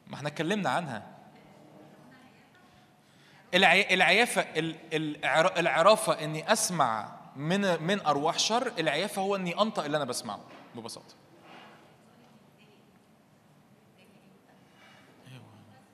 [0.07, 1.12] ما إحنا اتكلمنا عنها.
[3.53, 3.93] العي...
[3.93, 4.75] العيافة ال...
[4.93, 5.59] العر...
[5.59, 10.39] العرافة إني أسمع من من أرواح شر العيافة هو إني أنطق اللي أنا بسمعه
[10.75, 11.15] ببساطة.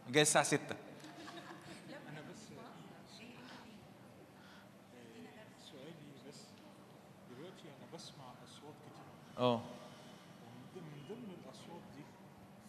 [0.10, 0.60] جاي الساعة 6
[5.72, 6.40] سؤالي بس
[7.32, 9.62] دلوقتي أنا بسمع اصوات كتير آه
[10.76, 12.04] من ضمن الاصوات دي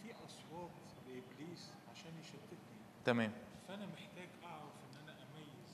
[0.02, 0.70] في اصوات
[1.08, 1.62] لابليس
[1.92, 2.58] عشان يشتتني
[3.04, 3.32] تمام
[3.68, 5.70] فانا محتاج اعرف ان أنا اميز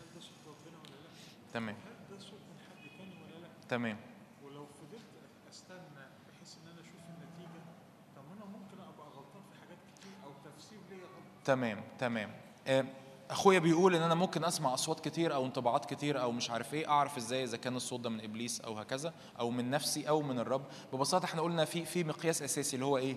[0.00, 1.10] هل ده صوت ربنا ولا لا
[1.54, 1.76] تمام.
[2.10, 3.96] ده صوت من حد تاني ولا لا؟ تمام.
[4.44, 5.04] ولو فضلت
[5.50, 5.78] استنى
[6.28, 7.60] بحيث إن أنا أشوف النتيجة
[8.16, 11.44] طب أنا ممكن أبقى غلطان في حاجات كتير أو تفسير ليا غلط.
[11.44, 12.30] تمام تمام.
[12.66, 12.84] آه،
[13.30, 16.88] أخويا بيقول إن أنا ممكن أسمع أصوات كتير أو انطباعات كتير أو مش عارف إيه
[16.88, 20.38] أعرف إزاي إذا كان الصوت ده من إبليس أو هكذا أو من نفسي أو من
[20.38, 20.62] الرب.
[20.92, 23.16] ببساطة إحنا قلنا في في مقياس أساسي اللي هو إيه؟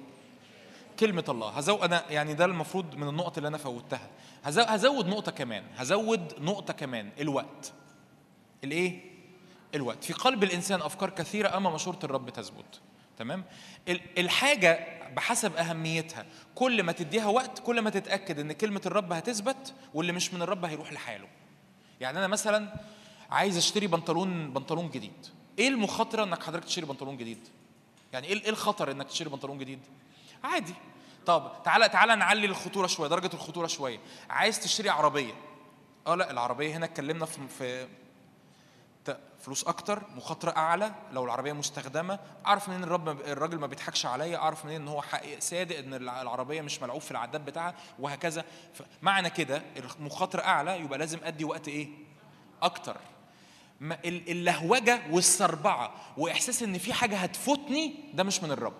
[0.99, 1.49] كلمة الله.
[1.49, 4.09] هزود أنا يعني ده المفروض من النقط اللي أنا فوتها.
[4.45, 7.73] هزو- هزود نقطة كمان هزود نقطة كمان الوقت.
[8.63, 9.01] الإيه؟
[9.75, 10.03] الوقت.
[10.03, 12.81] في قلب الإنسان أفكار كثيرة أما مشورة الرب تثبت.
[13.17, 13.43] تمام؟
[13.87, 16.25] ال- الحاجة بحسب أهميتها.
[16.55, 20.65] كل ما تديها وقت كل ما تتأكد إن كلمة الرب هتثبت واللي مش من الرب
[20.65, 21.27] هيروح لحاله.
[22.01, 22.73] يعني أنا مثلا
[23.31, 25.27] عايز أشتري بنطلون بنطلون جديد.
[25.59, 27.47] إيه المخاطرة إنك حضرتك تشتري بنطلون جديد؟
[28.13, 29.79] يعني إيه إيه الخطر إنك تشتري بنطلون جديد؟
[30.43, 30.73] عادي.
[31.25, 33.99] طب تعالى تعالى نعلي الخطورة شوية درجة الخطورة شوية.
[34.29, 35.33] عايز تشتري عربية؟
[36.07, 37.87] آه لا العربية هنا اتكلمنا في
[39.47, 44.65] فلوس أكتر مخاطرة أعلى لو العربية مستخدمة أعرف منين الرب الراجل ما بيضحكش عليا أعرف
[44.65, 48.45] منين إن هو حقيقي صادق إن الع- العربية مش ملعوب في العداد بتاعها وهكذا.
[49.01, 49.61] معنى كده
[49.99, 51.87] المخاطره أعلى يبقى لازم أدي وقت إيه؟
[52.61, 52.97] أكتر.
[54.05, 58.73] اللهوجة والسربعه وإحساس إن في حاجة هتفوتني ده مش من الرب.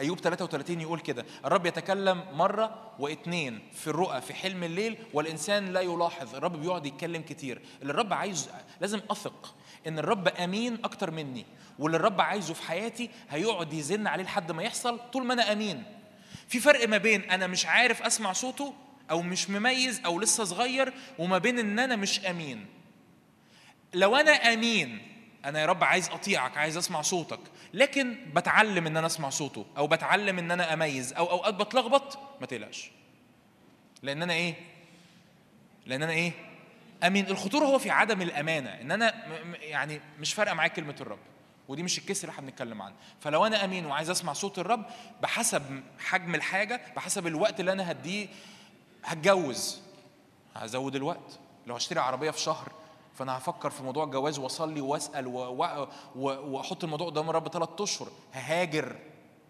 [0.00, 5.80] أيوب 33 يقول كده الرب يتكلم مرة واثنين في الرؤى في حلم الليل والإنسان لا
[5.80, 7.60] يلاحظ الرب بيقعد يتكلم كتير.
[7.82, 8.48] اللي الرب عايز
[8.80, 9.54] لازم أثق
[9.86, 11.46] إن الرب أمين أكتر مني
[11.78, 15.82] واللي الرب عايزه في حياتي هيقعد يزن عليه لحد ما يحصل طول ما أنا أمين.
[16.48, 18.74] في فرق ما بين أنا مش عارف أسمع صوته
[19.10, 22.66] أو مش مميز أو لسه صغير وما بين إن أنا مش أمين.
[23.94, 25.13] لو أنا أمين
[25.44, 27.40] أنا يا رب عايز أطيعك عايز أسمع صوتك.
[27.74, 32.46] لكن بتعلم إن أنا أسمع صوته أو بتعلم إن أنا أميز أو أوقات بتلخبط ما
[32.46, 32.90] تقلقش.
[34.02, 34.54] لأن أنا إيه؟
[35.86, 36.32] لأن أنا إيه؟
[37.04, 37.26] أمين.
[37.26, 39.14] الخطورة هو في عدم الأمانة إن أنا
[39.60, 41.18] يعني مش فارقة معايا كلمة الرب.
[41.68, 44.84] ودي مش الكسر اللي إحنا بنتكلم عنه فلو أنا أمين وعايز أسمع صوت الرب
[45.22, 48.28] بحسب حجم الحاجة بحسب الوقت اللي أنا هديه
[49.04, 49.82] هتجوز.
[50.54, 51.38] هزود الوقت.
[51.66, 52.72] لو هشتري عربية في شهر
[53.14, 55.26] فأنا هفكر في موضوع الجواز وأصلي وأسأل
[56.16, 58.08] وأحط الموضوع قدام الرب ثلاث أشهر.
[58.32, 58.96] ههاجر.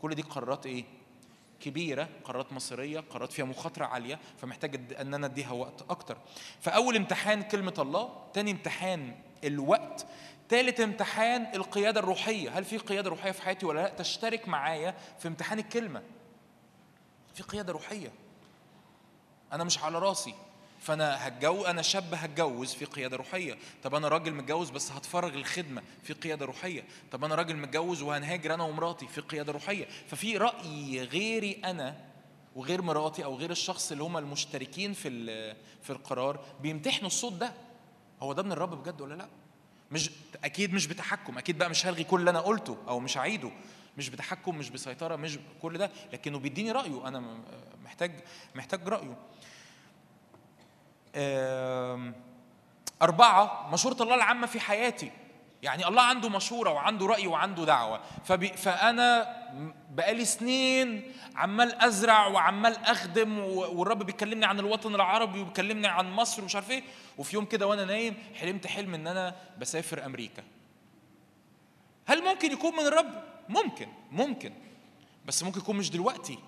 [0.03, 0.85] كل دي قرارات إيه؟
[1.61, 6.17] كبيرة قرارات مصيرية قرارات فيها مخاطرة عالية فمحتاج أد- أن أنا أديها وقت أكتر.
[6.61, 9.15] فاول امتحان كلمة الله تاني امتحان
[9.45, 10.07] الوقت
[10.51, 12.59] ثالث امتحان القيادة الروحية.
[12.59, 16.03] هل في قيادة روحية في حياتي ولا لأ؟ تشترك معايا في امتحان الكلمة.
[17.35, 18.13] في قيادة روحية.
[19.53, 20.35] أنا مش على راسي.
[20.85, 23.59] فأنا هتجو أنا شاب هتجوز في قيادة روحية.
[23.83, 26.85] طب أنا راجل متجوز بس هتفرغ الخدمة في قيادة روحية.
[27.13, 29.87] طب أنا راجل متجوز وهنهاجر أنا ومراتي في قيادة روحية.
[30.09, 31.97] ففي رأي غيري أنا
[32.57, 35.11] وغير مراتي أو غير الشخص اللي هم المشتركين في
[35.83, 37.53] في القرار بيمتحنوا الصوت ده.
[38.21, 39.29] هو ده من الرب بجد ولا لأ؟
[39.91, 40.11] مش
[40.45, 41.39] أكيد مش بتحكم.
[41.39, 43.51] أكيد بقى مش هلغي كل اللي أنا قلته أو مش هعيده.
[43.99, 45.91] مش بتحكم مش بسيطرة مش كل ده.
[46.13, 47.09] لكنه بيديني رأيه.
[47.09, 47.39] أنا
[47.85, 48.13] محتاج
[48.55, 49.17] محتاج رأيه.
[53.03, 55.11] أربعة مشورة الله العامة في حياتي.
[55.63, 58.01] يعني الله عنده مشورة وعنده رأي وعنده دعوة.
[58.57, 59.37] فأنا
[59.91, 66.55] بقالي سنين عمال أزرع وعمال أخدم والرب بيكلمني عن الوطن العربي وبيكلمني عن مصر ومش
[66.55, 66.83] عارف إيه.
[67.19, 70.43] وفي يوم كده وأنا نايم حلمت حلم إن أنا بسافر أمريكا.
[72.07, 74.53] هل ممكن يكون من الرب؟ ممكن ممكن.
[75.27, 76.39] بس ممكن يكون مش دلوقتي.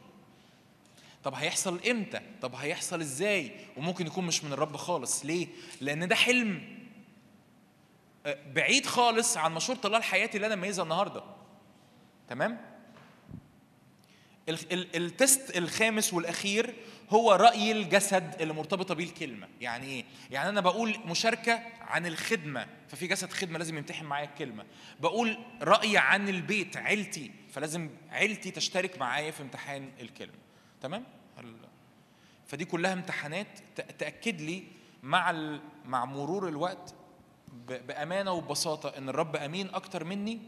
[1.24, 5.24] طب هيحصل إمتى؟ طب هيحصل إزاي؟ وممكن يكون مش من الرب خالص.
[5.24, 5.46] ليه؟
[5.80, 6.76] لأن ده حلم.
[8.26, 11.22] آه، بعيد خالص عن مشورة الله لحياتي اللي أنا مميزها النهارده.
[12.28, 12.60] تمام؟
[14.48, 16.74] ال- ال- التست الخامس والأخير
[17.10, 22.66] هو رأي الجسد اللي مرتبطة بيه الكلمة يعني إيه؟ يعني أنا بقول مشاركة عن الخدمة.
[22.88, 24.64] ففي جسد خدمة لازم يمتحن معايا الكلمة.
[25.00, 27.30] بقول رأي عن البيت عيلتي.
[27.52, 30.45] فلازم عيلتي تشترك معايا في امتحان الكلمة.
[30.86, 31.04] تمام؟
[32.46, 33.46] فدي كلها امتحانات
[33.98, 34.64] تأكد لي
[35.02, 35.32] مع
[35.84, 36.94] مع مرور الوقت
[37.68, 40.40] بأمانة وببساطة إن الرب أمين أكتر مني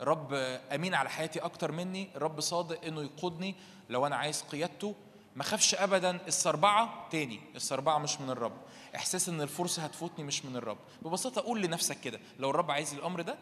[0.00, 0.34] الرب
[0.74, 3.54] أمين على حياتي أكتر مني الرب صادق إنه يقودني
[3.90, 4.94] لو أنا عايز قيادته.
[5.36, 8.56] ما خافش ابدا السربعة تاني السربعة مش من الرب.
[8.96, 10.78] إحساس إن الفرصة هتفوتني مش من الرب.
[11.02, 13.38] ببساطة قول لنفسك كده لو الرب عايز الأمر ده.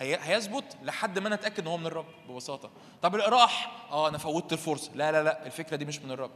[0.00, 2.70] هيثبت لحد ما أنا اتاكد ان هو من الرب ببساطه.
[3.02, 4.90] طب راح آه أنا فوتت الفرصه.
[4.94, 6.30] لا لا لا الفكرة دي مش من الرب.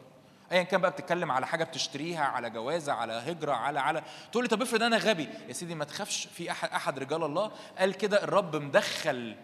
[0.53, 4.03] ايا كان بقى بتتكلم على حاجة بتشتريها على جوازه على هجره على على.
[4.32, 5.28] تقول لي طب افرض أنا غبي.
[5.49, 9.36] يا سيدي ما تخافش في أحد أحد رجال الله قال كده الرب مدخل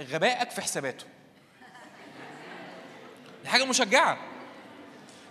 [0.00, 1.06] غبائك في حساباته.
[3.42, 4.18] دي حاجة مشجعه.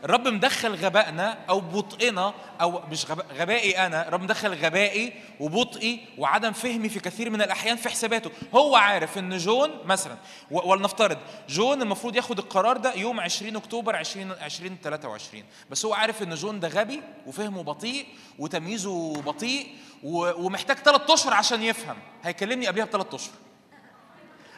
[0.04, 3.06] الرب مدخل غبائنا أو بطئنا أو مش
[3.40, 8.32] غبائي أنا الرب مدخل غبائي وبطئي وعدم فهمي في كثير من الأحيان في حساباته.
[8.56, 10.18] هو عارف إن جون مثلا
[10.52, 11.18] ولنفترض
[11.50, 16.60] جون المفروض ياخد القرار ده يوم 20 أكتوبر 20 2023 بس هو عارف إن جون
[16.60, 18.06] ده غبي وفهمه بطيء
[18.40, 19.68] وتمييزه بطيء
[20.04, 21.98] ومحتاج ثلاث أشهر عشان يفهم.
[22.24, 23.34] هيكلمني قبلها بثلاث أشهر.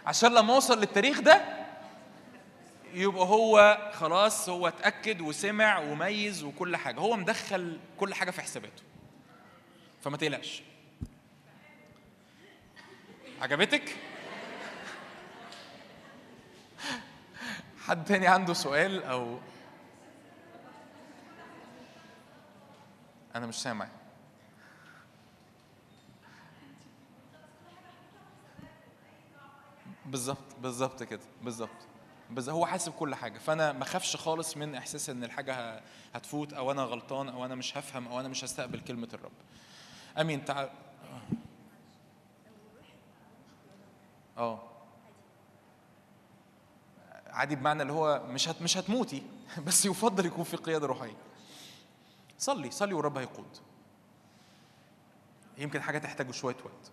[0.06, 1.67] عشان لما أوصل للتاريخ ده
[2.98, 7.00] يبقى هو خلاص هو اتأكد وسمع وميز وكل حاجة.
[7.00, 8.84] هو مدخل كل حاجة في حساباته.
[10.02, 10.64] فما تقلقش.
[13.42, 13.96] عجبتك؟
[17.80, 19.40] حد تاني عنده سؤال أو؟
[23.36, 23.88] أنا مش سامع.
[30.06, 31.87] بالظبط بالظبط كده بالظبط.
[32.32, 33.38] بس هو حاسب كل حاجة.
[33.40, 35.82] فأنا ما اخافش خالص من إحساس إن الحاجة
[36.14, 39.32] هتفوت أو أنا غلطان أو أنا مش هفهم أو أنا مش هستقبل كلمة الرب.
[40.18, 40.46] آمين.
[40.46, 40.70] تعال
[44.38, 44.64] آه.
[47.28, 49.24] عادي بمعنى اللي هو مش هت مش هتموتي
[49.68, 51.18] بس يفضل يكون في قيادة روحية.
[52.40, 53.58] صلي صلي والرب هيقود.
[55.58, 56.92] يمكن حاجة تحتاج شوية وقت.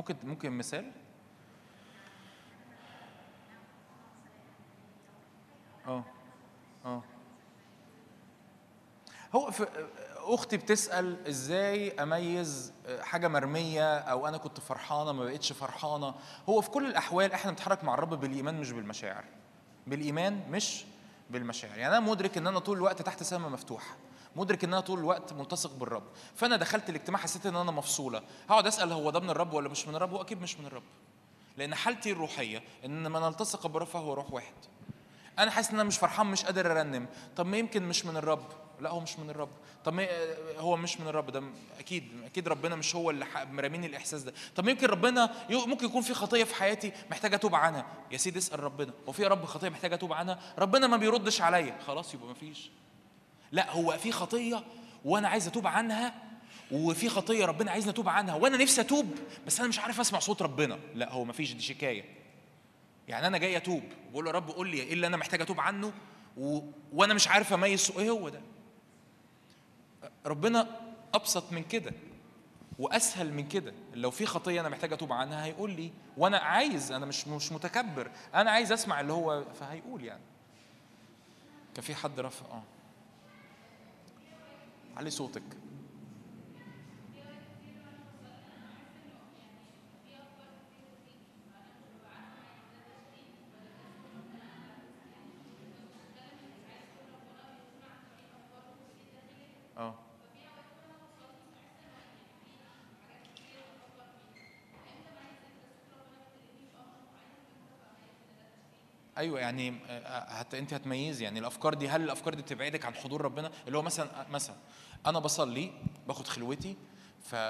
[0.00, 0.92] ممكن ممكن مثال؟
[5.86, 6.04] آه
[6.84, 7.02] آه.
[9.34, 9.66] هو في
[10.16, 16.14] أختي بتسأل إزاي أميز حاجة مرمية أو أنا كنت فرحانة ما بقتش فرحانة؟
[16.48, 19.24] هو في كل الأحوال إحنا بنتحرك مع الرب بالإيمان مش بالمشاعر.
[19.86, 20.84] بالإيمان مش
[21.30, 21.78] بالمشاعر.
[21.78, 23.96] يعني أنا مدرك إن أنا طول الوقت تحت سماء مفتوحة.
[24.36, 26.02] مدرك إن أنا طول الوقت ملتصق بالرب.
[26.34, 28.22] فأنا دخلت الاجتماع حسيت إن أنا مفصولة.
[28.48, 30.82] هقعد أسأل هو ده من الرب ولا مش من الرب؟ واكيد مش من الرب.
[31.56, 34.54] لأن حالتي الروحية إن من ألتصق بالرب فهو روح واحد.
[35.38, 37.06] أنا حاسس إن أنا مش فرحان مش قادر أرنم.
[37.36, 38.44] طب ما يمكن مش من الرب؟
[38.80, 39.48] لا هو مش من الرب.
[39.84, 40.06] طب ما
[40.58, 41.30] هو مش من الرب.
[41.30, 41.42] ده
[41.78, 44.34] أكيد أكيد ربنا مش هو اللي مرميني الإحساس ده.
[44.56, 47.86] طب يمكن ربنا ممكن يكون في خطية في حياتي محتاج أتوب عنها.
[48.10, 48.92] يا سيدي اسأل ربنا.
[49.08, 51.78] هو في يا رب خطية محتاج أتوب عنها؟ ربنا ما بيردش عليا.
[51.86, 52.70] خلاص يبقى ما فيش.
[53.52, 54.64] لا هو في خطية
[55.04, 56.14] وأنا عايز أتوب عنها
[56.72, 59.14] وفي خطية ربنا عايزني أتوب عنها وأنا نفسي أتوب
[59.46, 60.78] بس أنا مش عارف أسمع صوت ربنا.
[60.94, 62.04] لا هو ما فيش دي شكاية.
[63.08, 63.82] يعني أنا جاي أتوب
[64.12, 65.92] بقول له رب قول لي إيه اللي أنا محتاج أتوب عنه
[66.36, 66.60] و...
[66.92, 68.40] وأنا مش عارف أميز إيه هو ده.
[70.26, 70.80] ربنا
[71.14, 71.92] أبسط من كده
[72.78, 73.72] وأسهل من كده.
[73.94, 78.10] لو في خطية أنا محتاج أتوب عنها هيقول لي وأنا عايز أنا مش مش متكبر
[78.34, 80.22] أنا عايز أسمع اللي هو فهيقول يعني.
[81.74, 82.62] كان في حد رفع؟ آه.
[84.96, 85.60] علي صوتك.
[99.76, 100.09] آه.
[109.20, 111.24] أيوه يعني آه، هت انت هتميزي.
[111.24, 114.56] يعني الأفكار دي هل الأفكار دي بتبعدك عن حضور ربنا؟ اللي هو مثلا مثلا
[115.06, 115.72] أنا بصلي
[116.08, 116.76] باخد خلوتي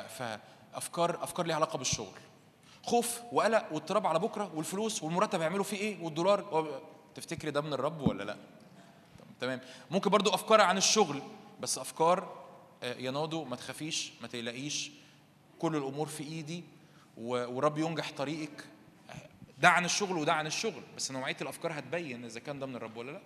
[0.09, 2.19] فأفكار أفكار ليها علاقة بالشغل.
[2.83, 6.81] خوف وقلق واضطراب على بكرة والفلوس والمرتب هيعملوا فيه إيه؟ والدولار.
[7.15, 8.37] تفتكري ده من الرب ولا لأ؟
[9.41, 9.61] تمام.
[9.91, 11.23] ممكن برضو أفكار عن الشغل
[11.61, 12.41] بس أفكار
[12.83, 14.91] آه، يا نادو ما تخافيش ما تقلقيش.
[15.59, 16.65] كل الأمور في إيدي
[17.17, 18.65] ورب ينجح طريقك.
[19.61, 22.97] ده عن الشغل وده عن الشغل بس نوعية الأفكار هتبين إذا كان ده من الرب
[22.97, 23.21] ولا لأ.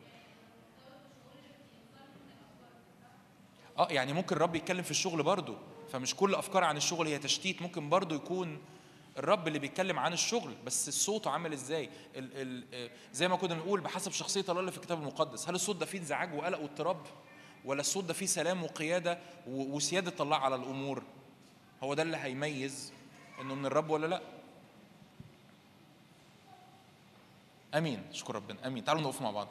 [3.78, 5.56] آه يعني ممكن الرب يتكلم في الشغل برضو
[5.92, 8.58] فمش كل أفكار عن الشغل هي تشتيت ممكن برضو يكون
[9.18, 13.54] الرب اللي بيتكلم عن الشغل بس الصوت عامل إزاي؟ ال ال آه، زي ما كنا
[13.54, 17.06] بنقول بحسب شخصية الله اللي في الكتاب المقدس هل الصوت ده فيه انزعاج وقلق واضطراب
[17.64, 21.02] ولا الصوت ده فيه سلام وقيادة وسيادة الله على الأمور؟
[21.82, 22.92] هو ده اللي هيميز
[23.40, 24.22] إنه من الرب ولا لأ؟
[27.74, 28.02] آمين.
[28.12, 28.66] شكر ربنا.
[28.66, 28.84] آمين.
[28.84, 29.48] تعالوا نقف مع بعض.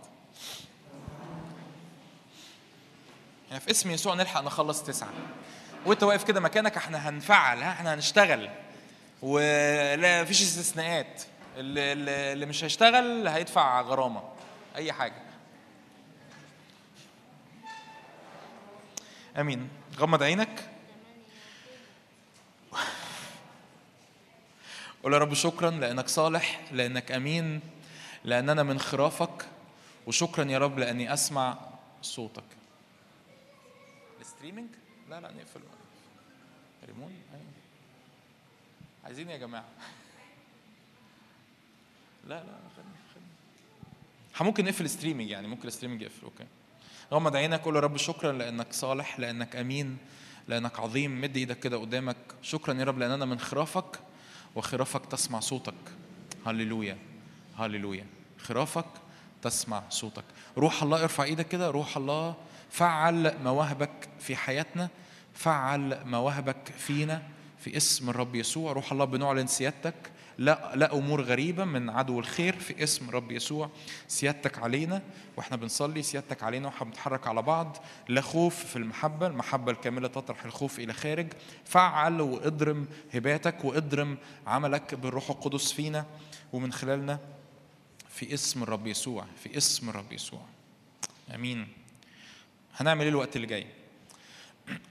[3.49, 5.13] يعني في اسم يسوع نلحق نخلص تسعة.
[5.85, 8.49] وانت واقف كده مكانك إحنا هنفعل إحنا هنشتغل.
[9.21, 11.23] ولا فيش استثناءات.
[11.57, 11.93] اللي,
[12.33, 14.23] اللي مش هيشتغل هيدفع غرامة.
[14.75, 15.21] أي حاجة.
[19.37, 19.69] آمين.
[19.97, 20.69] غمض عينك.
[25.03, 27.61] قول يا رب شكرا لأنك صالح لأنك أمين.
[28.25, 29.45] لاننا من خرافك
[30.07, 31.57] وشكرا يا رب لأني أسمع
[32.01, 32.43] صوتك.
[34.21, 34.69] ال streaming؟
[35.09, 35.59] لا لا نقفل.
[36.87, 37.45] ريمون؟ أيوة.
[39.03, 39.65] عايزين يا جماعة.
[42.27, 42.43] لا لا
[42.75, 42.91] خلينا
[44.33, 46.45] خلينا ممكن نقفل streaming يعني ممكن ال streaming يقفل okay.
[47.11, 49.97] غمض عينك قول يا رب شكرا لأنك صالح لأنك أمين
[50.47, 51.21] لأنك عظيم.
[51.21, 52.17] مد إيدك كده قدامك.
[52.41, 53.99] شكرا يا رب لاننا من خرافك
[54.55, 55.73] وخرافك تسمع صوتك.
[56.45, 56.97] هللويا.
[57.57, 58.05] هللويا.
[58.37, 58.85] خرافك
[59.41, 60.23] تسمع صوتك.
[60.57, 61.69] روح الله ارفع إيدك كده.
[61.69, 62.35] روح الله
[62.69, 64.89] فعل مواهبك في حياتنا.
[65.33, 67.21] فعل مواهبك فينا
[67.59, 68.71] في اسم الرب يسوع.
[68.71, 69.95] روح الله بنعلن سيادتك.
[70.37, 73.69] لا لا أمور غريبة من عدو الخير في اسم رب يسوع.
[74.07, 75.01] سيادتك علينا
[75.37, 77.77] وإحنا بنصلي سيادتك علينا وإحنا بنتحرك على بعض.
[78.09, 81.27] لا خوف في المحبة المحبة الكاملة تطرح الخوف إلى خارج.
[81.65, 84.17] فعل وإضرم هباتك وإضرم
[84.47, 86.05] عملك بالروح القدس فينا
[86.53, 87.19] ومن خلالنا.
[88.13, 90.45] في اسم الرب يسوع في اسم الرب يسوع.
[91.35, 91.67] آمين.
[92.75, 93.67] هنعمل إيه الوقت اللي جاي؟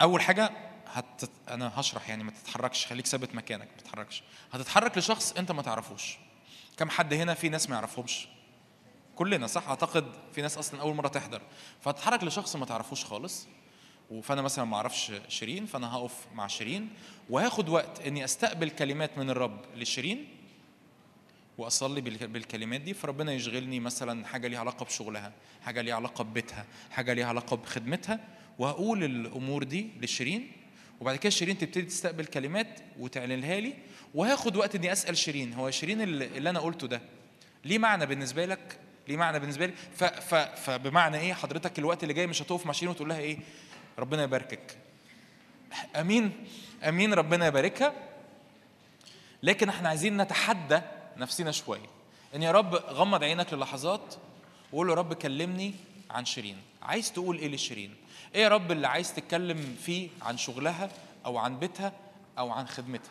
[0.03, 0.51] أول حاجة
[0.87, 1.31] هت...
[1.49, 4.23] أنا هشرح يعني ما تتحركش خليك ثابت مكانك ما تتحركش.
[4.53, 6.17] هتتحرك لشخص أنت ما تعرفوش.
[6.77, 8.29] كم حد هنا في ناس ما يعرفهمش؟
[9.17, 11.43] كلنا صح؟ أعتقد في ناس أصلا أول مرة تحضر.
[11.81, 13.47] فهتتحرك لشخص ما تعرفوش خالص.
[14.23, 16.91] فانا مثلا ما أعرفش شيرين فأنا هقف مع شيرين.
[17.31, 20.29] وهاخد وقت إني أستقبل كلمات من الرب لشيرين.
[21.59, 25.33] وأصلي بالك- بالكلمات دي فربنا يشغلني مثلا حاجة ليها علاقة بشغلها
[25.65, 28.21] حاجة ليها علاقة ببيتها حاجة ليها علاقة بخدمتها
[28.59, 30.53] وهقول الأمور دي لشيرين
[31.01, 33.75] وبعد كده شيرين تبتدي تستقبل كلمات وتعلنها لي
[34.15, 35.53] وهاخد وقت إني أسأل شيرين.
[35.55, 37.01] هو شيرين اللي أنا قلته ده
[37.65, 42.15] ليه معنى بالنسبة لك؟ ليه معنى بالنسبة لي؟ ف ف فبمعنى إيه؟ حضرتك الوقت اللي
[42.15, 43.39] جاي مش هتقف مع شيرين وتقول لها إيه؟
[43.99, 44.77] ربنا يباركك.
[45.97, 46.33] أمين
[46.89, 47.93] أمين ربنا يباركها.
[49.43, 50.81] لكن إحنا عايزين نتحدى
[51.17, 51.87] نفسنا شوية.
[52.35, 54.15] إن يا رب غمض عينك للحظات
[54.73, 55.75] وقول له يا رب كلمني
[56.11, 56.57] عن شيرين.
[56.83, 57.95] عايز تقول إيه لشيرين؟
[58.35, 60.91] إيه يا رب اللي عايز تتكلم فيه عن شغلها
[61.27, 61.93] أو عن بيتها
[62.39, 63.11] أو عن خدمتها؟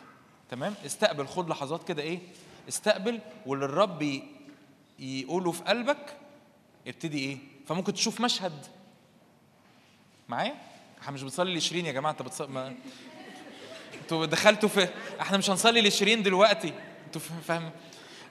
[0.50, 2.18] تمام؟ استقبل خد لحظات كده إيه؟
[2.68, 4.22] استقبل واللي الرب
[4.98, 6.16] يقوله في قلبك
[6.86, 8.66] ابتدي إيه؟ فممكن تشوف مشهد.
[10.28, 10.54] معايا؟
[11.02, 12.74] إحنا مش بنصلي لشيرين يا جماعة أنت بتصلي ما...
[14.02, 14.88] أنتوا دخلتوا في
[15.20, 16.72] إحنا مش هنصلي لشيرين دلوقتي.
[17.06, 17.70] أنتوا فا- فاهم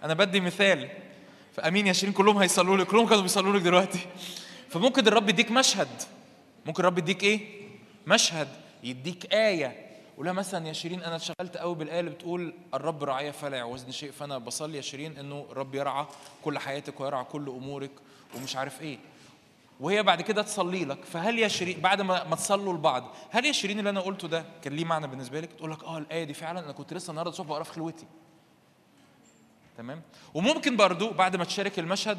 [0.04, 0.90] أنا بدي مثال.
[1.54, 4.00] فأمين يا شيرين كلهم هيصلوا لك كلهم كانوا بيصلوا لك دلوقتي.
[4.70, 5.88] فممكن الرب يديك مشهد.
[6.66, 7.62] ممكن الرب يديك إيه؟
[8.08, 8.48] مشهد.
[8.84, 9.92] يديك آية.
[10.18, 14.12] قولها مثلا يا شيرين أنا اتشغلت قوي بالآية اللي بتقول الرب رعايا فلا يعوزني شيء
[14.12, 16.06] فأنا بصلي يا شيرين إنه الرب يرعى
[16.44, 17.92] كل حياتك ويرعى كل أمورك.
[18.36, 18.98] ومش عارف إيه.
[19.80, 21.06] وهي بعد كده تصلي لك.
[21.06, 24.46] فهل يا شيرين بعد ما ما تصلوا لبعض هل يا شيرين اللي أنا قلته ده
[24.64, 27.32] كان ليه معنى بالنسبة لك؟ تقول لك آه الآية دي فعلا أنا كنت لسه النهارده
[27.32, 28.06] الصبح بقرا في خلوتي.
[29.78, 30.02] تمام؟
[30.34, 32.18] وممكن برضو بعد ما تشارك المشهد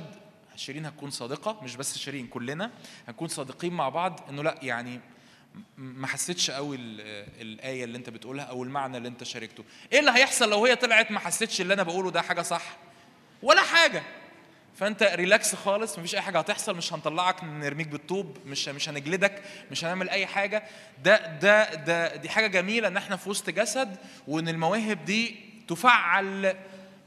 [0.57, 2.71] شيرين هتكون صادقة مش بس شيرين كلنا
[3.09, 5.01] هنكون صادقين مع بعض إنه لأ يعني
[5.77, 7.01] ما حسيتش قوي ال-
[7.41, 9.65] الآية اللي أنت بتقولها أو المعنى اللي أنت شاركته.
[9.93, 12.77] إيه اللي هيحصل لو هي طلعت ما حسيتش اللي أنا بقوله ده حاجة صح؟
[13.43, 14.03] ولا حاجة.
[14.77, 19.85] فأنت relax خالص مفيش أي حاجة هتحصل مش هنطلعك نرميك بالطوب مش مش هنجلدك مش
[19.85, 20.63] هنعمل أي حاجة.
[21.05, 23.97] ده ده ده دي حاجة جميلة إن إحنا في وسط جسد
[24.29, 25.37] وإن المواهب دي
[25.69, 26.57] تفعل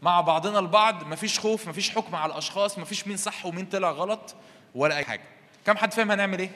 [0.02, 4.36] مع بعضنا البعض مفيش خوف مفيش حكم على الأشخاص مفيش مين صح ومين طلع غلط
[4.76, 5.24] ولا أي حاجة.
[5.66, 6.52] كم حد فاهم هنعمل إيه؟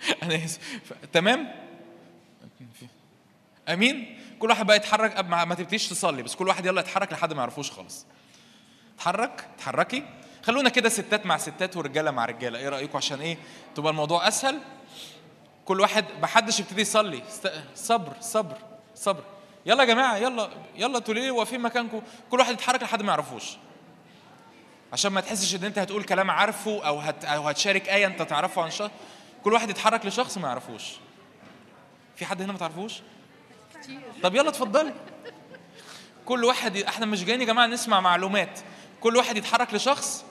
[0.22, 0.92] أنا آسف.
[1.12, 1.48] تمام؟
[3.68, 7.32] أمين؟ كل واحد بقى يتحرك ما ما تبتديش تصلي بس كل واحد يلا يتحرك لحد
[7.32, 8.06] ما يعرفوش خالص
[8.96, 10.04] اتحرك؟ اتحركي.
[10.42, 12.58] خلونا كده ستات مع ستات ورجالة مع رجالة.
[12.58, 13.38] إيه رايكم عشان إيه؟
[13.74, 14.58] تبقى الموضوع أسهل.
[15.64, 17.22] كل واحد محدش يبتدي يصلي.
[17.74, 18.69] صبر صبر.
[19.00, 19.24] صبر.
[19.66, 23.44] يلا يا جماعة يلا يلا أنتوا ليه واقفين مكانكم كل واحد يتحرك لحد ما يعرفوش.
[24.92, 28.62] عشان ما تحسش إن أنت هتقول كلام عارفه أو هت أو هتشارك آية أنت تعرفه
[28.62, 28.90] عن شخص.
[29.44, 30.84] كل واحد يتحرك لشخص ما يعرفوش.
[32.16, 32.94] في حد هنا ما تعرفوش؟
[34.22, 34.94] طب يلا اتفضلي.
[36.26, 38.60] كل واحد إحنا مش جايين يا جماعة نسمع معلومات.
[39.00, 40.24] كل واحد يتحرك لشخص.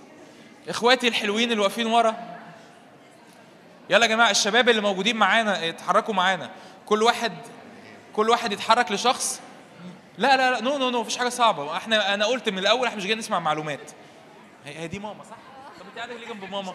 [0.69, 2.15] إخواتي الحلوين اللي واقفين ورا.
[3.89, 6.49] يلا يا جماعة الشباب اللي موجودين معانا اتحركوا معانا.
[6.85, 7.33] كل واحد
[8.15, 9.41] كل واحد يتحرك لشخص.
[10.17, 11.77] لا لا لا no no no مفيش حاجة صعبة.
[11.77, 13.91] إحنا أنا قلت من الأول إحنا مش جايين نسمع معلومات.
[14.65, 15.35] هي دي ماما صح؟
[15.79, 16.73] طب انت قاعدة ليه جنب ماما؟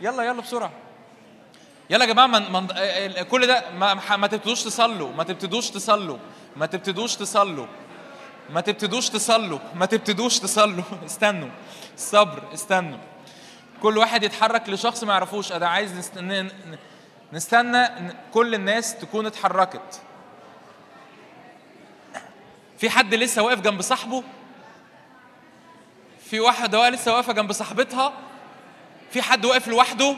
[0.00, 0.70] يلا يلا بسرعة.
[1.90, 2.66] يلا يا جماعة من من
[3.30, 5.12] كل ده ما, ما تبتدوش تصلوا.
[5.12, 6.18] ما تبتدوش تصلوا.
[6.56, 7.66] ما تبتدوش تصلوا.
[8.50, 9.58] ما تبتدوش تصلوا.
[9.74, 10.84] ما تبتدوش تصلوا.
[11.06, 11.48] استنوا.
[11.94, 12.98] الصبر استنوا.
[13.82, 15.52] كل واحد يتحرك لشخص ما يعرفوش.
[15.52, 15.92] أنا عايز
[17.32, 20.00] نستنى ن- كل الناس تكون اتحركت.
[22.84, 24.22] في حد لسه واقف جنب صاحبه؟
[26.20, 28.12] في واحدة لسه واقفة جنب صاحبتها؟
[29.10, 30.16] في حد واقف لوحده؟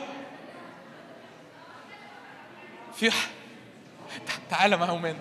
[2.94, 3.10] في
[4.50, 5.18] تعالى معاهم هنا.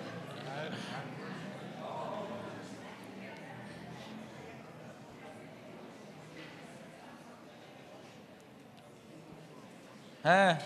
[10.24, 10.58] ها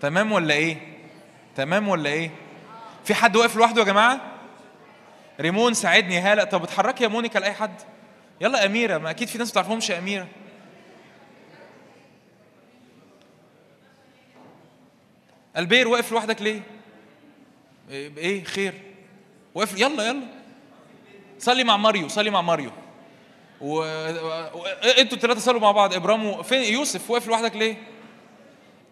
[0.00, 0.76] تمام ولا إيه؟
[1.56, 2.30] تمام ولا إيه؟
[3.04, 4.29] في حد واقف لوحده يا جماعة؟
[5.40, 7.74] ريمون ساعدني هاله طب اتحركي يا مونيكا لأي حد.
[8.40, 10.28] يلا أميرة ما أكيد في ناس ما تعرفهمش أميرة.
[15.56, 16.62] ألبير واقف لوحدك ليه؟
[17.90, 18.74] إيه إيه؟ خير.
[19.54, 20.22] واقف يلا يلا.
[21.38, 22.70] صلي مع ماريو صلي مع ماريو.
[23.60, 23.74] و...
[23.74, 24.64] و...
[24.98, 25.94] أنتوا الثلاثه صلوا مع بعض.
[25.94, 26.42] ابرام و...
[26.42, 27.76] فين؟ يوسف واقف لوحدك ليه؟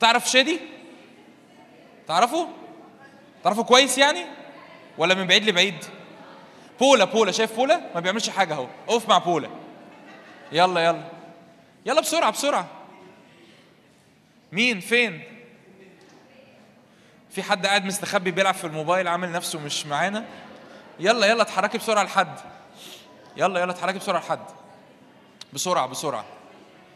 [0.00, 0.60] تعرف شادي؟
[2.06, 2.48] تعرفه؟
[3.44, 4.24] تعرفه كويس يعني؟
[4.98, 5.84] ولا من بعيد لبعيد؟
[6.80, 7.32] بولا بولا.
[7.32, 8.66] شايف بولا؟ ما بيعملش حاجة اهو.
[8.88, 9.48] اقف مع بولا.
[10.52, 11.02] يلا يلا.
[11.86, 12.66] يلا بسرعة بسرعة.
[14.52, 15.22] مين؟ فين؟
[17.30, 20.24] في حد قاعد مستخبي بيلعب في الموبايل عامل نفسه مش معانا؟
[21.00, 22.34] يلا يلا اتحركي بسرعة لحد.
[23.36, 24.40] يلا يلا اتحركي بسرعة لحد.
[25.52, 26.24] بسرعة بسرعة.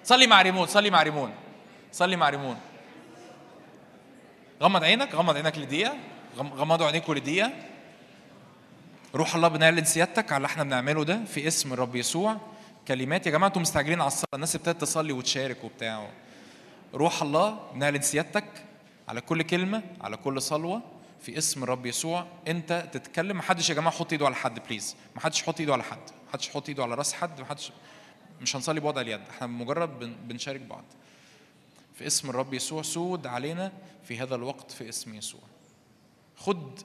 [0.05, 1.35] صلي مع ريمون صلي مع ريمون.
[1.93, 2.61] صلي مع ريمون.
[4.63, 5.95] غمض عينك غمض عينك لدقيقة.
[6.37, 7.53] غم- غمضوا عينيكم لدقيقة.
[9.15, 12.37] روح الله بنعلن سيادتك على اللي إحنا بنعمله ده في اسم الرب يسوع.
[12.89, 16.11] كلمات يا جماعة أنتم مستعجلين على الصلاة الناس ابتدت تصلي وتشارك وبتاع.
[16.95, 18.45] روح الله بنعلن سيادتك
[19.09, 20.83] على كل كلمة على كل صلوة
[21.21, 22.27] في اسم الرب يسوع.
[22.49, 26.01] انت تتكلم محدش يا جماعة يحط ايده على حد بليز محدش يحط ايده على حد
[26.29, 27.73] محدش يحط ايده على راس حد محدش.
[28.41, 30.85] مش هنصلي بوضع اليد إحنا مجرد بن- بنشارك بعض.
[31.95, 33.73] في اسم الرب يسوع سود علينا
[34.05, 35.41] في هذا الوقت في اسم يسوع.
[36.37, 36.81] خد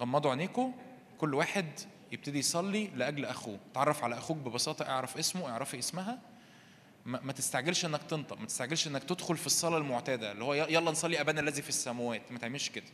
[0.00, 0.72] غمضوا عينيكم
[1.18, 1.66] كل واحد
[2.12, 3.58] يبتدي يصلي لأجل أخوه.
[3.74, 6.18] تعرف على أخوك ببساطة اعرف اسمه اعرفي اسمها.
[7.04, 11.20] ما تستعجلش إنك تنطق ما تستعجلش إنك تدخل في الصلاة المعتادة اللي هو يلا نصلي
[11.20, 12.32] أبانا الذي في السماوات.
[12.32, 12.84] ما تعملش كده.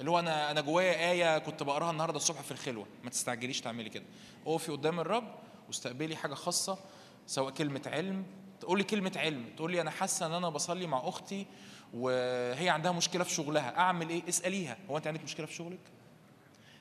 [0.00, 2.86] اللي هو أنا أنا جوايا آية كنت بقراها النهارده الصبح في الخلوة.
[3.04, 4.04] ما تستعجليش تعملي كده.
[4.46, 5.34] اقفي قدام الرب
[5.66, 6.78] واستقبلي حاجة خاصة
[7.26, 8.24] سواء كلمة علم.
[8.60, 9.44] تقولي كلمة علم.
[9.56, 11.46] تقولي أنا حاسة إن أنا بصلي مع أختي
[11.94, 13.78] وهي عندها مشكلة في شغلها.
[13.78, 14.76] أعمل إيه؟ اسأليها.
[14.90, 15.80] هو أنت عندك مشكلة في شغلك؟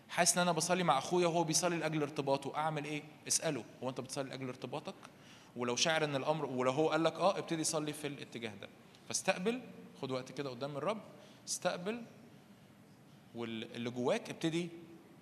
[0.10, 2.56] حاسس إن أنا بصلي مع أخويا وهو بيصلي لأجل ارتباطه.
[2.56, 3.64] أعمل إيه؟ اسأله.
[3.84, 4.96] هو أنت بتصلي لأجل ارتباطك؟
[5.56, 8.70] ولو شاعر إن الأمر ولو هو قال لك آه ابتدي صلي في الاتجاه ده.
[9.08, 9.62] فاستقبل.
[10.02, 11.02] خد وقت كده قدام الرب.
[11.48, 12.02] استقبل.
[13.36, 14.70] واللي جواك ابتدي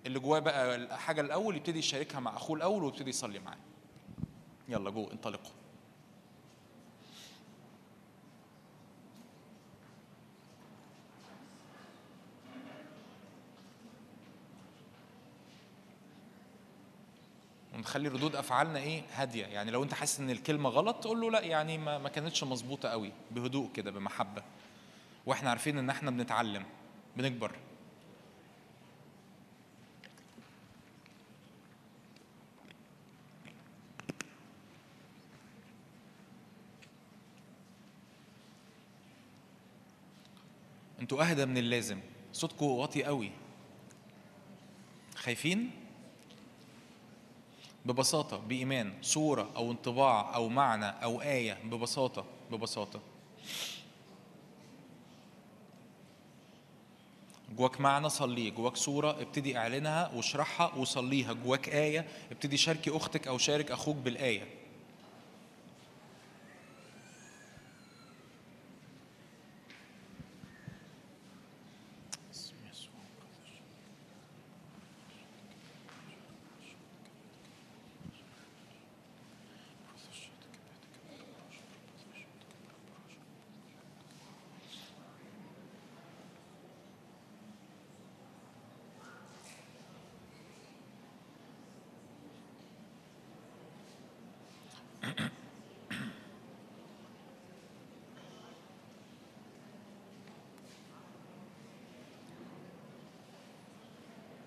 [0.06, 3.58] اللي جواه بقى الحاجة الأول يبتدي يشاركها مع أخوه الأول ويبتدي يصلي معاه.
[4.68, 5.52] يلا جو انطلقوا.
[17.76, 19.46] ونخلي ردود أفعالنا إيه هادية.
[19.46, 22.88] يعني لو أنت حاسس إن الكلمة غلط تقول له لا يعني ما, ما كانتش مظبوطة
[22.88, 24.42] قوي بهدوء كده بمحبة.
[25.26, 26.64] وإحنا عارفين إن إحنا بنتعلم
[27.16, 27.52] بنكبر.
[41.00, 42.00] أنتوا أهدى من اللازم.
[42.32, 43.30] صوتكم واطي قوي.
[45.16, 45.85] خايفين؟
[47.86, 53.00] ببساطة بإيمان صورة أو انطباع أو معنى أو آية ببساطة ببساطة.
[57.56, 58.50] جواك معنى صليه.
[58.50, 61.32] جواك صورة ابتدي اعلنها واشرحها وصليها.
[61.32, 64.55] جواك آية ابتدي شاركي أختك أو شارك أخوك بالآية.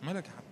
[0.09, 0.49] مالك يا حبيبي؟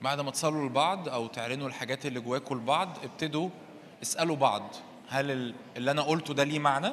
[0.00, 3.48] بعد ما تصلوا لبعض أو تعلنوا الحاجات اللي جواكم لبعض ابتدوا
[4.02, 4.62] اسألوا بعض
[5.08, 6.92] هل اللي أنا قلته ده ليه معنى؟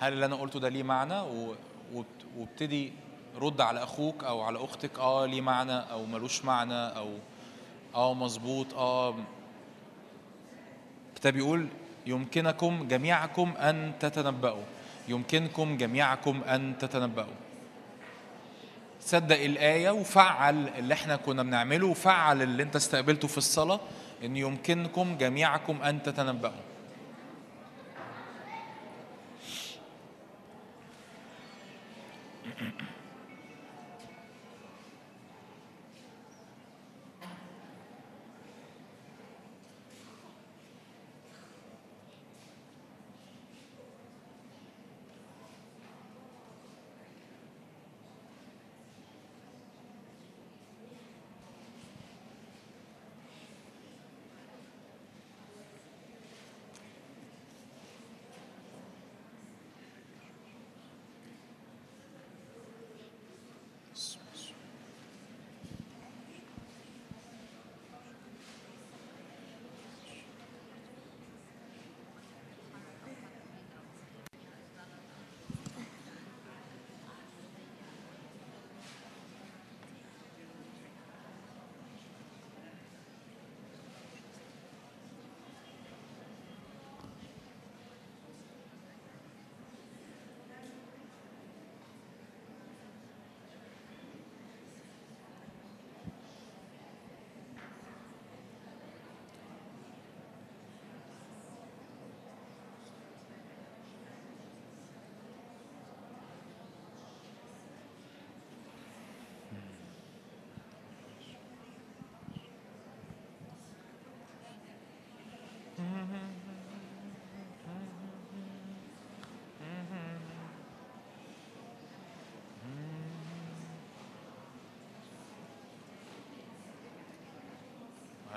[0.00, 1.22] هل اللي أنا قلته ده ليه معنى؟
[2.36, 2.92] وابتدي
[3.40, 7.08] رد على أخوك أو على أختك آه ليه معنى؟ أو ملوش معنى؟ أو
[7.94, 9.14] آه مظبوط آه.
[11.10, 11.66] الكتاب بيقول
[12.06, 14.62] يمكنكم جميعكم أن تتنبؤوا
[15.08, 17.34] يمكنكم جميعكم أن تتنبؤوا
[19.00, 23.80] صدق الآية وفعل اللي إحنا كنا بنعمله وفعل اللي أنت استقبلته في الصلاة
[24.24, 26.69] إن يمكنكم جميعكم أن تتنبؤوا
[32.60, 32.89] Mm-hmm.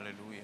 [0.03, 0.43] هللويا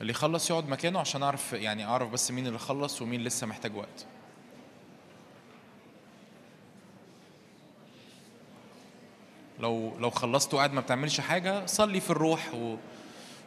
[0.00, 3.76] اللي يخلص يقعد مكانه عشان أعرف يعني أعرف بس مين اللي خلص ومين لسه محتاج
[3.76, 4.06] وقت.
[9.68, 12.48] لو لو خلصت وقاعد ما بتعملش حاجة صلي في الروح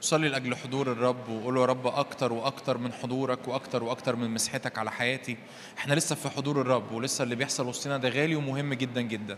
[0.01, 4.77] وصلي لأجل حضور الرب وقول يا رب أكتر وأكتر من حضورك وأكتر وأكتر من مسحتك
[4.77, 5.37] على حياتي.
[5.77, 9.37] إحنا لسه في حضور الرب ولسه اللي بيحصل وسطنا ده غالي ومهم جدا جدا.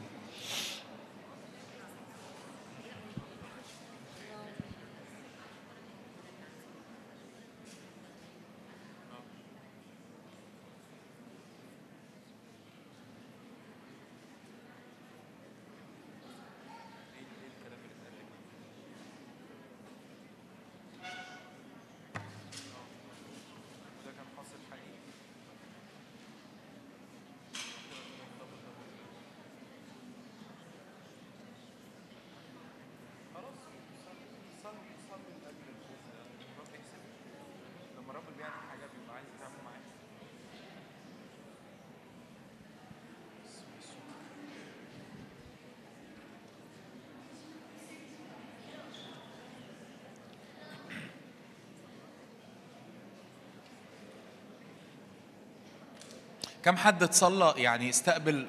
[56.63, 58.47] كم حد اتصلى يعني استقبل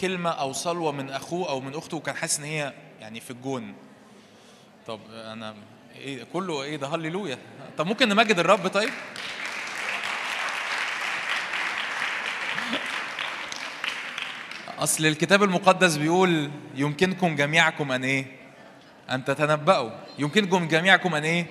[0.00, 3.74] كلمة أو صلوة من أخوه أو من أخته وكان حاسس إن هي يعني في الجون.
[4.86, 5.54] طب أنا
[5.96, 7.38] إيه كله إيه ده؟ هللويا.
[7.78, 8.90] طب ممكن نمجد الرب؟ طيب.
[14.78, 18.26] أصل الكتاب المقدس بيقول يمكنكم جميعكم أن إيه؟
[19.10, 19.90] أن تتنبأوا.
[20.18, 21.46] يمكنكم جميعكم أن إيه؟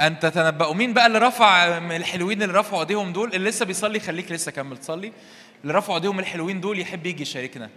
[0.00, 0.74] أن تتنبأوا.
[0.74, 4.78] مين بقى اللي رفع الحلوين اللي رفعوا أيديهم دول؟ اللي لسه بيصلي خليك لسه كمل
[4.78, 5.12] تصلي.
[5.62, 7.70] اللي رفعوا أيديهم الحلوين دول يحب يجي يشاركنا.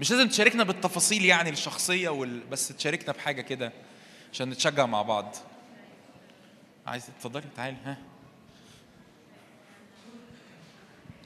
[0.00, 2.40] مش لازم تشاركنا بالتفاصيل يعني الشخصية وال...
[2.40, 3.72] بس تشاركنا بحاجة كده
[4.32, 5.36] عشان نتشجع مع بعض.
[6.86, 7.76] عايز تتفضلي تعالي.
[7.84, 7.96] ها.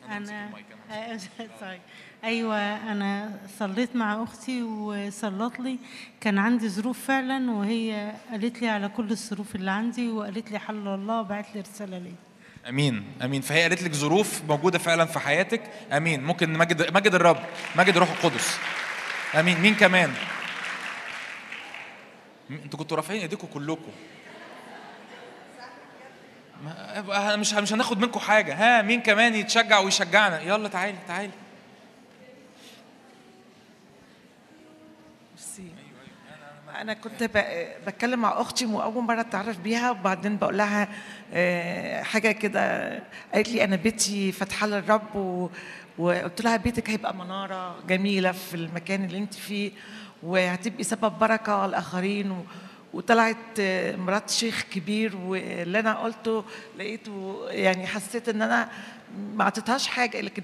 [0.08, 0.50] أنا.
[1.60, 1.80] سوري
[2.24, 5.78] أيوة أنا صليت مع أختي وصلت لي.
[6.20, 10.88] كان عندي ظروف فعلا وهي قالت لي على كل الظروف اللي عندي وقالت لي حل
[10.88, 12.14] الله وبعت لي رسالة ليه
[12.68, 13.42] أمين أمين.
[13.42, 15.62] فهي قالت لك ظروف موجودة فعلا في حياتك.
[15.92, 16.24] أمين.
[16.24, 17.38] ممكن مجد مجد الرب
[17.76, 18.58] مجد الروح القدس.
[19.34, 19.60] أمين.
[19.60, 20.12] مين كمان؟
[22.50, 23.92] أنتوا كنتوا رافعين ايديكم كلكم
[26.94, 28.54] أنا مش مش هناخد منكم حاجة.
[28.54, 31.30] ها مين كمان يتشجع ويشجعنا؟ يلا تعالي تعالي.
[36.78, 37.30] أنا كنت
[37.86, 40.88] بتكلم مع أختي وأول مرة أتعرف بيها وبعدين بقول لها
[41.32, 42.90] آه، حاجة كده
[43.34, 45.50] قالت لي أنا بيتي فاتحه للرب
[45.98, 49.72] وقلت لها بيتك هيبقى منارة جميلة في المكان اللي أنت فيه
[50.22, 52.44] وهتبقي سبب بركة للآخرين
[52.94, 56.44] وطلعت آه، مرات شيخ كبير واللي أنا قلته
[56.78, 58.68] لقيته يعني حسيت إن أنا
[59.34, 60.42] ما اعطيتهاش حاجة لكن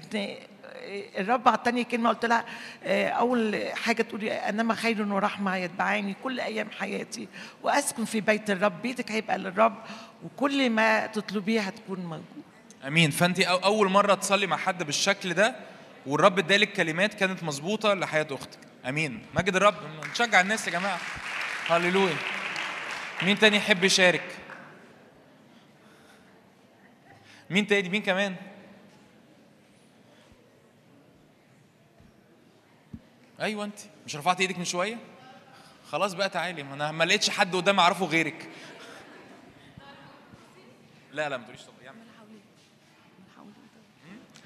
[1.17, 2.45] الرب اعطاني كلمة قلت لها
[2.83, 7.27] آه، أول حاجة تقولي إنما خير ورحمة يتبعاني كل أيام حياتي
[7.63, 9.75] وأسكن في بيت الرب بيتك هيبقى للرب
[10.23, 12.43] وكل ما تطلبيه هتكون موجود.
[12.87, 13.11] آمين.
[13.11, 15.55] فانت أول مرة تصلي مع حد بالشكل ده
[16.05, 18.59] والرب ادالك كلمات كانت مظبوطة لحياة أختك.
[18.89, 19.25] آمين.
[19.35, 19.75] مجد الرب
[20.11, 20.99] نشجع الناس يا جماعة.
[21.67, 22.15] هللويا.
[23.23, 24.23] مين تاني يحب يشارك؟
[27.49, 28.35] مين تاني؟ مين كمان؟
[33.39, 33.79] أيوه أنت.
[34.05, 34.97] مش رفعت إيدك من شوية؟
[35.89, 36.63] خلاص بقى تعالي.
[36.63, 38.49] ما أنا ما لقيتش حد قدامي أعرفه غيرك.
[41.11, 42.05] لا لا ما تقوليش طب يعمل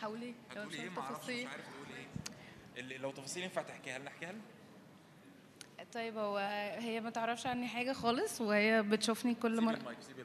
[0.02, 2.98] حاولي لو إيه؟ ما أعرفش مش عارف تقولي إيه.
[2.98, 4.42] لو تفاصيل ينفع تحكيها لنا؟ احكيها لنا.
[5.94, 6.38] طيب هو
[6.80, 9.80] هي ما تعرفش عني حاجة خالص وهي بتشوفني كل مرة.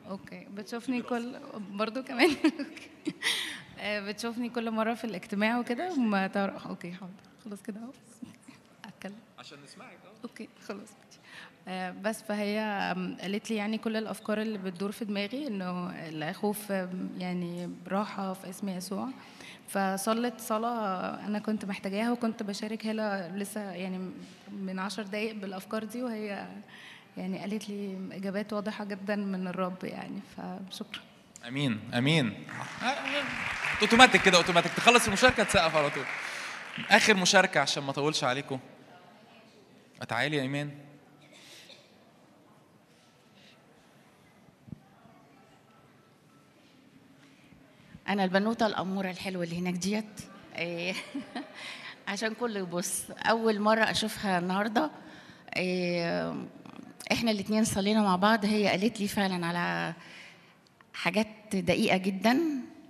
[0.08, 0.46] okay.
[0.50, 2.30] بتشوفني كل برضو كمان.
[3.78, 6.66] آه، بتشوفني كل مرة في الاجتماع وكده وما تعرف.
[6.66, 7.12] okay حاضر.
[7.44, 7.92] خلاص كده أهو.
[9.44, 10.24] عشان نسمعك آه.
[10.24, 10.88] أوكي خلاص.
[11.68, 12.58] آه، بس فهي
[13.20, 16.70] قالت لي يعني كل الأفكار اللي بتدور في دماغي إنه الخوف
[17.18, 19.08] يعني راحة في اسم يسوع.
[19.68, 24.10] فصلت صلاة أنا كنت محتاجاها وكنت بشارك هلا لسه يعني
[24.52, 26.46] من عشر دقايق بالأفكار دي وهي
[27.16, 31.00] يعني قالت لي إجابات واضحة جدا من الرب يعني فشكرا.
[31.48, 32.46] آمين آمين.
[33.82, 34.72] أوتوماتيك كده أوتوماتيك.
[34.72, 36.04] تخلص المشاركة تسقف على طول.
[36.90, 38.58] آخر مشاركة عشان ما أطولش عليكم.
[40.04, 40.70] تعالي يا إيمان.
[48.08, 50.20] أنا البنوتة الأمورة الحلوة اللي هناك ديت
[50.56, 50.94] إيه،
[52.08, 53.02] عشان كله يبص.
[53.10, 54.90] أول مرة أشوفها النهارده
[55.56, 56.34] إيه،
[57.12, 58.44] إحنا الاتنين صلينا مع بعض.
[58.44, 59.94] هي قالت لي فعلا على
[60.94, 62.40] حاجات دقيقة جدا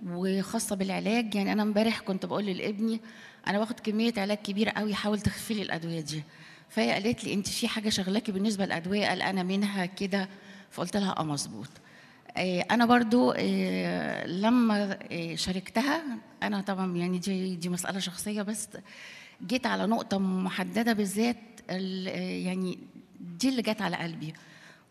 [0.05, 1.35] وخاصة بالعلاج.
[1.35, 3.01] يعني أنا امبارح كنت بقول لابني
[3.47, 6.23] أنا باخد كمية علاج كبيره قوي حاول تخفي لي الأدوية دي.
[6.75, 10.29] فهي قالت لي أنت في حاجة شغلاكي بالنسبة للأدوية؟ قلقانه منها كده.
[10.71, 11.67] فقلت لها آه مظبوط.
[12.37, 16.03] آه، أنا برضو آه، لما آه، شاركتها
[16.43, 18.67] أنا طبعا يعني دي دي مسألة شخصية بس
[19.47, 21.37] جيت على نقطة محددة بالذات
[21.69, 22.07] ال-
[22.45, 22.79] يعني
[23.19, 24.33] دي اللي جت على قلبي.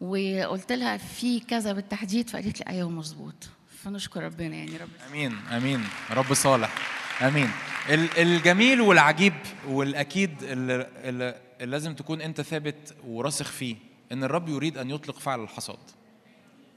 [0.00, 2.30] وقلت لها في كذا بالتحديد.
[2.30, 3.48] فقالت لي أيوه مظبوط.
[3.84, 5.84] فنشكر ربنا يعني رب آمين آمين.
[6.10, 6.74] رب صالح.
[7.22, 7.50] آمين.
[7.90, 9.34] ال- الجميل والعجيب
[9.68, 13.76] والأكيد اللي لازم تكون انت ثابت وراسخ فيه
[14.12, 15.78] ان الرب يريد ان يطلق فعل الحصاد.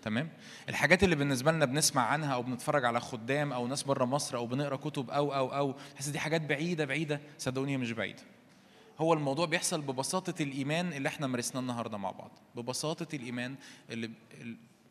[0.04, 0.30] تمام؟
[0.70, 4.48] الحاجات اللي بالنسبة لنا بنسمع عنها أو بنتفرج على خدام أو ناس بره مصر أو
[4.48, 8.24] بنقرأ كتب أو أو أو تحس دي حاجات بعيدة بعيدة صدقوني مش بعيدة.
[9.00, 12.32] هو الموضوع بيحصل ببساطة الإيمان اللي إحنا مارسناه النهاردة مع بعض.
[12.56, 13.56] ببساطة الإيمان
[13.90, 14.12] اللي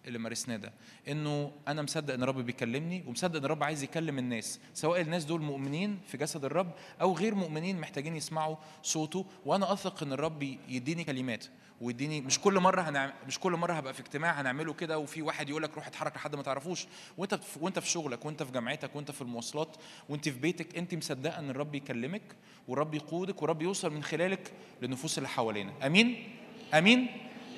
[0.06, 0.72] اللي مارسناه ده
[1.08, 5.40] انه أنا مصدق ان الرب بيكلمني ومصدق ان الرب عايز يكلم الناس سواء الناس دول
[5.42, 6.70] مؤمنين في جسد الرب
[7.00, 11.44] أو غير مؤمنين محتاجين يسمعوا صوته وأنا اثق ان الرب يديني كلمات
[11.80, 15.48] ويديني مش كل مرة هنعمل مش كل مرة هبقى في اجتماع هنعمله كده وفي واحد
[15.48, 16.86] يقول لك روح اتحرك لحد ما تعرفوش.
[17.18, 19.76] وانت في وانت في شغلك وانت في جامعتك وانت في المواصلات
[20.08, 22.22] وانت في بيتك انت مصدقة ان الرب يكلمك
[22.68, 24.52] والرب يقودك والرب يوصل من خلالك
[24.82, 25.72] للنفوس اللي حوالينا.
[25.86, 26.28] آمين؟
[26.74, 27.06] آمين؟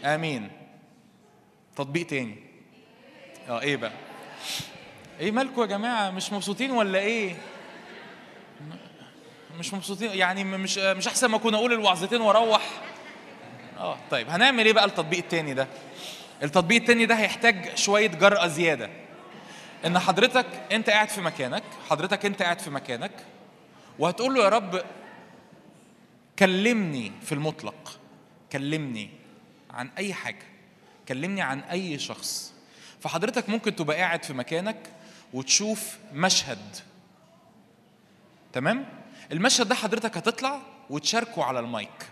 [0.04, 0.50] آمين.
[1.78, 2.36] تطبيق تاني.
[3.48, 3.92] آه إيه بقى؟
[5.20, 7.36] إيه مالكم يا جماعة؟ مش مبسوطين ولا إيه؟
[9.58, 12.68] مش مبسوطين يعني مش مش أحسن ما أكون أقول الوعظتين وأروح.
[13.78, 15.68] آه طيب هنعمل إيه بقى التطبيق التاني ده؟
[16.42, 18.90] التطبيق التاني ده هيحتاج شوية جرأة زيادة.
[19.86, 23.12] إن حضرتك أنت قاعد في مكانك حضرتك أنت قاعد في مكانك
[23.98, 24.82] وهتقول له يا رب
[26.39, 27.98] كلمني في المطلق.
[28.52, 29.10] كلمني
[29.70, 30.57] عن أي حاجة.
[31.08, 32.52] كلمني عن أي شخص.
[33.00, 34.90] فحضرتك ممكن تبقى قاعد في مكانك
[35.32, 36.76] وتشوف مشهد.
[38.52, 38.88] تمام؟
[39.32, 42.08] المشهد ده حضرتك هتطلع وتشاركه على المايك.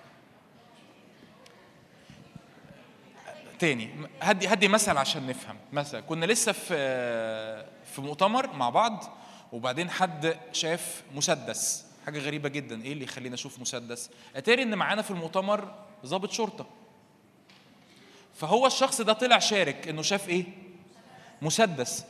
[3.59, 5.57] تاني هدي هدي مثل عشان نفهم.
[5.73, 6.77] مثلا كنا لسه في
[7.95, 9.19] في مؤتمر مع بعض
[9.53, 11.85] وبعدين حد شاف مسدس.
[12.07, 12.83] حاجة غريبة جدا.
[12.83, 15.75] إيه اللي يخلينا أشوف مسدس؟ أتاري إن معانا في المؤتمر
[16.07, 16.67] ضابط شرطة.
[18.37, 20.45] فهو الشخص ده طلع شارك إنه شاف إيه؟
[21.43, 22.05] مسدس.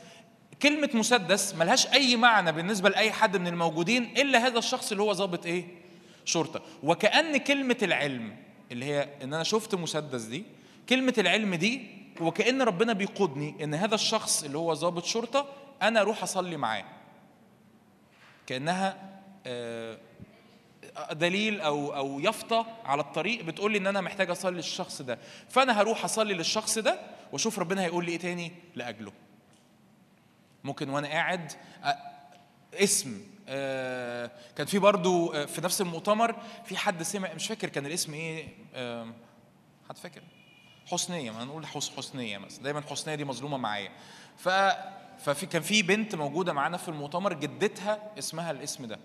[0.61, 5.13] كلمة مسدس ملهاش أي معنى بالنسبة لأي حد من الموجودين إلا هذا الشخص اللي هو
[5.13, 5.65] ضابط إيه؟
[6.25, 6.61] شرطة.
[6.83, 8.35] وكأن كلمة العلم
[8.71, 10.43] اللي هي إن أنا شفت مسدس دي
[10.89, 11.81] كلمة العلم دي
[12.21, 15.45] وكأن ربنا بيقودني إن هذا الشخص اللي هو ضابط شرطة
[15.81, 16.85] أنا أروح أصلي معاه.
[18.47, 18.97] كأنها
[19.47, 19.97] آه،
[21.11, 25.19] دليل أو أو يافطة على الطريق بتقول لي إن أنا محتاج أصلي للشخص ده.
[25.49, 26.99] فأنا هروح أصلي للشخص ده
[27.31, 29.11] وأشوف ربنا هيقول لي إيه تاني؟ لأجله.
[30.63, 31.51] ممكن وأنا قاعد
[32.73, 36.35] اسم آه، كان في برضو آه، في نفس المؤتمر
[36.65, 39.07] في حد سمع مش فاكر كان الاسم إيه آه،
[39.89, 40.21] حد فاكر؟
[40.85, 43.91] حسنية ما نقول حس حسنية مثلا دايما حسنية دي مظلومة معايا.
[44.37, 44.49] ف
[45.19, 48.99] ففي كان في بنت موجودة معانا في المؤتمر جدتها اسمها الاسم ده.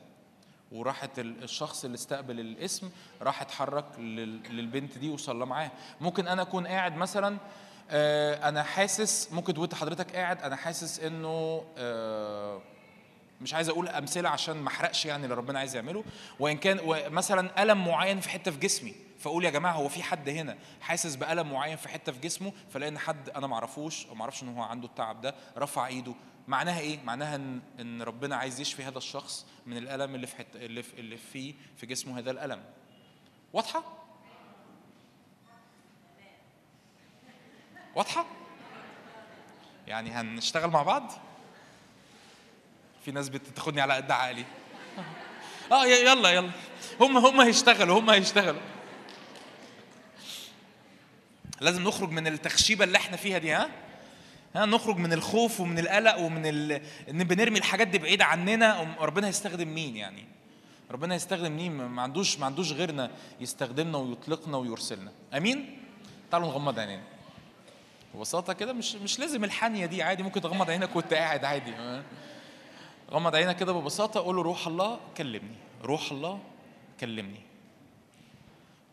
[0.72, 2.90] وراحت ال- الشخص اللي استقبل الاسم
[3.22, 5.70] راح اتحرك لل- للبنت دي وصلى معاها.
[6.00, 7.38] ممكن أنا أكون قاعد مثلا
[7.90, 12.60] آه، أنا حاسس ممكن وانت حضرتك قاعد أنا حاسس إنه آه،
[13.40, 16.04] مش عايز أقول أمثلة عشان ما أحرقش يعني اللي ربنا عايز يعمله.
[16.40, 16.78] وإن كان
[17.12, 21.16] مثلا ألم معين في حتة في جسمي فأقول يا جماعة هو في حد هنا حاسس
[21.16, 24.42] بألم معين في حتة في جسمه فلاقي إن حد أنا ما اعرفوش أو ما أعرفش
[24.42, 26.14] إن هو عنده التعب ده رفع إيده
[26.48, 30.64] معناها إيه؟ معناها ان إن ربنا عايز يشفي هذا الشخص من الألم اللي في حتة
[30.64, 32.62] اللي في اللي فيه في جسمه هذا الألم.
[33.52, 33.84] واضحة؟
[37.94, 38.26] واضحة؟
[39.86, 41.12] يعني هنشتغل مع بعض؟
[43.04, 44.44] في ناس بتاخدني على قد عقلي.
[45.72, 46.50] آه يلا يلا.
[47.00, 48.62] هم هم هيشتغلوا هم هيشتغلوا.
[51.60, 53.70] لازم نخرج من التخشيبة اللي إحنا فيها دي ها؟
[54.56, 56.72] نخرج من الخوف ومن القلق ومن ال...
[57.10, 60.24] إن بنرمي الحاجات دي بعيده عننا ربنا هيستخدم مين يعني؟
[60.90, 65.12] ربنا هيستخدم مين؟ ما عندوش ما عندوش غيرنا يستخدمنا ويطلقنا ويرسلنا.
[65.36, 65.78] أمين؟
[66.30, 67.02] تعالوا نغمض عينينا.
[68.14, 71.72] ببساطة كده مش مش لازم الحانية دي عادي ممكن تغمض عينك وأنت قاعد عادي.
[73.10, 75.56] غمض عينك كده ببساطة قول له روح الله كلمني.
[75.84, 76.40] روح الله
[77.00, 77.40] كلمني.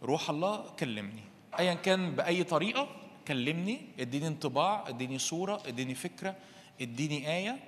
[0.04, 1.24] روح الله كلمني.
[1.60, 2.88] ايا كان بأي طريقة
[3.30, 6.35] كلمني اديني انطباع اديني صورة اديني فكرة
[6.82, 7.59] اديني آية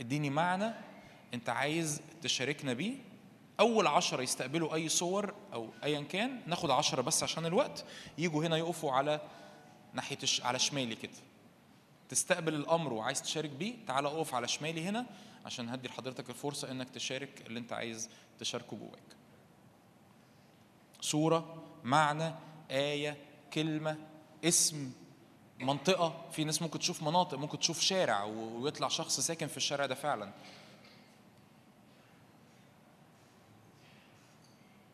[0.00, 0.72] اديني معنى
[1.34, 2.94] انت عايز تشاركنا بيه.
[3.60, 7.84] أول عشرة يستقبلوا أي صور أو ايا كان ناخد عشرة بس عشان الوقت
[8.18, 9.20] يجوا هنا يقفوا على
[9.92, 10.40] ناحية الش...
[10.42, 11.12] على شمالي كده.
[12.08, 15.06] تستقبل الأمر وعايز تشارك بيه تعال اقف على شمالي هنا
[15.46, 19.16] عشان هدي لحضرتك الفرصة إنك تشارك اللي انت عايز تشاركه جواك.
[21.00, 22.34] صورة معنى
[22.70, 23.16] آية
[23.52, 24.13] كلمة
[24.44, 24.92] اسم
[25.60, 29.94] منطقة في ناس ممكن تشوف مناطق ممكن تشوف شارع ويطلع شخص ساكن في الشارع ده
[29.94, 30.32] فعلا.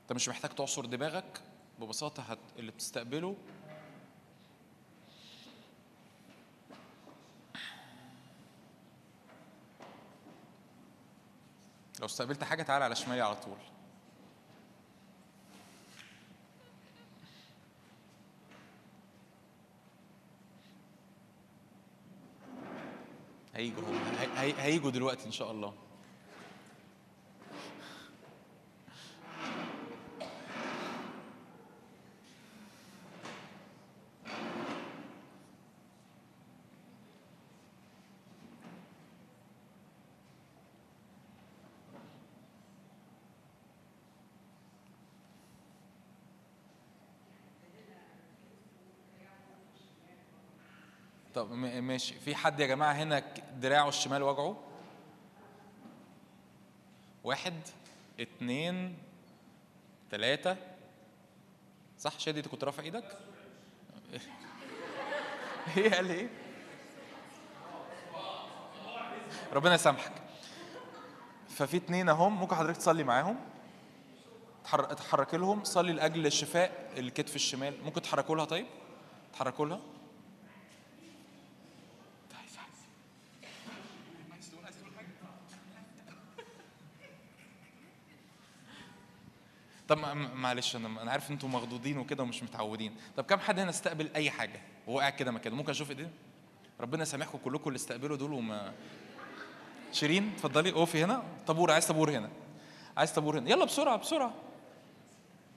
[0.03, 1.41] انت مش محتاج تعصر دماغك
[1.79, 2.39] ببساطة هت...
[2.59, 3.37] اللي بتستقبله
[12.01, 13.70] لو استقبلت حاجة تعالى على شمالي على طول.
[23.55, 23.85] هيجوا
[24.59, 25.73] هيجوا دلوقتي إن شاء الله.
[51.41, 52.15] طب ماشي.
[52.15, 53.23] في حد يا جماعة هنا
[53.57, 54.57] دراعه الشمال وجعه؟
[57.25, 57.55] واحد
[58.21, 58.99] اتنين
[60.11, 60.57] تلاتة.
[61.99, 63.19] صح شادي انت كنت رافع إيدك؟
[65.77, 66.29] إيه قال إيه؟
[69.53, 70.13] ربنا يسامحك.
[71.49, 73.37] ففي اتنين اهم ممكن حضرتك تصلي معاهم؟
[74.65, 77.85] تحر- تحرك لهم صلي لأجل شفاء الكتف الشمال.
[77.85, 78.67] ممكن تحركوا لها طيب؟
[79.33, 79.81] تحركوا لها؟
[89.91, 89.99] طب
[90.35, 92.93] معلش أنا أنا عارف ان أنتم مخضوضين وكده ومش متعودين.
[93.17, 95.57] طب كم حد هنا استقبل أي حاجة؟ وهو قاعد كده مكانه.
[95.57, 96.11] ممكن أشوف إيديه؟
[96.81, 98.73] ربنا يسامحكم كلكم اللي استقبلوا دول وما
[99.93, 100.71] شيرين اتفضلي.
[100.71, 101.23] اقفي هنا.
[101.47, 101.71] طابور.
[101.71, 102.31] عايز طابور هنا.
[102.97, 103.51] عايز طابور هنا.
[103.51, 104.35] يلا بسرعة بسرعة.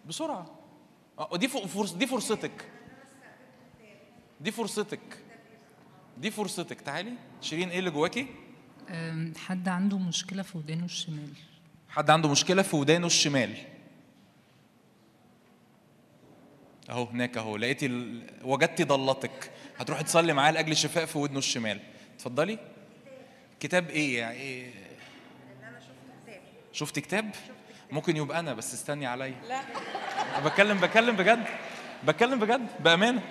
[0.06, 0.46] بسرعة.
[1.20, 2.70] آه دي فرص دي فرصتك.
[4.42, 5.18] دي فرصتك.
[6.18, 6.82] دي فرصتك.
[6.82, 7.14] تعالي.
[7.42, 8.28] شيرين إيه اللي جواكي؟
[9.38, 11.34] حد عنده مشكلة في ودانه الشمال.
[11.90, 13.73] حد عنده مشكلة في ودانه الشمال.
[16.90, 18.24] اهو هناك اهو لقيتي ال...
[18.44, 21.80] وجدتي ضلتك هتروحي تصلي معاه لأجل شفاء في ودنه الشمال.
[22.16, 22.60] اتفضلي.
[23.60, 24.72] كتاب إيه يعني إيه؟
[26.74, 27.36] شفت كتاب؟
[27.92, 29.36] ممكن يبقى أنا بس استني عليا.
[29.50, 29.62] لا.
[30.46, 31.46] بتكلم بتكلم بجد؟
[32.08, 33.22] بتكلم بجد؟ بأمانة؟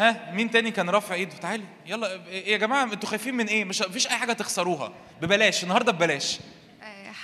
[0.00, 1.64] ها مين تاني كان رافع إيده؟ تعالي.
[1.86, 4.92] يلا إيه يا جماعة أنتوا خايفين من إيه؟ مش مفيش أي حاجة تخسروها.
[5.22, 6.38] ببلاش النهارده ببلاش.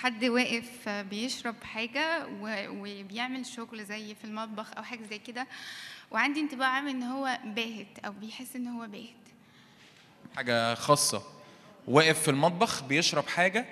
[0.03, 2.27] حد واقف بيشرب حاجة
[2.71, 5.47] وبيعمل شغل زي في المطبخ أو حاجة زي كده
[6.11, 9.25] وعندي انطباع عام إن هو باهت أو بيحس إن هو باهت.
[10.37, 11.23] حاجة خاصة.
[11.87, 13.67] واقف في المطبخ بيشرب حاجة؟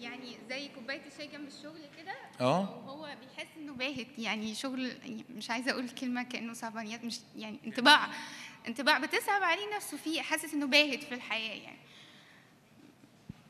[0.00, 2.82] يعني زي كوباية الشاي جنب الشغل كده آه.
[2.86, 4.06] وهو بيحس إنه باهت.
[4.18, 4.92] يعني شغل
[5.36, 8.08] مش عايزة أقول كلمة كأنه صعبانيات مش يعني انطباع
[8.68, 11.78] انطباع بتصعب عليه نفسه فيه حاسس إنه باهت في الحياة يعني.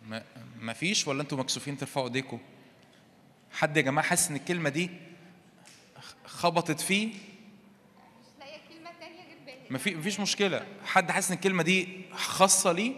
[0.06, 0.22] ما
[0.60, 2.38] مفيش ولا أنتوا مكسوفين ترفعوا ايديكم
[3.52, 4.90] حد يا جماعة حاسس إن الكلمة دي
[6.26, 7.14] خبطت فيه؟ مش
[8.38, 10.66] لاقية كلمة تانية غير باهت مفي مفيش مشكلة.
[10.84, 12.92] حد حاسس إن الكلمة دي خاصة ليه؟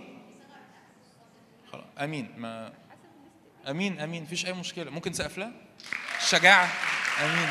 [1.72, 2.30] خلاص آمين.
[2.36, 2.72] ما
[3.68, 4.22] آمين آمين.
[4.22, 4.90] مفيش أي مشكلة.
[4.90, 5.52] ممكن نسقف لها؟
[6.22, 6.68] الشجاعه
[7.24, 7.48] آمين.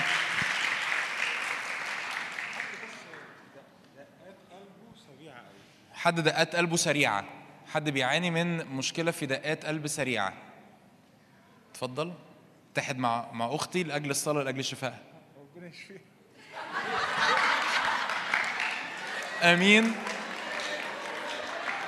[5.94, 7.26] حد دقات قلبه سريعة.
[7.74, 10.34] حد بيعاني من مشكلة في دقات قلب سريعة.
[11.72, 12.14] اتفضل.
[12.74, 15.00] اتحد مع مع أختي لأجل الصلاة لأجل شفائها
[15.38, 16.02] ربنا يشفيك
[19.44, 19.94] آمين.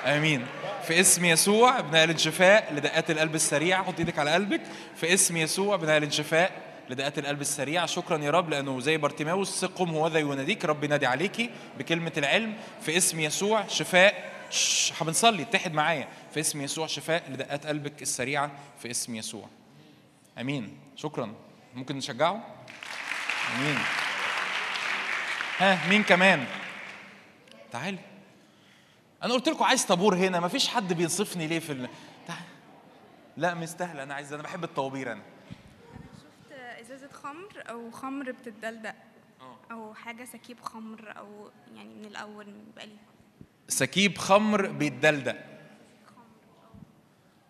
[0.06, 0.46] آمين.
[0.86, 4.60] في اسم يسوع بنعلن شفاء لدقات القلب السريعه حط إيدك على قلبك.
[4.96, 6.52] في اسم يسوع بنعلن شفاء
[6.90, 10.64] لدقات القلب السريعه شكرا يا رب لأنه زي بارتيماوس قم هو ذا يناديك.
[10.64, 12.54] رب ينادي عليكي بكلمة العلم.
[12.82, 16.08] في اسم يسوع شفاء شش، بنصلي اتحد معايا.
[16.34, 19.48] في اسم يسوع شفاء لدقات قلبك السريعة في اسم يسوع.
[20.38, 20.78] آمين.
[20.96, 21.34] شكرا.
[21.74, 22.54] ممكن نشجعه؟
[23.56, 23.78] آمين.
[25.58, 26.46] ها مين كمان؟
[27.72, 27.98] تعالي.
[29.22, 31.88] أنا قلت لكم عايز طابور هنا مفيش حد بينصفني ليه في ال...
[32.26, 32.44] تعال.
[33.36, 34.00] لا مستاهل.
[34.00, 35.22] أنا عايز أنا بحب الطوابير أنا.
[36.16, 38.94] شفت إزازة خمر؟ أو خمر بتتدلدق.
[39.70, 42.96] أو حاجة سكيب خمر أو يعني من الأول بقى لي
[43.68, 45.36] سكيب خمر بيتدلدق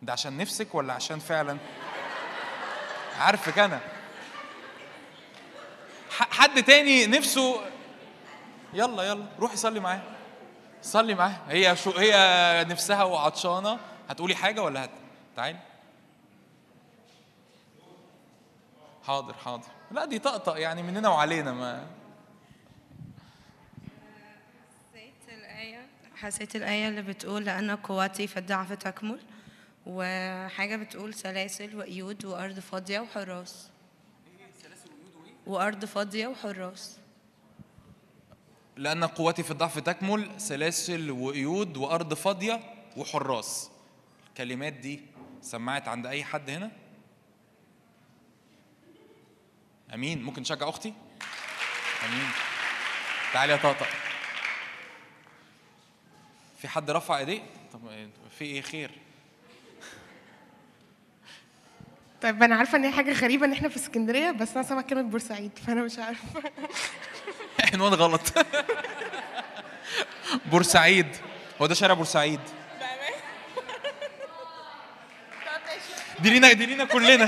[0.03, 1.59] ده عشان نفسك ولا عشان فعلا؟
[3.19, 3.81] عارفك أنا.
[6.11, 7.61] حد تاني نفسه؟
[8.75, 10.03] يلا يلا روحي صلي معاه.
[10.83, 11.37] صلي معاه.
[11.49, 12.15] هي شو هي
[12.69, 13.79] نفسها وعطشانة.
[14.09, 14.91] هتقولي حاجة ولا هت؟
[15.37, 15.59] تعالي.
[19.07, 19.69] حاضر حاضر.
[19.91, 21.87] لا دي طقطق يعني مننا وعلينا ما
[24.93, 25.87] حسيت الآية
[26.17, 29.21] حسيت الآية اللي بتقول لأن قوتي في الضعف تكمل
[29.87, 33.71] وحاجة بتقول سلاسل وقيود وأرض فاضية وحراس.
[35.47, 36.99] وأرض فاضية وحراس.
[38.77, 42.61] لأن قوتي في الضعف تكمل سلاسل وقيود وأرض فاضية
[42.97, 43.71] وحراس.
[44.29, 45.01] الكلمات دي
[45.43, 46.71] سمعت عند أي حد هنا؟
[49.95, 50.23] أمين.
[50.23, 50.95] ممكن نشجع أختي؟
[52.09, 52.29] أمين.
[53.33, 53.87] تعالي يا طاطا.
[56.67, 57.41] في حد رفع ايديه؟
[57.73, 57.81] طب
[58.39, 58.91] في إيه خير؟
[62.23, 65.03] طيب أنا عارفة إن هي حاجة غريبة إن إحنا في اسكندرية بس أنا سامعة كلمة
[65.03, 66.43] بورسعيد فأنا مش عارفة.
[67.73, 68.21] عنوان غلط.
[70.47, 71.07] بورسعيد.
[71.63, 72.41] هو ده شارع بورسعيد.
[76.23, 77.27] دي لينا دي لينا كلنا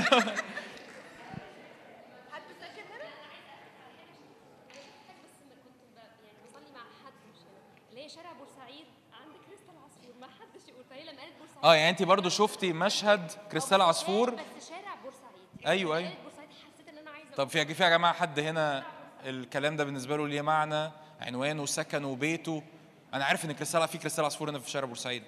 [6.45, 10.83] بصلي مع حد مش أنا اللي هي شارع بورسعيد عند كريستال عصفور ما حدش يقول
[10.89, 15.67] فهي لما قالت بورسعيد آه يعني انت برضو شفتي مشهد كريستال عصفور؟ بس شارع بورسعيد.
[15.67, 16.11] أيوه أيوه.
[16.23, 18.83] بورسعيد حسيت إن أنا عايزة طب في في يا جماعة حد هنا
[19.25, 22.63] الكلام ده بالنسبة له ليه معنى؟ عنوانه سكنه بيته؟
[23.13, 25.23] أنا عارف إن كريستال في كريستال عصفور هنا في شارع بورسعيد.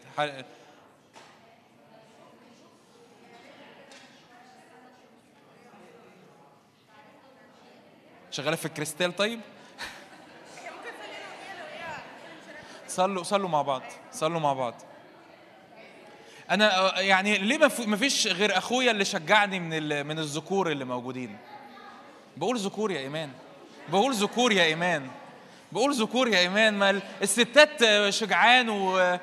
[8.32, 9.40] شغالة في الكريستال طيب؟
[12.88, 14.74] صلوا صلوا مع بعض صلوا مع بعض.
[16.52, 20.86] أنا يعني ليه ما في- ما فيش غير أخويا اللي شجعني من من الذكور اللي
[20.86, 21.38] موجودين.
[22.38, 23.32] بقول ذكور يا إيمان.
[23.90, 25.10] بقول ذكور يا إيمان.
[25.72, 26.74] بقول ذكور يا إيمان.
[26.74, 29.18] ما ال- الستات شجعان و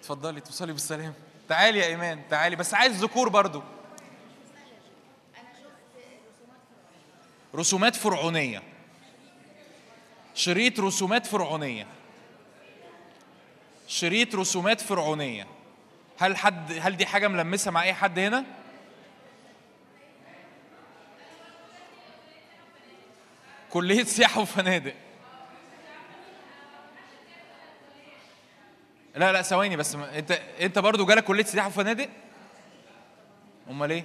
[0.00, 1.14] اتفضلي توصلي بالسلام.
[1.48, 2.56] تعالي يا إيمان تعالي.
[2.56, 3.62] بس عايز ذكور برضو.
[7.54, 8.62] رسومات فرعونية.
[10.34, 11.86] شريط رسومات فرعونية.
[13.88, 15.46] شريط رسومات فرعونية.
[16.18, 18.44] هل حد هل دي حاجة ملمسة مع أي حد هنا؟
[23.70, 24.94] كلية سياحة وفنادق.
[29.14, 32.08] لا لا ثواني بس ما أنت أنت برضه جالك كلية سياحة وفنادق؟
[33.70, 34.04] أمال إيه؟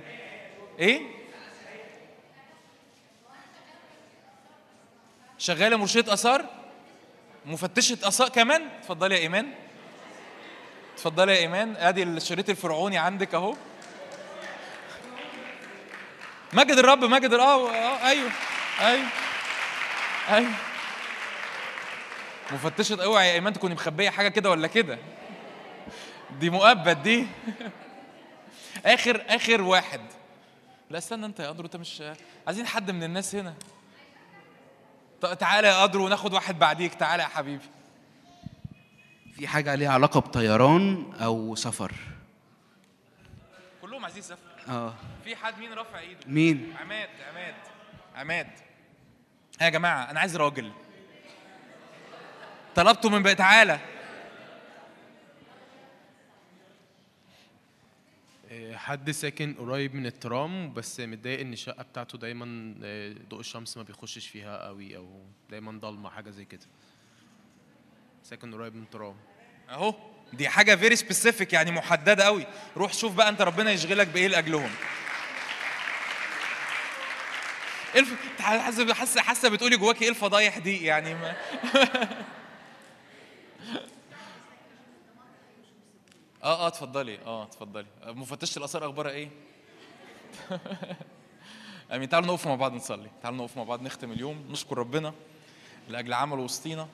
[0.80, 1.02] إيه؟
[5.38, 6.46] شغالة مرشدة آثار؟
[7.46, 9.54] مفتشة آثار كمان؟ اتفضلي يا إيمان.
[11.00, 11.76] اتفضلي يا إيمان.
[11.76, 13.56] أدي الشريط الفرعوني عندك أهو.
[16.54, 18.32] مجد الرب مجد آه آه، أيوه
[18.82, 19.08] أيوه
[20.30, 20.52] أيوه.
[22.52, 25.00] مفتشة أوعي يا إيمان تكوني مخبية حاجة كده ولا كده؟
[26.40, 27.28] دي مؤبد دي.
[28.86, 30.02] آخر آخر واحد.
[30.90, 32.04] لا استنى أنت يا قدر أنت مش
[32.48, 33.54] عايزين حد من الناس هنا؟
[35.40, 37.79] تعالى يا قدر وناخد واحد بعديك تعالى يا حبيبي.
[39.40, 41.94] في حاجة ليها علاقة بطيران أو سفر.
[43.82, 44.70] كلهم عايزين يسافروا.
[44.70, 44.96] آه.
[45.24, 47.56] في حد مين رافع إيده؟ مين؟ عماد عماد
[48.16, 48.48] عماد.
[49.62, 50.72] ها يا جماعة أنا عايز راجل.
[52.76, 53.80] طلبته من بقى تعالى
[58.50, 63.78] إيه، حد ساكن قريب من الترام بس متضايق إن الشقة بتاعته دايما إيه، ضوء الشمس
[63.78, 66.66] ما بيخشش فيها قوي أو دايما ضلمة حاجة زي كده.
[68.24, 69.16] ساكن قريب من الترام.
[69.70, 69.94] اهو
[70.34, 72.46] دي حاجة very specific يعني محددة قوي
[72.78, 74.70] روح شوف بقى أنت ربنا يشغلك بإيه لأجلهم.
[78.40, 81.36] حاسه حاسه حاسة بتقولي جواكي إيه الفضايح دي؟ يعني ما
[86.44, 87.86] آه آه اتفضلي آه اتفضلي.
[88.08, 89.30] مفتشة الآثار أخبارها إيه؟
[91.92, 92.10] آمين.
[92.10, 93.10] تعالوا نقف مع بعض نصلي.
[93.24, 94.46] تعالوا نقف مع بعض نختم اليوم.
[94.50, 95.14] نشكر ربنا
[95.90, 96.88] لأجل عمله وسطينا.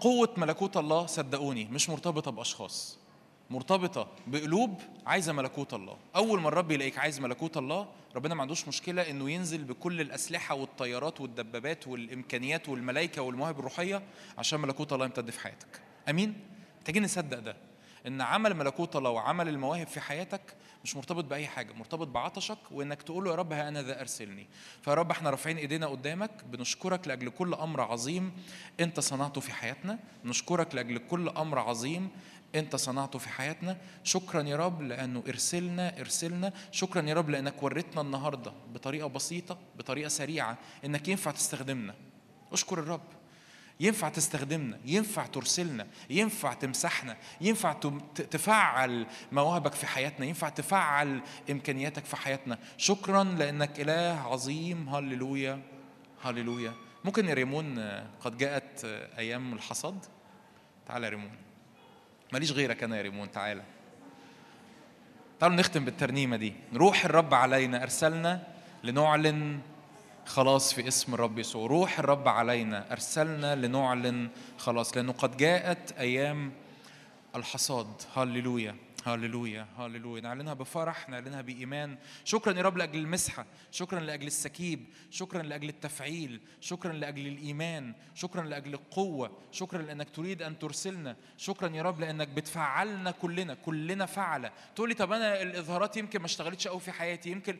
[0.00, 2.98] قوة ملكوت الله صدقوني مش مرتبطة بأشخاص.
[3.50, 5.96] مرتبطة بقلوب عايزة ملكوت الله.
[6.16, 10.54] أول ما الرب يلاقيك عايز ملكوت الله ربنا ما عندوش مشكلة إنه ينزل بكل الأسلحة
[10.54, 14.02] والطيارات والدبابات والإمكانيات والملائكة والمواهب الروحية
[14.38, 15.80] عشان ملكوت الله يمتد في حياتك.
[16.08, 16.34] أمين؟
[16.78, 17.56] محتاجين نصدق ده.
[18.06, 20.40] إن عمل ملكوت الله وعمل المواهب في حياتك
[20.84, 24.46] مش مرتبط بأي حاجة مرتبط بعطشك وإنك تقول له يا رب ها أنا ذا أرسلني.
[24.82, 28.32] فيا رب إحنا رافعين إيدينا قدامك بنشكرك لأجل كل أمر عظيم
[28.80, 32.08] أنت صنعته في حياتنا نشكرك لأجل كل أمر عظيم
[32.54, 33.76] أنت صنعته في حياتنا.
[34.04, 36.52] شكرا يا رب لأنه إرسلنا إرسلنا.
[36.72, 41.94] شكرا يا رب لأنك وريتنا النهارده بطريقة بسيطة بطريقة سريعة إنك ينفع تستخدمنا.
[42.52, 43.00] أشكر الرب.
[43.84, 47.72] ينفع تستخدمنا ينفع ترسلنا ينفع تمسحنا ينفع
[48.30, 52.58] تفعل مواهبك في حياتنا ينفع تفعل إمكانياتك في حياتنا.
[52.76, 54.88] شكرا لأنك إله عظيم.
[54.88, 55.60] هللويا
[56.22, 56.72] هللويا.
[57.04, 57.78] ممكن يا ريمون
[58.20, 58.84] قد جاءت
[59.18, 60.04] أيام الحصاد؟
[60.86, 61.32] تعالى يا ريمون.
[62.32, 63.62] ماليش غيرك أنا يا ريمون تعالى
[65.40, 66.54] تعالوا نختم بالترنيمة دي.
[66.74, 67.82] روح الرب علينا.
[67.82, 68.46] أرسلنا
[68.84, 69.60] لنعلن
[70.26, 71.66] خلاص في اسم الرب يسوع.
[71.66, 72.92] روح الرب علينا.
[72.92, 74.28] أرسلنا لنعلن
[74.58, 76.52] خلاص لأنه قد جاءت أيام
[77.36, 77.86] الحصاد.
[78.16, 78.76] هللويا.
[79.04, 81.98] هللويا هللويا نعلنها بفرح نعلنها بإيمان.
[82.24, 88.42] شكرا يا رب لأجل المسحة شكرا لأجل السكيب شكرا لأجل التفعيل شكرا لأجل الإيمان شكرا
[88.42, 94.50] لأجل القوة شكرا لأنك تريد أن ترسلنا شكرا يا رب لأنك بتفعلنا كلنا كلنا فعلة.
[94.74, 97.56] تقول لي طب أنا الإظهارات يمكن ما اشتغلتش قوي في حياتي يمكن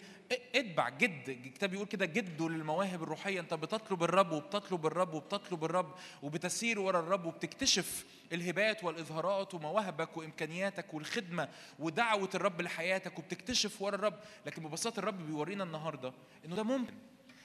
[0.54, 1.28] اتبع جد.
[1.28, 3.40] الكتاب يقول كده جدوا للمواهب الروحية.
[3.40, 10.94] أنت بتطلب الرب وبتطلب الرب وبتطلب الرب وبتسير ورا الرب وبتكتشف الهبات والإظهارات ومواهبك وإمكانياتك
[10.94, 11.48] والخدمة
[11.78, 14.18] ودعوة الرب لحياتك وبتكتشف ورا الرب.
[14.46, 16.12] لكن ببساطة الرب بيورينا النهاردة
[16.44, 16.94] إنه ده ممكن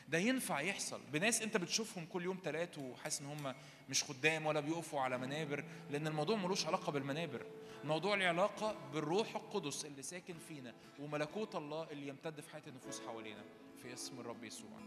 [0.10, 1.02] ده ينفع يحصل.
[1.14, 3.56] بناس أنت بتشوفهم كل يوم تلات وحاسس إن هم
[3.90, 7.46] مش خدام ولا بيقفوا على منابر لأن الموضوع ملوش علاقة بالمنابر.
[7.84, 13.02] الموضوع له علاقة بالروح القدس اللي ساكن فينا وملكوت الله اللي يمتد في حياة النفوس
[13.02, 13.44] حوالينا.
[13.82, 14.80] في اسم الرب يسوع.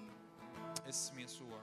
[0.88, 1.60] اسم يسوع.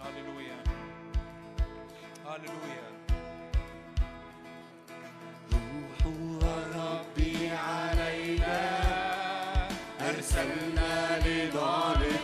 [0.00, 0.89] هللويا.
[2.30, 2.90] هللويا
[6.76, 8.60] ربي علينا
[10.00, 12.19] أرسلنا لنعلن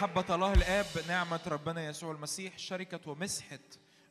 [0.00, 3.58] محبة الله الآب نعمة ربنا يسوع المسيح شركة ومسحة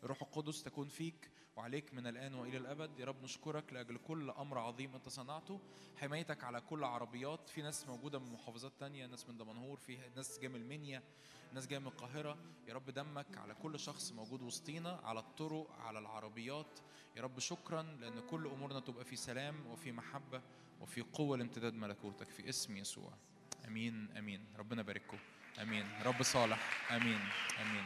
[0.03, 2.99] الروح القدس تكون فيك وعليك من الآن وإلى الأبد.
[2.99, 5.59] يا رب نشكرك لأجل كل أمر عظيم أنت صنعته
[5.97, 10.39] حمايتك على كل عربيات في ناس موجودة من محافظات تانية ناس من دمنهور في ناس
[10.39, 11.03] جاية من المنيا
[11.53, 12.37] ناس جاية من القاهرة.
[12.67, 16.79] يا رب دمك على كل شخص موجود وسطينا على الطرق على العربيات.
[17.17, 20.41] يا رب شكرا لأن كل أمورنا تبقى في سلام وفي محبة
[20.81, 22.29] وفي قوة لامتداد ملكوتك.
[22.29, 23.13] في اسم يسوع.
[23.67, 24.45] آمين آمين.
[24.57, 25.17] ربنا يبارككم.
[25.57, 25.85] آمين.
[26.05, 26.57] رب صالح.
[26.91, 27.19] آمين.
[27.61, 27.85] آمين.